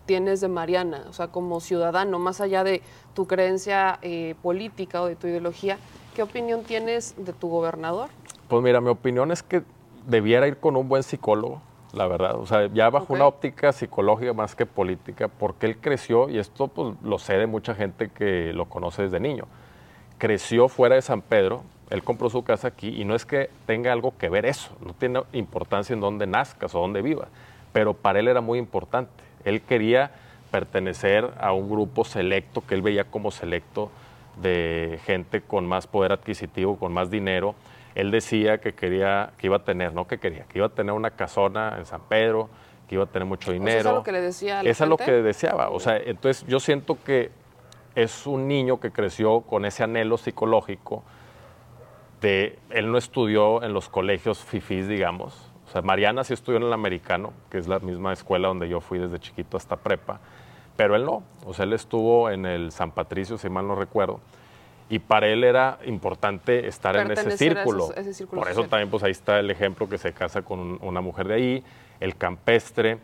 tienes 0.05 0.43
de 0.43 0.49
Mariana? 0.49 1.05
O 1.09 1.15
sea, 1.15 1.29
como 1.29 1.59
ciudadano, 1.61 2.19
más 2.19 2.43
allá 2.43 2.63
de 2.63 2.83
tu 3.15 3.27
creencia 3.27 3.99
eh, 4.03 4.35
política 4.43 5.01
o 5.01 5.07
de 5.07 5.17
tu 5.17 5.27
ideología, 5.27 5.79
¿qué 6.15 6.23
opinión 6.23 6.63
tienes 6.63 7.15
de 7.17 7.33
tu 7.33 7.49
gobernador? 7.49 8.11
Pues 8.49 8.63
mira, 8.63 8.83
mi 8.83 8.91
opinión 8.91 9.33
es 9.33 9.43
que 9.43 9.63
debiera 10.07 10.47
ir 10.47 10.59
con 10.59 10.77
un 10.77 10.91
buen 10.91 11.03
psicólogo, 11.03 11.63
la 11.95 12.07
verdad. 12.07 12.35
O 12.39 12.45
sea, 12.45 12.67
ya 12.67 12.91
bajo 12.91 13.15
una 13.15 13.25
óptica 13.25 13.73
psicológica 13.73 14.35
más 14.35 14.55
que 14.55 14.67
política, 14.67 15.29
porque 15.29 15.65
él 15.65 15.79
creció, 15.81 16.29
y 16.29 16.37
esto 16.37 16.69
pues 16.69 16.97
lo 17.03 17.19
sé 17.19 17.39
de 17.39 17.47
mucha 17.47 17.75
gente 17.75 18.11
que 18.11 18.53
lo 18.53 18.67
conoce 18.67 19.05
desde 19.05 19.21
niño, 19.21 19.47
creció 20.19 20.69
fuera 20.69 20.97
de 20.97 21.01
San 21.01 21.23
Pedro, 21.23 21.63
él 21.91 22.05
compró 22.05 22.31
su 22.31 22.45
casa 22.45 22.69
aquí 22.69 23.01
y 23.01 23.05
no 23.05 23.15
es 23.17 23.27
que 23.27 23.51
tenga 23.67 23.93
algo 23.93 24.17
que 24.17 24.29
ver 24.29 24.47
eso, 24.47 24.71
no 24.85 24.95
tiene 24.95 25.23
importancia 25.33 25.93
en 25.93 26.01
dónde 26.01 26.27
nazcas 26.27 26.75
o 26.75 26.81
dónde 26.81 27.03
vivas, 27.03 27.29
pero 27.73 27.95
para 27.95 28.21
él 28.21 28.29
era 28.29 28.41
muy 28.41 28.59
importante. 28.59 29.11
Él 29.45 29.61
quería 29.63 30.13
pertenecer 30.53 31.29
a 31.41 31.53
un 31.53 31.69
grupo 31.69 32.05
selecto 32.05 32.63
que 32.67 32.75
él 32.75 32.83
veía 32.83 33.05
como 33.05 33.31
selecto 33.31 33.91
de 34.41 35.01
gente 35.05 35.41
con 35.41 35.67
más 35.67 35.87
poder 35.87 36.13
adquisitivo, 36.13 36.79
con 36.79 36.93
más 36.93 37.11
dinero. 37.11 37.55
Él 37.97 38.13
decía 38.13 38.59
que 38.59 38.73
quería, 38.73 39.33
que 39.37 39.49
iba 39.49 39.57
a 39.57 39.65
tener, 39.65 39.93
no 39.93 40.07
que 40.07 40.19
quería, 40.19 40.45
que 40.45 40.59
iba 40.59 40.69
a 40.69 40.71
tener 40.71 40.93
una 40.93 41.11
casona 41.11 41.75
en 41.77 41.87
San 41.87 42.03
Pedro, 42.09 42.49
que 42.89 42.95
iba 42.95 43.05
a 43.05 43.09
tener 43.09 43.27
mucho 43.27 43.51
dinero. 43.51 43.81
¿Eso 43.81 43.89
es 43.91 43.95
lo 43.97 44.03
que 44.05 44.13
le 44.13 44.21
decía 44.21 44.61
a 44.61 44.63
es 44.63 44.81
lo 44.81 44.97
que 44.97 45.11
deseaba. 45.11 45.71
O 45.71 45.81
sea, 45.81 45.97
entonces 45.97 46.47
yo 46.47 46.61
siento 46.61 46.99
que 47.05 47.31
es 47.97 48.27
un 48.27 48.47
niño 48.47 48.79
que 48.79 48.93
creció 48.93 49.41
con 49.41 49.65
ese 49.65 49.83
anhelo 49.83 50.17
psicológico 50.17 51.03
él 52.23 52.91
no 52.93 52.99
estudió 52.99 53.63
en 53.63 53.73
los 53.73 53.89
colegios 53.89 54.45
fifís, 54.45 54.89
digamos. 54.89 55.51
O 55.67 55.71
sea, 55.71 55.83
Mariana 55.83 56.25
sí 56.25 56.35
estudió 56.35 56.59
en 56.59 56.65
el 56.65 56.73
americano, 56.73 57.33
que 57.49 57.59
es 57.59 57.69
la 57.69 57.79
misma 57.79 58.13
escuela 58.13 58.49
donde 58.49 58.69
yo 58.69 58.81
fui 58.81 58.99
desde 58.99 59.21
chiquito 59.21 59.57
hasta 59.57 59.77
prepa, 59.77 60.21
pero 60.77 60.97
él 60.97 61.05
no. 61.05 61.23
O 61.47 61.55
sea, 61.55 61.65
él 61.65 61.73
estuvo 61.73 62.31
en 62.31 62.45
el 62.45 62.73
San 62.73 62.91
Patricio, 62.91 63.39
si 63.39 63.49
mal 63.49 63.67
no 63.67 63.77
recuerdo. 63.77 64.21
Y 64.89 64.99
para 64.99 65.29
él 65.29 65.45
era 65.45 65.79
importante 65.87 66.67
estar 66.67 66.97
en 66.97 67.13
ese 67.13 67.37
círculo. 67.37 67.91
Por 68.31 68.49
eso 68.49 68.65
también 68.65 68.91
pues 68.91 69.05
ahí 69.05 69.13
está 69.13 69.39
el 69.39 69.49
ejemplo 69.51 69.89
que 69.89 69.99
se 69.99 70.13
casa 70.13 70.43
con 70.43 70.79
una 70.83 71.01
mujer 71.01 71.29
de 71.29 71.35
ahí, 71.35 71.65
el 72.01 72.17
campestre, 72.17 72.99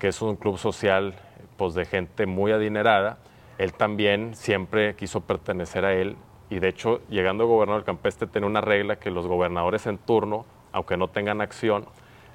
que 0.00 0.08
es 0.08 0.20
un 0.20 0.34
club 0.34 0.58
social 0.58 1.14
pues 1.56 1.74
de 1.74 1.84
gente 1.84 2.26
muy 2.26 2.50
adinerada. 2.50 3.18
Él 3.58 3.72
también 3.74 4.34
siempre 4.34 4.96
quiso 4.96 5.20
pertenecer 5.20 5.84
a 5.84 5.92
él 5.92 6.16
y 6.50 6.58
de 6.58 6.68
hecho, 6.68 7.00
llegando 7.08 7.46
gobernador 7.46 7.82
del 7.82 7.86
Campestre, 7.86 8.26
tiene 8.26 8.46
una 8.46 8.60
regla 8.60 8.96
que 8.96 9.12
los 9.12 9.26
gobernadores 9.26 9.86
en 9.86 9.98
turno, 9.98 10.44
aunque 10.72 10.96
no 10.96 11.06
tengan 11.06 11.40
acción, 11.40 11.86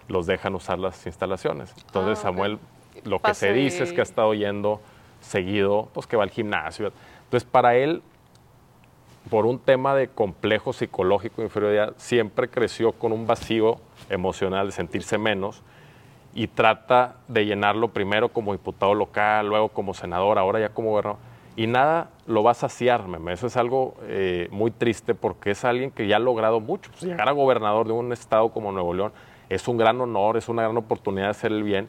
los 0.07 0.26
dejan 0.26 0.55
usar 0.55 0.80
las 0.80 1.05
instalaciones. 1.05 1.74
Entonces, 1.86 2.20
ah, 2.20 2.22
Samuel, 2.24 2.57
lo 3.03 3.20
que 3.20 3.34
se 3.34 3.51
dice 3.51 3.84
es 3.84 3.91
que 3.91 3.99
ha 3.99 4.03
estado 4.03 4.34
yendo 4.34 4.80
seguido, 5.20 5.89
pues 5.93 6.07
que 6.07 6.16
va 6.16 6.24
al 6.24 6.30
gimnasio. 6.30 6.93
Entonces, 7.26 7.47
para 7.49 7.76
él, 7.76 8.01
por 9.30 9.45
un 9.45 9.59
tema 9.59 9.93
de 9.95 10.07
complejo 10.07 10.72
psicológico 10.72 11.41
de 11.41 11.47
inferioridad, 11.47 11.93
siempre 11.97 12.49
creció 12.49 12.93
con 12.93 13.11
un 13.11 13.28
vacío 13.28 13.82
emocional 14.09 14.68
de 14.68 14.72
sentirse 14.72 15.18
menos 15.18 15.61
y 16.34 16.47
trata 16.47 17.18
de 17.28 17.45
llenarlo 17.45 17.89
primero 17.89 18.30
como 18.30 18.53
diputado 18.53 18.93
local, 18.93 19.47
luego 19.47 19.70
como 19.70 19.93
senador, 19.93 20.38
ahora 20.38 20.61
ya 20.61 20.70
como 20.70 20.91
gobernador 20.91 21.20
y 21.55 21.67
nada 21.67 22.09
lo 22.27 22.43
va 22.43 22.51
a 22.51 22.55
saciar, 22.55 23.07
meme. 23.07 23.33
Eso 23.33 23.47
es 23.47 23.57
algo 23.57 23.95
eh, 24.03 24.47
muy 24.51 24.71
triste 24.71 25.15
porque 25.15 25.51
es 25.51 25.63
alguien 25.63 25.91
que 25.91 26.07
ya 26.07 26.17
ha 26.17 26.19
logrado 26.19 26.59
mucho. 26.59 26.91
Pues, 26.91 27.03
llegar 27.03 27.29
a 27.29 27.31
gobernador 27.31 27.87
de 27.87 27.93
un 27.93 28.11
estado 28.11 28.49
como 28.49 28.71
Nuevo 28.71 28.93
León 28.93 29.13
es 29.49 29.67
un 29.67 29.77
gran 29.77 29.99
honor, 30.01 30.37
es 30.37 30.49
una 30.49 30.63
gran 30.63 30.75
oportunidad 30.75 31.25
de 31.25 31.31
hacer 31.31 31.51
el 31.51 31.63
bien, 31.63 31.87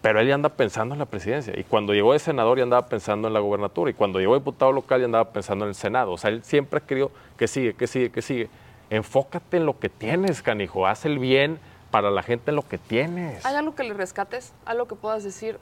pero 0.00 0.20
él 0.20 0.28
ya 0.28 0.34
anda 0.34 0.48
pensando 0.48 0.94
en 0.94 0.98
la 0.98 1.06
presidencia. 1.06 1.58
Y 1.58 1.64
cuando 1.64 1.92
llegó 1.92 2.12
de 2.12 2.18
senador 2.18 2.58
ya 2.58 2.64
andaba 2.64 2.86
pensando 2.86 3.28
en 3.28 3.34
la 3.34 3.40
gobernatura. 3.40 3.90
Y 3.90 3.94
cuando 3.94 4.20
llegó 4.20 4.34
diputado 4.34 4.72
local 4.72 5.00
ya 5.00 5.06
andaba 5.06 5.32
pensando 5.32 5.64
en 5.64 5.70
el 5.70 5.74
Senado. 5.74 6.12
O 6.12 6.18
sea, 6.18 6.30
él 6.30 6.42
siempre 6.44 6.78
ha 6.78 6.86
querido 6.86 7.10
que 7.36 7.48
sigue, 7.48 7.74
que 7.74 7.86
sigue, 7.86 8.10
que 8.10 8.22
sigue. 8.22 8.48
Enfócate 8.90 9.56
en 9.56 9.66
lo 9.66 9.78
que 9.78 9.88
tienes, 9.88 10.42
canijo. 10.42 10.86
Haz 10.86 11.04
el 11.04 11.18
bien 11.18 11.58
para 11.90 12.10
la 12.10 12.22
gente 12.22 12.50
en 12.50 12.56
lo 12.56 12.66
que 12.66 12.78
tienes. 12.78 13.44
¿Hay 13.46 13.54
algo 13.54 13.74
que 13.74 13.82
le 13.84 13.94
rescates? 13.94 14.52
¿Algo 14.66 14.86
que 14.86 14.94
puedas 14.94 15.24
decir? 15.24 15.58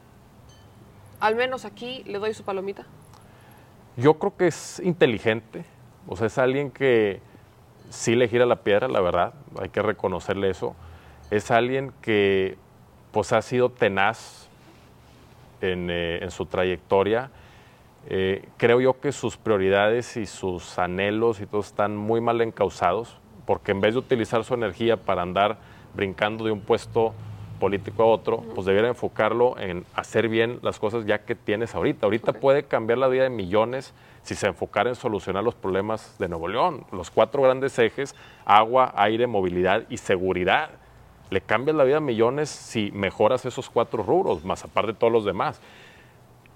Al 1.21 1.37
menos 1.37 1.65
aquí 1.65 2.03
le 2.05 2.19
doy 2.19 2.35
su 2.35 2.43
palomita. 2.43 2.85
Yo 3.97 4.15
creo 4.15 4.37
que 4.37 4.47
es 4.47 4.81
inteligente, 4.83 5.65
o 6.09 6.17
sea, 6.17 6.27
es 6.29 6.39
alguien 6.39 6.71
que 6.71 7.21
sí 7.91 8.15
le 8.15 8.27
gira 8.29 8.47
la 8.47 8.57
piedra, 8.57 8.89
la 8.89 9.01
verdad, 9.01 9.35
hay 9.61 9.69
que 9.69 9.83
reconocerle 9.83 10.49
eso. 10.49 10.75
Es 11.31 11.51
alguien 11.51 11.93
que 12.01 12.57
pues 13.13 13.33
ha 13.33 13.43
sido 13.43 13.71
tenaz 13.71 14.49
en, 15.61 15.89
eh, 15.91 16.27
su 16.31 16.47
trayectoria. 16.47 17.31
Eh, 18.09 18.49
creo 18.57 18.81
yo 18.81 18.99
que 18.99 19.13
sus 19.13 19.37
prioridades 19.37 20.17
y 20.17 20.27
sus 20.27 20.79
anhelos 20.79 21.41
y 21.41 21.47
todo 21.47 21.61
están 21.61 21.95
muy 21.95 22.21
mal 22.21 22.41
encausados, 22.41 23.19
porque 23.47 23.73
en 23.73 23.83
vez 23.83 23.93
de 23.93 24.01
utilizar 24.01 24.43
su 24.43 24.55
energía 24.55 24.97
para 24.97 25.23
andar 25.23 25.59
brincando 25.95 26.45
de 26.45 26.51
un 26.51 26.61
puesto 26.61 27.13
político 27.63 28.03
a 28.03 28.07
otro, 28.07 28.39
pues 28.57 28.67
debiera 28.67 28.89
enfocarlo 28.89 29.57
en 29.57 29.85
hacer 29.95 30.29
bien 30.29 30.59
las 30.63 30.81
cosas 30.81 31.07
ya 31.07 31.19
que 31.19 31.37
tienes 31.37 31.77
ahorita. 31.77 32.07
Ahorita 32.07 32.33
puede 32.33 32.65
cambiar 32.65 32.99
la 32.99 33.07
vida 33.07 33.23
de 33.23 33.31
millones 33.31 33.95
si 34.25 34.35
se 34.35 34.49
enfocara 34.49 34.91
en 34.91 34.97
solucionar 34.97 35.45
los 35.45 35.55
problemas 35.55 36.19
de 36.19 36.29
Nuevo 36.29 36.49
León. 36.49 36.85
Los 36.91 37.13
cuatro 37.13 37.41
grandes 37.41 37.79
ejes, 37.79 38.17
agua, 38.45 38.93
aire, 38.97 39.29
movilidad 39.29 39.85
y 39.89 39.99
seguridad. 39.99 40.71
Le 41.31 41.41
cambias 41.41 41.77
la 41.77 41.85
vida 41.85 41.99
a 41.99 42.01
millones 42.01 42.51
si 42.51 42.91
mejoras 42.91 43.47
esos 43.47 43.71
cuatro 43.71 44.03
rubros, 44.03 44.45
más 44.45 44.65
aparte 44.65 44.91
de 44.91 44.99
todos 44.99 45.13
los 45.13 45.25
demás. 45.25 45.61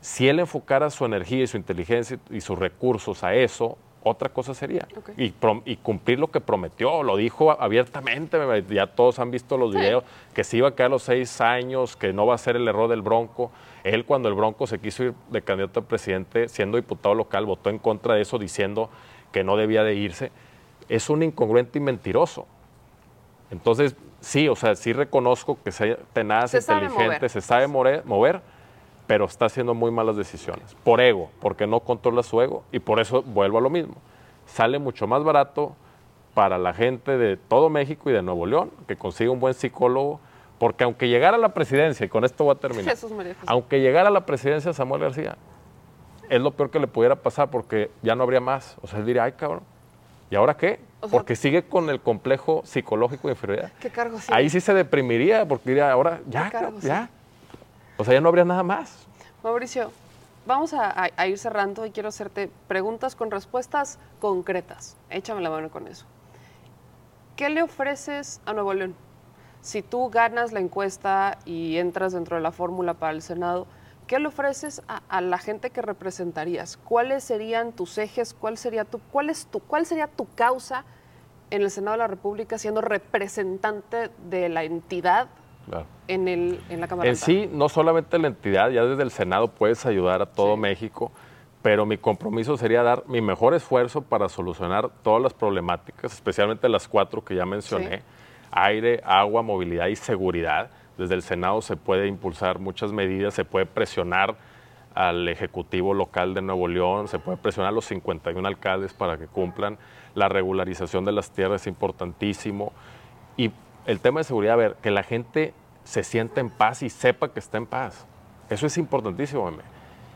Si 0.01 0.29
él 0.29 0.41
enfocara 0.41 0.91
su 0.91 1.05
energía 1.05 1.45
y 1.45 1.47
su 1.47 1.57
inteligencia 1.57 2.19
y 2.31 2.41
sus 2.41 2.59
recursos 2.59 3.23
a 3.23 3.33
eso, 3.33 3.79
otra 4.09 4.29
cosa 4.29 4.55
sería. 4.55 4.87
Y, 5.17 5.35
y, 5.65 5.77
cumplir 5.77 6.21
lo 6.21 6.29
que 6.29 6.41
prometió, 6.41 7.03
lo 7.03 7.17
dijo 7.17 7.51
abiertamente, 7.51 8.39
ya 8.71 8.87
todos 8.87 9.19
han 9.19 9.33
visto 9.33 9.59
los 9.59 9.75
videos, 9.75 10.05
que 10.33 10.45
se 10.45 10.59
iba 10.59 10.69
a 10.69 10.75
quedar 10.75 10.91
los 10.91 11.03
seis 11.03 11.41
años, 11.41 11.97
que 11.97 12.13
no 12.13 12.25
va 12.25 12.37
a 12.37 12.39
ser 12.39 12.55
el 12.55 12.69
error 12.69 12.89
del 12.89 13.03
Bronco. 13.03 13.51
Él 13.83 14.05
cuando 14.05 14.29
el 14.29 14.35
Bronco 14.35 14.67
se 14.67 14.79
quiso 14.79 15.05
ir 15.05 15.15
de 15.31 15.43
candidato 15.43 15.81
a 15.81 15.83
presidente, 15.83 16.49
siendo 16.49 16.77
diputado 16.77 17.15
local, 17.17 17.47
votó 17.47 17.69
en 17.69 17.79
contra 17.79 18.15
de 18.15 18.23
eso 18.23 18.39
diciendo 18.39 18.91
que 19.33 19.43
no 19.43 19.57
debía 19.57 19.83
de 19.83 19.95
irse. 19.95 20.31
Es 20.89 21.11
un 21.11 21.25
incongruente 21.25 21.79
y 21.79 21.83
mentiroso. 21.83 22.47
Entonces, 23.51 23.97
sí, 24.21 24.49
o 24.49 24.55
sea, 24.55 24.77
sí 24.77 24.93
reconozco 24.93 25.59
que 25.65 25.73
sea 25.73 25.97
tenaz, 26.13 26.55
inteligente, 26.55 27.29
se 27.29 27.41
sabe 27.41 27.67
mover 27.67 28.41
pero 29.07 29.25
está 29.27 29.47
haciendo 29.47 29.75
muy 29.75 29.91
malas 29.91 30.17
decisiones. 30.17 30.77
Por 30.85 31.01
ego, 31.01 31.31
porque 31.41 31.67
no 31.67 31.81
controla 31.81 32.23
su 32.23 32.41
ego 32.41 32.65
y 32.73 32.79
por 32.79 33.01
eso 33.01 33.23
vuelvo 33.23 33.59
a 33.59 33.61
lo 33.61 33.71
mismo. 33.71 33.95
Sale 34.47 34.79
mucho 34.79 35.07
más 35.07 35.23
barato 35.25 35.75
para 36.35 36.59
la 36.59 36.75
gente 36.75 37.17
de 37.17 37.37
todo 37.37 37.71
México 37.71 38.11
y 38.11 38.13
de 38.13 38.23
Nuevo 38.23 38.47
León 38.47 38.71
que 38.87 38.97
consiga 38.97 39.31
un 39.31 39.41
buen 39.41 39.55
psicólogo, 39.55 40.21
porque 40.59 40.85
aunque 40.85 41.09
llegara 41.09 41.37
a 41.37 41.41
la 41.41 41.55
presidencia, 41.55 42.07
y 42.07 42.09
con 42.09 42.25
esto 42.25 42.45
voy 42.45 42.55
a 42.55 42.59
terminar, 42.59 42.97
aunque 43.47 43.81
llegara 43.81 44.09
a 44.09 44.13
la 44.13 44.27
presidencia 44.27 44.73
Samuel 44.73 45.03
García, 45.03 45.37
es 46.29 46.41
lo 46.41 46.51
peor 46.51 46.71
que 46.71 46.81
le 46.81 46.89
pudiera 46.89 47.17
pasar 47.17 47.51
porque 47.51 47.91
ya 48.03 48.15
no 48.15 48.25
habría 48.25 48.41
más. 48.41 48.77
O 48.83 48.87
sea, 48.87 48.99
él 48.99 49.07
diría, 49.07 49.25
ay 49.25 49.33
cabrón, 49.33 49.63
¿y 50.31 50.37
ahora 50.37 50.57
qué? 50.57 50.81
porque 51.11 51.37
sigue 51.37 51.63
con 51.63 51.89
el 51.91 52.01
complejo 52.01 52.63
psicológico 52.65 53.29
de 53.29 53.35
inferioridad. 53.35 53.73
¿Qué 53.81 53.91
cargo 53.91 54.19
Ahí 54.29 54.51
sí 54.51 54.61
se 54.61 54.75
deprimiría 54.75 55.47
porque 55.47 55.71
diría, 55.71 55.93
ahora 55.93 56.21
ya, 56.29 56.51
ya, 56.81 57.11
o 57.97 58.05
sea, 58.05 58.15
ya 58.15 58.21
no 58.21 58.29
habría 58.29 58.45
nada 58.45 58.63
más. 58.63 59.07
Mauricio, 59.43 59.91
vamos 60.47 60.75
a, 60.75 61.11
ir 61.27 61.39
cerrando 61.39 61.87
y 61.87 61.91
quiero 61.91 62.09
hacerte 62.09 62.51
preguntas 62.69 63.17
con 63.17 63.31
respuestas 63.31 63.99
concretas. 64.21 64.97
Échame 65.11 65.41
la 65.41 65.51
mano 65.51 65.71
con 65.71 65.89
eso. 65.89 66.05
¿Qué 67.37 67.51
le 67.51 67.63
ofreces 67.63 68.41
a 68.47 68.53
Nuevo 68.53 68.73
León? 68.73 68.95
Si 69.61 69.83
tú 69.83 70.11
ganas 70.11 70.53
la 70.53 70.61
encuesta 70.61 71.39
y 71.45 71.77
entras 71.79 72.13
dentro 72.13 72.37
de 72.37 72.43
la 72.43 72.53
fórmula 72.53 72.95
para 72.95 73.13
el 73.13 73.21
Senado, 73.23 73.67
¿qué 74.07 74.19
le 74.19 74.29
ofreces 74.29 74.83
a, 74.87 75.21
la 75.21 75.39
gente 75.39 75.71
que 75.71 75.83
representarías? 75.83 76.77
¿Cuáles 76.77 77.25
serían 77.25 77.73
tus 77.73 77.99
ejes? 77.99 78.33
¿Cuál 78.33 78.57
sería 78.57 78.85
tu, 78.85 79.01
cuál, 79.11 79.29
es 79.29 79.47
tu, 79.47 79.61
¿Cuál 79.61 79.85
sería 79.85 80.07
tu 80.07 80.27
causa 80.35 80.85
en 81.51 81.63
el 81.63 81.71
Senado 81.71 81.93
de 81.93 81.99
la 81.99 82.07
República 82.07 82.59
siendo 82.59 82.81
representante 82.81 84.11
de 84.29 84.49
la 84.49 84.65
entidad 84.65 85.29
en, 86.09 86.29
el, 86.29 86.61
en 86.69 86.81
la 86.81 86.89
Cámara. 86.89 87.09
En 87.09 87.17
sí, 87.17 87.49
no 87.53 87.69
solamente 87.69 88.19
la 88.19 88.29
entidad, 88.29 88.71
ya 88.71 88.85
desde 88.85 89.03
el 89.03 89.11
Senado 89.11 89.49
puedes 89.49 89.85
ayudar 89.87 90.23
a 90.23 90.27
todo 90.27 90.57
México, 90.57 91.13
pero 91.63 91.85
mi 91.87 91.99
compromiso 91.99 92.57
sería 92.57 92.83
dar 92.83 93.05
mi 93.09 93.21
mejor 93.21 93.55
esfuerzo 93.55 94.03
para 94.03 94.29
solucionar 94.29 94.91
todas 95.03 95.23
las 95.23 95.35
problemáticas, 95.35 96.13
especialmente 96.13 96.69
las 96.69 96.87
cuatro 96.87 97.25
que 97.25 97.35
ya 97.35 97.45
mencioné, 97.45 98.03
aire, 98.51 99.01
agua, 99.05 99.43
movilidad 99.43 99.89
y 99.89 99.97
seguridad. 99.97 100.71
Desde 100.97 101.15
el 101.15 101.23
Senado 101.23 101.61
se 101.61 101.77
puede 101.77 102.07
impulsar 102.07 102.59
muchas 102.59 102.93
medidas, 102.93 103.35
se 103.35 103.45
puede 103.45 103.67
presionar 103.67 104.37
al 104.95 105.29
Ejecutivo 105.29 105.93
local 105.93 106.33
de 106.33 106.41
Nuevo 106.41 106.69
León, 106.69 107.07
se 107.07 107.19
puede 107.19 107.37
presionar 107.37 107.73
a 107.73 107.75
los 107.75 107.85
51 107.85 108.49
alcaldes 108.49 108.95
para 108.95 109.19
que 109.19 109.27
cumplan. 109.27 109.77
La 110.15 110.31
regularización 110.31 111.05
de 111.05 111.13
las 111.13 111.31
tierras 111.33 111.63
es 111.63 111.67
importantísimo. 111.67 112.73
Y 113.37 113.51
el 113.87 114.01
tema 114.01 114.21
de 114.21 114.25
seguridad, 114.25 114.55
a 114.55 114.57
ver, 114.57 114.77
que 114.83 114.91
la 114.91 115.03
gente 115.03 115.55
se 115.85 116.03
sienta 116.03 116.41
en 116.41 116.51
paz 116.51 116.83
y 116.83 116.91
sepa 116.91 117.33
que 117.33 117.39
está 117.39 117.59
en 117.59 117.67
paz. 117.67 118.07
Eso 118.51 118.67
es 118.67 118.77
importantísimo, 118.79 119.45
meme. 119.51 119.63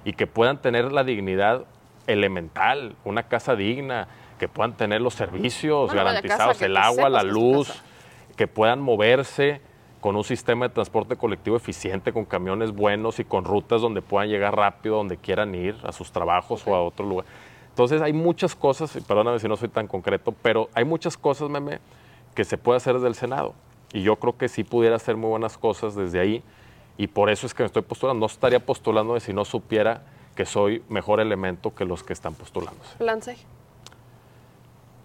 Y 0.04 0.12
que 0.14 0.26
puedan 0.26 0.60
tener 0.60 0.92
la 0.92 1.04
dignidad 1.04 1.64
elemental, 2.06 2.96
una 3.04 3.24
casa 3.24 3.54
digna, 3.54 4.08
que 4.38 4.48
puedan 4.48 4.76
tener 4.76 5.00
los 5.00 5.14
servicios 5.14 5.92
garantizados, 5.92 6.60
el 6.62 6.76
agua, 6.76 7.08
la 7.08 7.22
luz, 7.22 7.82
que 8.36 8.48
puedan 8.48 8.80
moverse 8.80 9.60
con 10.00 10.16
un 10.16 10.24
sistema 10.24 10.66
de 10.66 10.74
transporte 10.74 11.16
colectivo 11.16 11.56
eficiente, 11.56 12.12
con 12.12 12.24
camiones 12.24 12.72
buenos 12.72 13.18
y 13.20 13.24
con 13.24 13.44
rutas 13.44 13.82
donde 13.82 14.00
puedan 14.00 14.28
llegar 14.30 14.56
rápido, 14.56 14.96
donde 14.96 15.18
quieran 15.18 15.54
ir, 15.54 15.76
a 15.84 15.92
sus 15.92 16.10
trabajos 16.10 16.66
o 16.66 16.74
a 16.74 16.82
otro 16.82 17.04
lugar. 17.04 17.26
Entonces 17.68 18.00
hay 18.00 18.14
muchas 18.14 18.54
cosas, 18.54 18.96
y 18.96 19.02
perdóname 19.02 19.38
si 19.38 19.46
no 19.46 19.56
soy 19.56 19.68
tan 19.68 19.86
concreto, 19.86 20.34
pero 20.42 20.70
hay 20.74 20.84
muchas 20.84 21.18
cosas, 21.18 21.50
meme, 21.50 21.80
que 22.34 22.44
se 22.44 22.58
puede 22.58 22.78
hacer 22.78 22.94
desde 22.94 23.08
el 23.08 23.14
Senado. 23.14 23.54
Y 23.92 24.02
yo 24.02 24.16
creo 24.16 24.36
que 24.36 24.48
sí 24.48 24.64
pudiera 24.64 24.96
hacer 24.96 25.16
muy 25.16 25.30
buenas 25.30 25.58
cosas 25.58 25.94
desde 25.94 26.20
ahí. 26.20 26.42
Y 26.96 27.06
por 27.06 27.30
eso 27.30 27.46
es 27.46 27.54
que 27.54 27.62
me 27.62 27.66
estoy 27.66 27.82
postulando. 27.82 28.20
No 28.20 28.26
estaría 28.26 28.60
postulando 28.60 29.18
si 29.20 29.32
no 29.32 29.44
supiera 29.44 30.02
que 30.34 30.44
soy 30.46 30.82
mejor 30.88 31.20
elemento 31.20 31.74
que 31.74 31.84
los 31.84 32.02
que 32.02 32.12
están 32.12 32.34
postulándose. 32.34 32.96
¿Plan 32.98 33.22
C? 33.22 33.36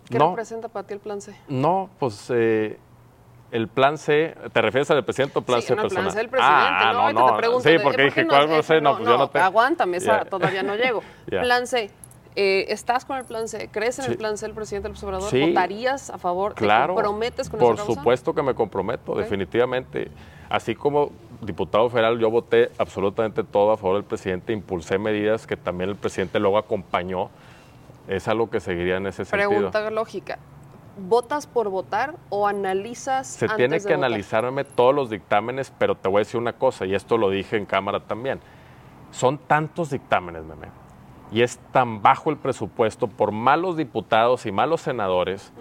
¿Qué 0.09 0.19
representa 0.19 0.67
para 0.67 0.85
ti 0.85 0.93
el 0.93 0.99
plan 0.99 1.19
C? 1.19 1.35
No, 1.47 1.89
pues 1.99 2.29
eh, 2.29 2.77
el 3.51 3.67
plan 3.67 3.97
C, 3.97 4.35
¿te 4.53 4.61
refieres 4.61 4.91
al 4.91 5.03
presidente 5.03 5.39
o 5.39 5.41
plan 5.41 5.61
C 5.61 5.75
personal? 5.75 6.03
plan 6.03 6.11
C 6.11 6.17
del 6.17 6.29
presidente, 6.29 6.57
ah, 6.57 6.91
no, 6.93 7.13
no, 7.13 7.31
te 7.31 7.37
pregunto, 7.37 7.69
sí, 7.69 7.75
porque 7.81 8.03
dije, 8.03 8.27
¿cuál 8.27 8.49
no 8.49 8.61
sé? 8.61 8.81
No, 8.81 8.97
pues 8.97 9.09
yo 9.09 9.17
no 9.17 9.29
te... 9.29 9.39
Aguántame, 9.39 9.99
todavía 10.29 10.61
no 10.61 10.75
llego. 10.75 11.01
Plan 11.27 11.65
C, 11.65 11.89
eh, 12.35 12.65
¿Estás 12.69 13.05
con 13.05 13.17
el 13.17 13.23
plan 13.23 13.47
C? 13.47 13.69
¿Crees 13.71 13.99
en 13.99 14.11
el 14.11 14.17
plan 14.17 14.37
C 14.37 14.45
del 14.45 14.53
presidente 14.53 14.89
López 14.89 15.03
Obrador? 15.03 15.39
¿Votarías 15.39 16.09
a 16.09 16.17
favor? 16.17 16.53
Claro, 16.53 16.93
¿Te 16.93 17.01
comprometes 17.01 17.49
con 17.49 17.59
Por 17.59 17.77
supuesto 17.77 18.33
que 18.33 18.43
me 18.43 18.53
comprometo, 18.53 19.15
definitivamente. 19.15 20.11
Así 20.49 20.75
como 20.75 21.11
diputado 21.41 21.89
federal, 21.89 22.19
yo 22.19 22.29
voté 22.29 22.71
absolutamente 22.77 23.43
todo 23.43 23.71
a 23.71 23.77
favor 23.77 23.97
del 23.97 24.03
presidente, 24.03 24.51
impulsé 24.51 24.97
medidas 24.97 25.47
que 25.47 25.55
también 25.55 25.89
el 25.89 25.95
presidente 25.95 26.39
luego 26.39 26.57
acompañó. 26.57 27.29
Es 28.07 28.27
algo 28.27 28.49
que 28.49 28.59
seguiría 28.59 28.97
en 28.97 29.07
ese 29.07 29.25
sentido. 29.25 29.49
Pregunta 29.49 29.89
lógica. 29.89 30.37
¿Votas 30.97 31.47
por 31.47 31.69
votar 31.69 32.15
o 32.29 32.47
analizas? 32.47 33.27
Se 33.27 33.47
tiene 33.49 33.79
que 33.79 33.93
analizarme 33.93 34.63
todos 34.63 34.93
los 34.93 35.09
dictámenes, 35.09 35.71
pero 35.77 35.95
te 35.95 36.07
voy 36.09 36.17
a 36.17 36.19
decir 36.19 36.39
una 36.39 36.53
cosa, 36.53 36.85
y 36.85 36.95
esto 36.95 37.17
lo 37.17 37.29
dije 37.29 37.57
en 37.57 37.65
cámara 37.65 38.01
también. 38.01 38.39
Son 39.11 39.37
tantos 39.37 39.89
dictámenes, 39.89 40.43
meme 40.43 40.84
y 41.35 41.41
es 41.41 41.59
tan 41.73 42.01
bajo 42.01 42.29
el 42.29 42.37
presupuesto 42.37 43.07
por 43.07 43.33
malos 43.33 43.75
diputados 43.75 44.45
y 44.45 44.53
malos 44.53 44.79
senadores, 44.79 45.51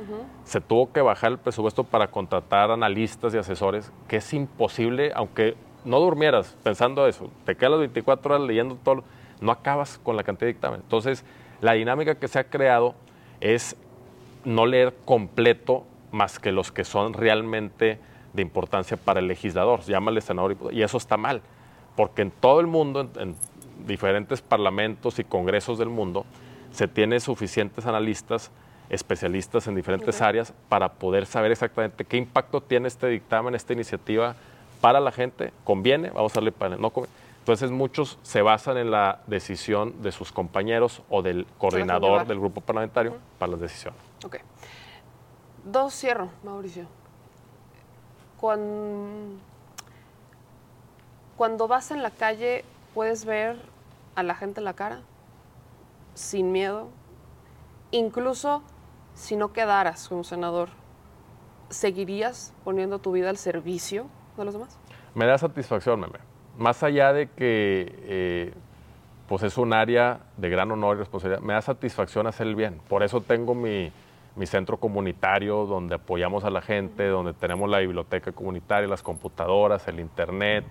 se 0.45 0.61
tuvo 0.61 0.93
que 0.93 1.01
bajar 1.01 1.33
el 1.33 1.39
presupuesto 1.39 1.83
para 1.83 2.12
contratar 2.12 2.70
analistas 2.70 3.35
y 3.35 3.39
asesores, 3.39 3.91
que 4.07 4.18
es 4.18 4.35
imposible, 4.35 5.11
aunque 5.16 5.57
no 5.85 5.99
durmieras 5.99 6.57
pensando 6.62 7.09
eso, 7.09 7.29
te 7.45 7.57
quedas 7.57 7.72
las 7.72 7.81
24 7.81 8.37
horas 8.37 8.47
leyendo 8.47 8.77
todo, 8.85 9.03
no 9.41 9.51
acabas 9.51 9.99
con 9.99 10.16
la 10.16 10.22
cantidad 10.22 10.47
de 10.47 10.53
dictamen. 10.53 10.81
Entonces, 10.81 11.25
la 11.61 11.72
dinámica 11.72 12.14
que 12.14 12.29
se 12.29 12.39
ha 12.39 12.45
creado 12.45 12.95
es 13.41 13.77
no 14.45 14.66
leer 14.66 14.95
completo 15.05 15.83
más 16.12 16.39
que 16.39 16.53
los 16.53 16.70
que 16.70 16.85
son 16.85 17.14
realmente 17.14 17.99
de 18.33 18.43
importancia 18.43 18.97
para 18.97 19.18
el 19.18 19.27
legislador, 19.27 19.81
llámale 19.81 20.20
senador 20.20 20.57
y 20.70 20.83
eso 20.83 20.99
está 20.99 21.16
mal, 21.16 21.43
porque 21.97 22.22
en 22.22 22.31
todo 22.31 22.61
el 22.61 22.68
mundo, 22.68 23.11
en 23.16 23.35
diferentes 23.87 24.43
parlamentos 24.43 25.18
y 25.18 25.25
congresos 25.25 25.79
del 25.79 25.89
mundo, 25.89 26.25
se 26.72 26.89
tiene 26.89 27.20
suficientes 27.20 27.87
analistas, 27.87 28.51
especialistas 28.91 29.66
en 29.66 29.75
diferentes 29.75 30.20
áreas 30.20 30.53
para 30.68 30.93
poder 30.95 31.27
saber 31.27 31.53
exactamente 31.53 32.05
qué 32.05 32.16
impacto 32.16 32.61
tiene 32.61 32.89
este 32.89 33.07
dictamen, 33.09 33.55
esta 33.55 33.72
iniciativa 33.72 34.35
para 34.81 35.01
la 35.01 35.12
gente. 35.12 35.53
¿Conviene? 35.64 36.11
Vamos 36.11 36.33
a 36.33 36.35
darle 36.37 36.53
para 36.53 36.77
no 36.77 36.93
Entonces 37.39 37.70
muchos 37.70 38.18
se 38.22 38.43
basan 38.43 38.77
en 38.77 38.91
la 38.91 39.20
decisión 39.27 40.03
de 40.03 40.12
sus 40.12 40.33
compañeros 40.33 41.03
o 41.09 41.22
del 41.22 41.47
coordinador 41.59 42.27
del 42.27 42.41
grupo 42.41 42.61
parlamentario 42.61 43.16
para 43.39 43.53
las 43.53 43.61
decisiones. 43.61 44.01
Ok. 44.25 44.37
Dos 45.64 45.95
cierro, 45.95 46.29
Mauricio. 46.43 46.87
Cuando, 48.39 49.39
cuando 51.37 51.66
vas 51.66 51.91
en 51.91 52.03
la 52.03 52.11
calle 52.11 52.64
puedes 52.95 53.24
ver 53.24 53.57
a 54.14 54.22
la 54.22 54.34
gente 54.34 54.61
en 54.61 54.64
la 54.64 54.74
cara, 54.74 55.01
sin 56.14 56.53
miedo, 56.53 56.88
incluso 57.90 58.62
si 59.14 59.36
no 59.36 59.53
quedaras 59.53 60.09
como 60.09 60.24
senador, 60.24 60.68
¿seguirías 61.68 62.55
poniendo 62.64 63.01
tu 63.01 63.12
vida 63.12 63.30
al 63.30 63.36
servicio 63.36 64.07
de 64.36 64.45
los 64.45 64.55
demás? 64.55 64.78
Me 65.14 65.26
da 65.26 65.38
satisfacción, 65.38 66.01
meme. 66.01 66.18
Más 66.57 66.82
allá 66.82 67.12
de 67.12 67.28
que 67.28 67.99
eh, 68.05 68.55
pues 69.28 69.42
es 69.42 69.59
un 69.59 69.72
área 69.72 70.20
de 70.36 70.49
gran 70.49 70.70
honor 70.70 70.97
y 70.97 70.99
responsabilidad, 71.01 71.42
me 71.42 71.55
da 71.55 71.62
satisfacción 71.62 72.26
hacer 72.26 72.47
el 72.47 72.55
bien. 72.55 72.80
Por 72.88 73.03
eso 73.03 73.20
tengo 73.20 73.55
mi, 73.55 73.90
mi 74.36 74.47
centro 74.47 74.76
comunitario 74.76 75.66
donde 75.66 75.97
apoyamos 75.97 76.45
a 76.45 76.51
la 76.51 76.61
gente, 76.61 77.07
donde 77.07 77.32
tenemos 77.32 77.68
la 77.68 77.78
biblioteca 77.78 78.32
comunitaria, 78.32 78.88
las 78.88 79.03
computadoras, 79.03 79.86
el 79.88 80.01
internet. 80.01 80.64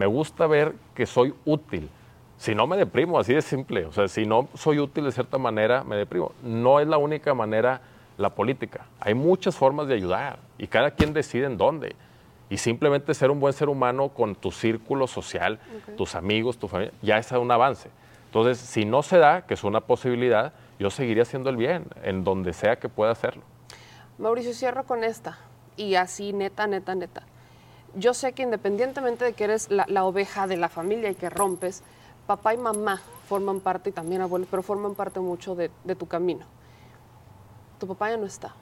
Me 0.00 0.06
gusta 0.06 0.46
ver 0.46 0.76
que 0.94 1.04
soy 1.04 1.34
útil. 1.44 1.90
Si 2.38 2.54
no 2.54 2.66
me 2.66 2.78
deprimo, 2.78 3.18
así 3.18 3.34
de 3.34 3.42
simple. 3.42 3.84
O 3.84 3.92
sea, 3.92 4.08
si 4.08 4.24
no 4.24 4.48
soy 4.54 4.78
útil 4.78 5.04
de 5.04 5.12
cierta 5.12 5.36
manera, 5.36 5.84
me 5.84 5.94
deprimo. 5.94 6.32
No 6.42 6.80
es 6.80 6.88
la 6.88 6.96
única 6.96 7.34
manera 7.34 7.82
la 8.16 8.30
política. 8.30 8.86
Hay 8.98 9.12
muchas 9.12 9.56
formas 9.56 9.88
de 9.88 9.94
ayudar 9.96 10.38
y 10.56 10.68
cada 10.68 10.92
quien 10.92 11.12
decide 11.12 11.44
en 11.44 11.58
dónde. 11.58 11.96
Y 12.48 12.56
simplemente 12.56 13.12
ser 13.12 13.30
un 13.30 13.40
buen 13.40 13.52
ser 13.52 13.68
humano 13.68 14.08
con 14.08 14.34
tu 14.34 14.50
círculo 14.50 15.06
social, 15.06 15.60
tus 15.98 16.14
amigos, 16.14 16.56
tu 16.56 16.66
familia, 16.66 16.94
ya 17.02 17.18
es 17.18 17.30
un 17.32 17.50
avance. 17.50 17.90
Entonces, 18.24 18.56
si 18.56 18.86
no 18.86 19.02
se 19.02 19.18
da, 19.18 19.42
que 19.42 19.52
es 19.52 19.64
una 19.64 19.82
posibilidad, 19.82 20.54
yo 20.78 20.88
seguiría 20.88 21.24
haciendo 21.24 21.50
el 21.50 21.58
bien 21.58 21.84
en 22.02 22.24
donde 22.24 22.54
sea 22.54 22.76
que 22.76 22.88
pueda 22.88 23.10
hacerlo. 23.12 23.42
Mauricio, 24.16 24.54
cierro 24.54 24.84
con 24.84 25.04
esta 25.04 25.36
y 25.76 25.96
así 25.96 26.32
neta, 26.32 26.66
neta, 26.66 26.94
neta. 26.94 27.22
Yo 27.94 28.14
sé 28.14 28.32
que 28.32 28.42
independientemente 28.42 29.24
de 29.24 29.32
que 29.32 29.44
eres 29.44 29.70
la, 29.70 30.04
oveja 30.04 30.46
de 30.46 30.56
la 30.56 30.68
familia 30.68 31.10
y 31.10 31.14
que 31.14 31.28
rompes, 31.28 31.82
papá 32.26 32.54
y 32.54 32.58
mamá 32.58 33.00
forman 33.28 33.60
parte 33.60 33.90
y 33.90 33.92
también 33.92 34.22
abuelos, 34.22 34.48
pero 34.50 34.62
forman 34.62 34.94
parte 34.94 35.20
mucho 35.20 35.54
de, 35.54 35.70
de 35.84 35.96
tu 35.96 36.06
camino. 36.06 36.46
Tu 37.78 37.86
papá 37.86 38.10
ya 38.10 38.16
no 38.16 38.26
está, 38.26 38.54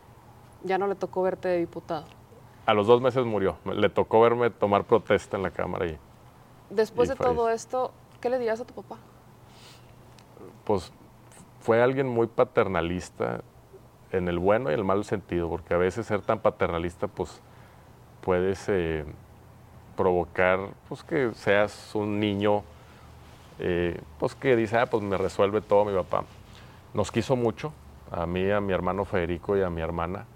ya 0.65 0.79
no 0.79 0.87
le 0.87 0.95
tocó 0.95 1.23
verte 1.23 1.49
de 1.49 1.59
diputado. 1.59 2.07
A 2.67 2.75
los 2.75 2.87
dos 2.87 3.01
meses 3.01 3.25
murió, 3.25 3.57
le 3.65 3.89
tocó 3.89 4.21
verme 4.21 4.51
tomar 4.51 4.85
protesta 4.85 5.37
en 5.37 5.43
la 5.43 5.51
Cámara 5.51 5.87
y... 5.87 5.99
Después 6.71 7.09
de 7.09 7.17
todo 7.17 7.49
esto, 7.49 7.93
¿qué 8.21 8.29
le 8.29 8.39
dirías 8.39 8.61
a 8.61 8.65
tu 8.67 8.75
papá? 8.75 8.99
Pues 10.65 10.93
fue 11.61 11.83
alguien 11.83 12.09
muy 12.09 12.27
paternalista 12.27 13.43
en 14.13 14.29
el 14.29 14.39
bueno 14.39 14.71
y 14.71 14.75
el 14.75 14.85
mal 14.85 15.05
sentido, 15.05 15.49
porque 15.49 15.75
a 15.75 15.77
veces 15.79 16.07
ser 16.07 16.23
tan 16.23 16.41
paternalista, 16.41 17.09
pues 17.09 17.41
puedes 18.21 18.69
eh, 18.69 19.05
provocar 19.97 20.61
pues, 20.89 21.03
que 21.03 21.33
seas 21.35 21.95
un 21.95 22.21
niño 22.21 22.63
eh, 23.59 24.01
pues 24.19 24.35
que 24.35 24.55
dice, 24.57 24.79
ah, 24.79 24.87
pues 24.87 25.03
me 25.03 25.17
resuelve 25.17 25.61
todo 25.61 25.85
mi 25.85 25.95
papá. 25.95 26.25
Nos 26.95 27.11
quiso 27.11 27.37
mucho, 27.37 27.73
a 28.11 28.27
mí, 28.27 28.51
a 28.51 28.61
mi 28.61 28.73
hermano 28.73 29.05
Federico 29.05 29.57
y 29.57 29.63
a 29.63 29.71
mi 29.71 29.81
hermana, 29.81 30.27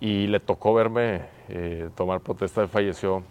y 0.00 0.26
le 0.26 0.40
tocó 0.40 0.72
verme 0.74 1.26
eh, 1.48 1.90
tomar 1.94 2.20
protesta. 2.20 2.62
Él 2.62 2.68
falleció 2.68 3.22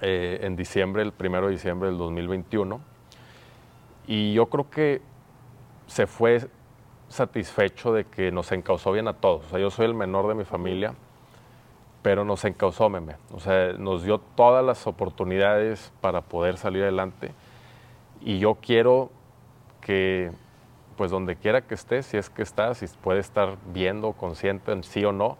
en 0.00 0.54
diciembre, 0.54 1.02
el 1.02 1.10
primero 1.10 1.46
de 1.46 1.52
diciembre 1.52 1.88
del 1.88 1.98
2021. 1.98 2.80
Y 4.06 4.32
yo 4.32 4.46
creo 4.46 4.70
que 4.70 5.02
se 5.88 6.06
fue 6.06 6.48
satisfecho 7.08 7.92
de 7.92 8.04
que 8.04 8.30
nos 8.30 8.52
encausó 8.52 8.92
bien 8.92 9.08
a 9.08 9.14
todos. 9.14 9.50
Yo 9.52 9.70
soy 9.70 9.86
el 9.86 9.94
menor 9.94 10.28
de 10.28 10.34
mi 10.34 10.44
familia, 10.44 10.94
pero 12.02 12.24
nos 12.24 12.44
encausó, 12.44 12.88
meme. 12.88 13.16
O 13.32 13.40
sea, 13.40 13.72
nos 13.74 14.04
dio 14.04 14.18
todas 14.18 14.64
las 14.64 14.86
oportunidades 14.86 15.92
para 16.00 16.22
poder 16.22 16.56
salir 16.56 16.82
adelante. 16.82 17.32
Y 18.20 18.38
yo 18.38 18.56
quiero 18.56 19.10
que, 19.80 20.30
pues 20.96 21.10
donde 21.10 21.36
quiera 21.36 21.62
que 21.62 21.74
esté, 21.74 22.02
si 22.02 22.16
es 22.16 22.30
que 22.30 22.42
está, 22.42 22.74
si 22.74 22.86
puede 22.86 23.20
estar 23.20 23.56
viendo, 23.72 24.12
consciente 24.12 24.72
en 24.72 24.82
sí 24.84 25.04
o 25.04 25.12
no, 25.12 25.36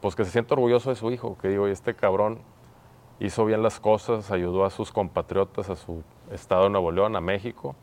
pues 0.00 0.16
que 0.16 0.24
se 0.24 0.30
sienta 0.30 0.54
orgulloso 0.54 0.90
de 0.90 0.96
su 0.96 1.10
hijo, 1.10 1.36
que 1.40 1.48
digo, 1.48 1.66
este 1.66 1.94
cabrón 1.94 2.38
hizo 3.18 3.44
bien 3.44 3.62
las 3.62 3.80
cosas, 3.80 4.30
ayudó 4.30 4.64
a 4.64 4.70
sus 4.70 4.92
compatriotas, 4.92 5.68
a 5.68 5.76
su 5.76 6.02
estado 6.30 6.64
de 6.64 6.70
Nuevo 6.70 6.90
León, 6.90 7.16
a 7.16 7.20
México 7.20 7.74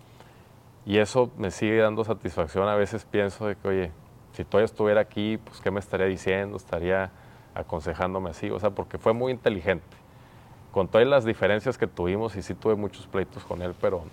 y 0.88 0.99
eso 0.99 1.30
me 1.38 1.51
sigue 1.51 1.80
dando 1.80 2.05
satisfacción. 2.05 2.70
A 2.70 2.76
veces 2.76 3.03
pienso 3.03 3.45
de 3.45 3.57
que, 3.57 3.68
oye, 3.68 3.91
si 4.32 4.45
todavía 4.45 4.65
estuviera 4.65 5.01
aquí, 5.01 5.38
pues 5.38 5.59
qué 5.59 5.70
me 5.70 5.82
estaría 5.82 6.05
diciendo, 6.05 6.55
estaría 6.55 7.11
aconsejándome 7.60 8.30
así, 8.30 8.49
o 8.49 8.60
sea, 8.60 8.72
porque 8.72 8.97
fue 8.97 9.14
muy 9.14 9.32
inteligente. 9.32 9.86
Con 10.72 10.88
todas 10.88 11.08
las 11.08 11.26
diferencias 11.26 11.78
que 11.78 11.88
tuvimos, 11.88 12.36
y 12.36 12.41
sí 12.41 12.53
tuve 12.53 12.76
muchos 12.76 13.08
pleitos 13.08 13.43
con 13.43 13.62
él, 13.62 13.74
pero 13.82 14.03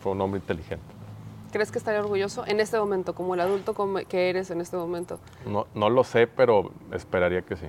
fue 0.00 0.12
un 0.12 0.20
hombre 0.20 0.40
inteligente. 0.40 0.84
¿Crees 1.52 1.70
que 1.70 1.78
estaría 1.78 2.00
orgulloso 2.00 2.46
en 2.46 2.60
este 2.60 2.78
momento, 2.78 3.14
como 3.14 3.34
el 3.34 3.40
adulto 3.40 3.74
que 4.08 4.30
eres 4.30 4.50
en 4.50 4.60
este 4.60 4.76
momento? 4.76 5.18
No, 5.46 5.66
no 5.74 5.90
lo 5.90 6.04
sé, 6.04 6.26
pero 6.26 6.70
esperaría 6.92 7.42
que 7.42 7.56
sí. 7.56 7.66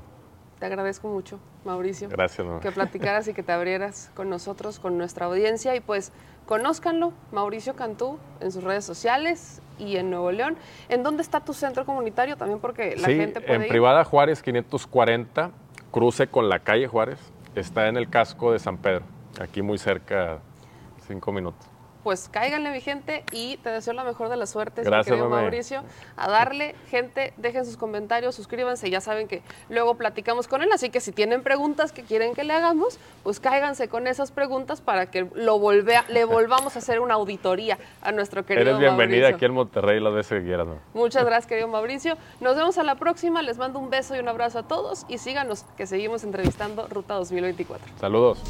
Te 0.59 0.65
agradezco 0.65 1.07
mucho, 1.07 1.39
Mauricio. 1.63 2.09
Gracias. 2.09 2.45
Que 2.61 2.71
platicaras 2.71 3.29
y 3.29 3.33
que 3.33 3.43
te 3.43 3.53
abrieras 3.53 4.11
con 4.13 4.29
nosotros, 4.29 4.79
con 4.79 4.97
nuestra 4.97 5.27
audiencia. 5.27 5.73
Y 5.75 5.79
pues 5.79 6.11
conózcanlo, 6.49 7.13
Mauricio 7.31 7.75
Cantú, 7.75 8.17
en 8.39 8.51
sus 8.51 8.63
redes 8.63 8.83
sociales 8.83 9.61
y 9.77 9.97
en 9.97 10.09
Nuevo 10.09 10.31
León. 10.31 10.57
¿En 10.89 11.03
dónde 11.03 11.21
está 11.21 11.41
tu 11.41 11.53
centro 11.53 11.85
comunitario? 11.85 12.37
También 12.37 12.59
porque 12.59 12.95
la 12.95 13.07
gente 13.07 13.39
puede 13.39 13.65
en 13.65 13.69
Privada 13.69 14.03
Juárez 14.03 14.41
540, 14.41 15.51
cruce 15.91 16.25
con 16.25 16.49
la 16.49 16.57
calle 16.57 16.87
Juárez. 16.87 17.19
Está 17.53 17.87
en 17.87 17.97
el 17.97 18.09
casco 18.09 18.51
de 18.51 18.57
San 18.57 18.77
Pedro, 18.77 19.03
aquí 19.39 19.61
muy 19.61 19.77
cerca, 19.77 20.39
cinco 21.07 21.31
minutos 21.31 21.68
pues 22.09 22.27
cáiganle 22.27 22.71
mi 22.71 22.81
gente 22.81 23.23
y 23.31 23.57
te 23.57 23.69
deseo 23.69 23.93
la 23.93 24.03
mejor 24.03 24.29
de 24.29 24.35
las 24.35 24.49
suertes, 24.49 24.83
Gracias, 24.83 25.15
mi 25.15 25.27
Mauricio. 25.27 25.83
A 26.17 26.27
darle, 26.27 26.73
gente, 26.89 27.33
dejen 27.37 27.67
sus 27.67 27.77
comentarios, 27.77 28.33
suscríbanse, 28.33 28.89
ya 28.89 28.99
saben 28.99 29.27
que 29.27 29.43
luego 29.69 29.93
platicamos 29.93 30.47
con 30.47 30.63
él, 30.63 30.69
así 30.73 30.89
que 30.89 31.01
si 31.01 31.11
tienen 31.11 31.43
preguntas 31.43 31.91
que 31.91 32.01
quieren 32.01 32.33
que 32.33 32.43
le 32.43 32.53
hagamos, 32.53 32.97
pues 33.21 33.39
cáiganse 33.39 33.89
con 33.89 34.07
esas 34.07 34.31
preguntas 34.31 34.81
para 34.81 35.11
que 35.11 35.27
lo 35.35 35.59
le 35.71 36.25
volvamos 36.25 36.75
a 36.75 36.79
hacer 36.79 36.99
una 36.99 37.13
auditoría 37.13 37.77
a 38.01 38.11
nuestro 38.11 38.43
querido 38.43 38.69
Eres 38.69 38.79
bienvenida 38.79 39.27
aquí 39.27 39.45
en 39.45 39.53
Monterrey 39.53 39.99
las 39.99 40.15
veces 40.15 40.39
que 40.39 40.45
quieras. 40.47 40.67
Muchas 40.95 41.23
gracias, 41.23 41.45
querido 41.45 41.67
Mauricio. 41.67 42.17
Nos 42.39 42.55
vemos 42.55 42.79
a 42.79 42.83
la 42.83 42.95
próxima, 42.95 43.43
les 43.43 43.59
mando 43.59 43.77
un 43.77 43.91
beso 43.91 44.15
y 44.15 44.19
un 44.19 44.29
abrazo 44.29 44.57
a 44.57 44.63
todos 44.63 45.05
y 45.07 45.19
síganos 45.19 45.63
que 45.77 45.85
seguimos 45.85 46.23
entrevistando 46.23 46.87
Ruta 46.87 47.13
2024. 47.13 47.87
Saludos. 47.99 48.41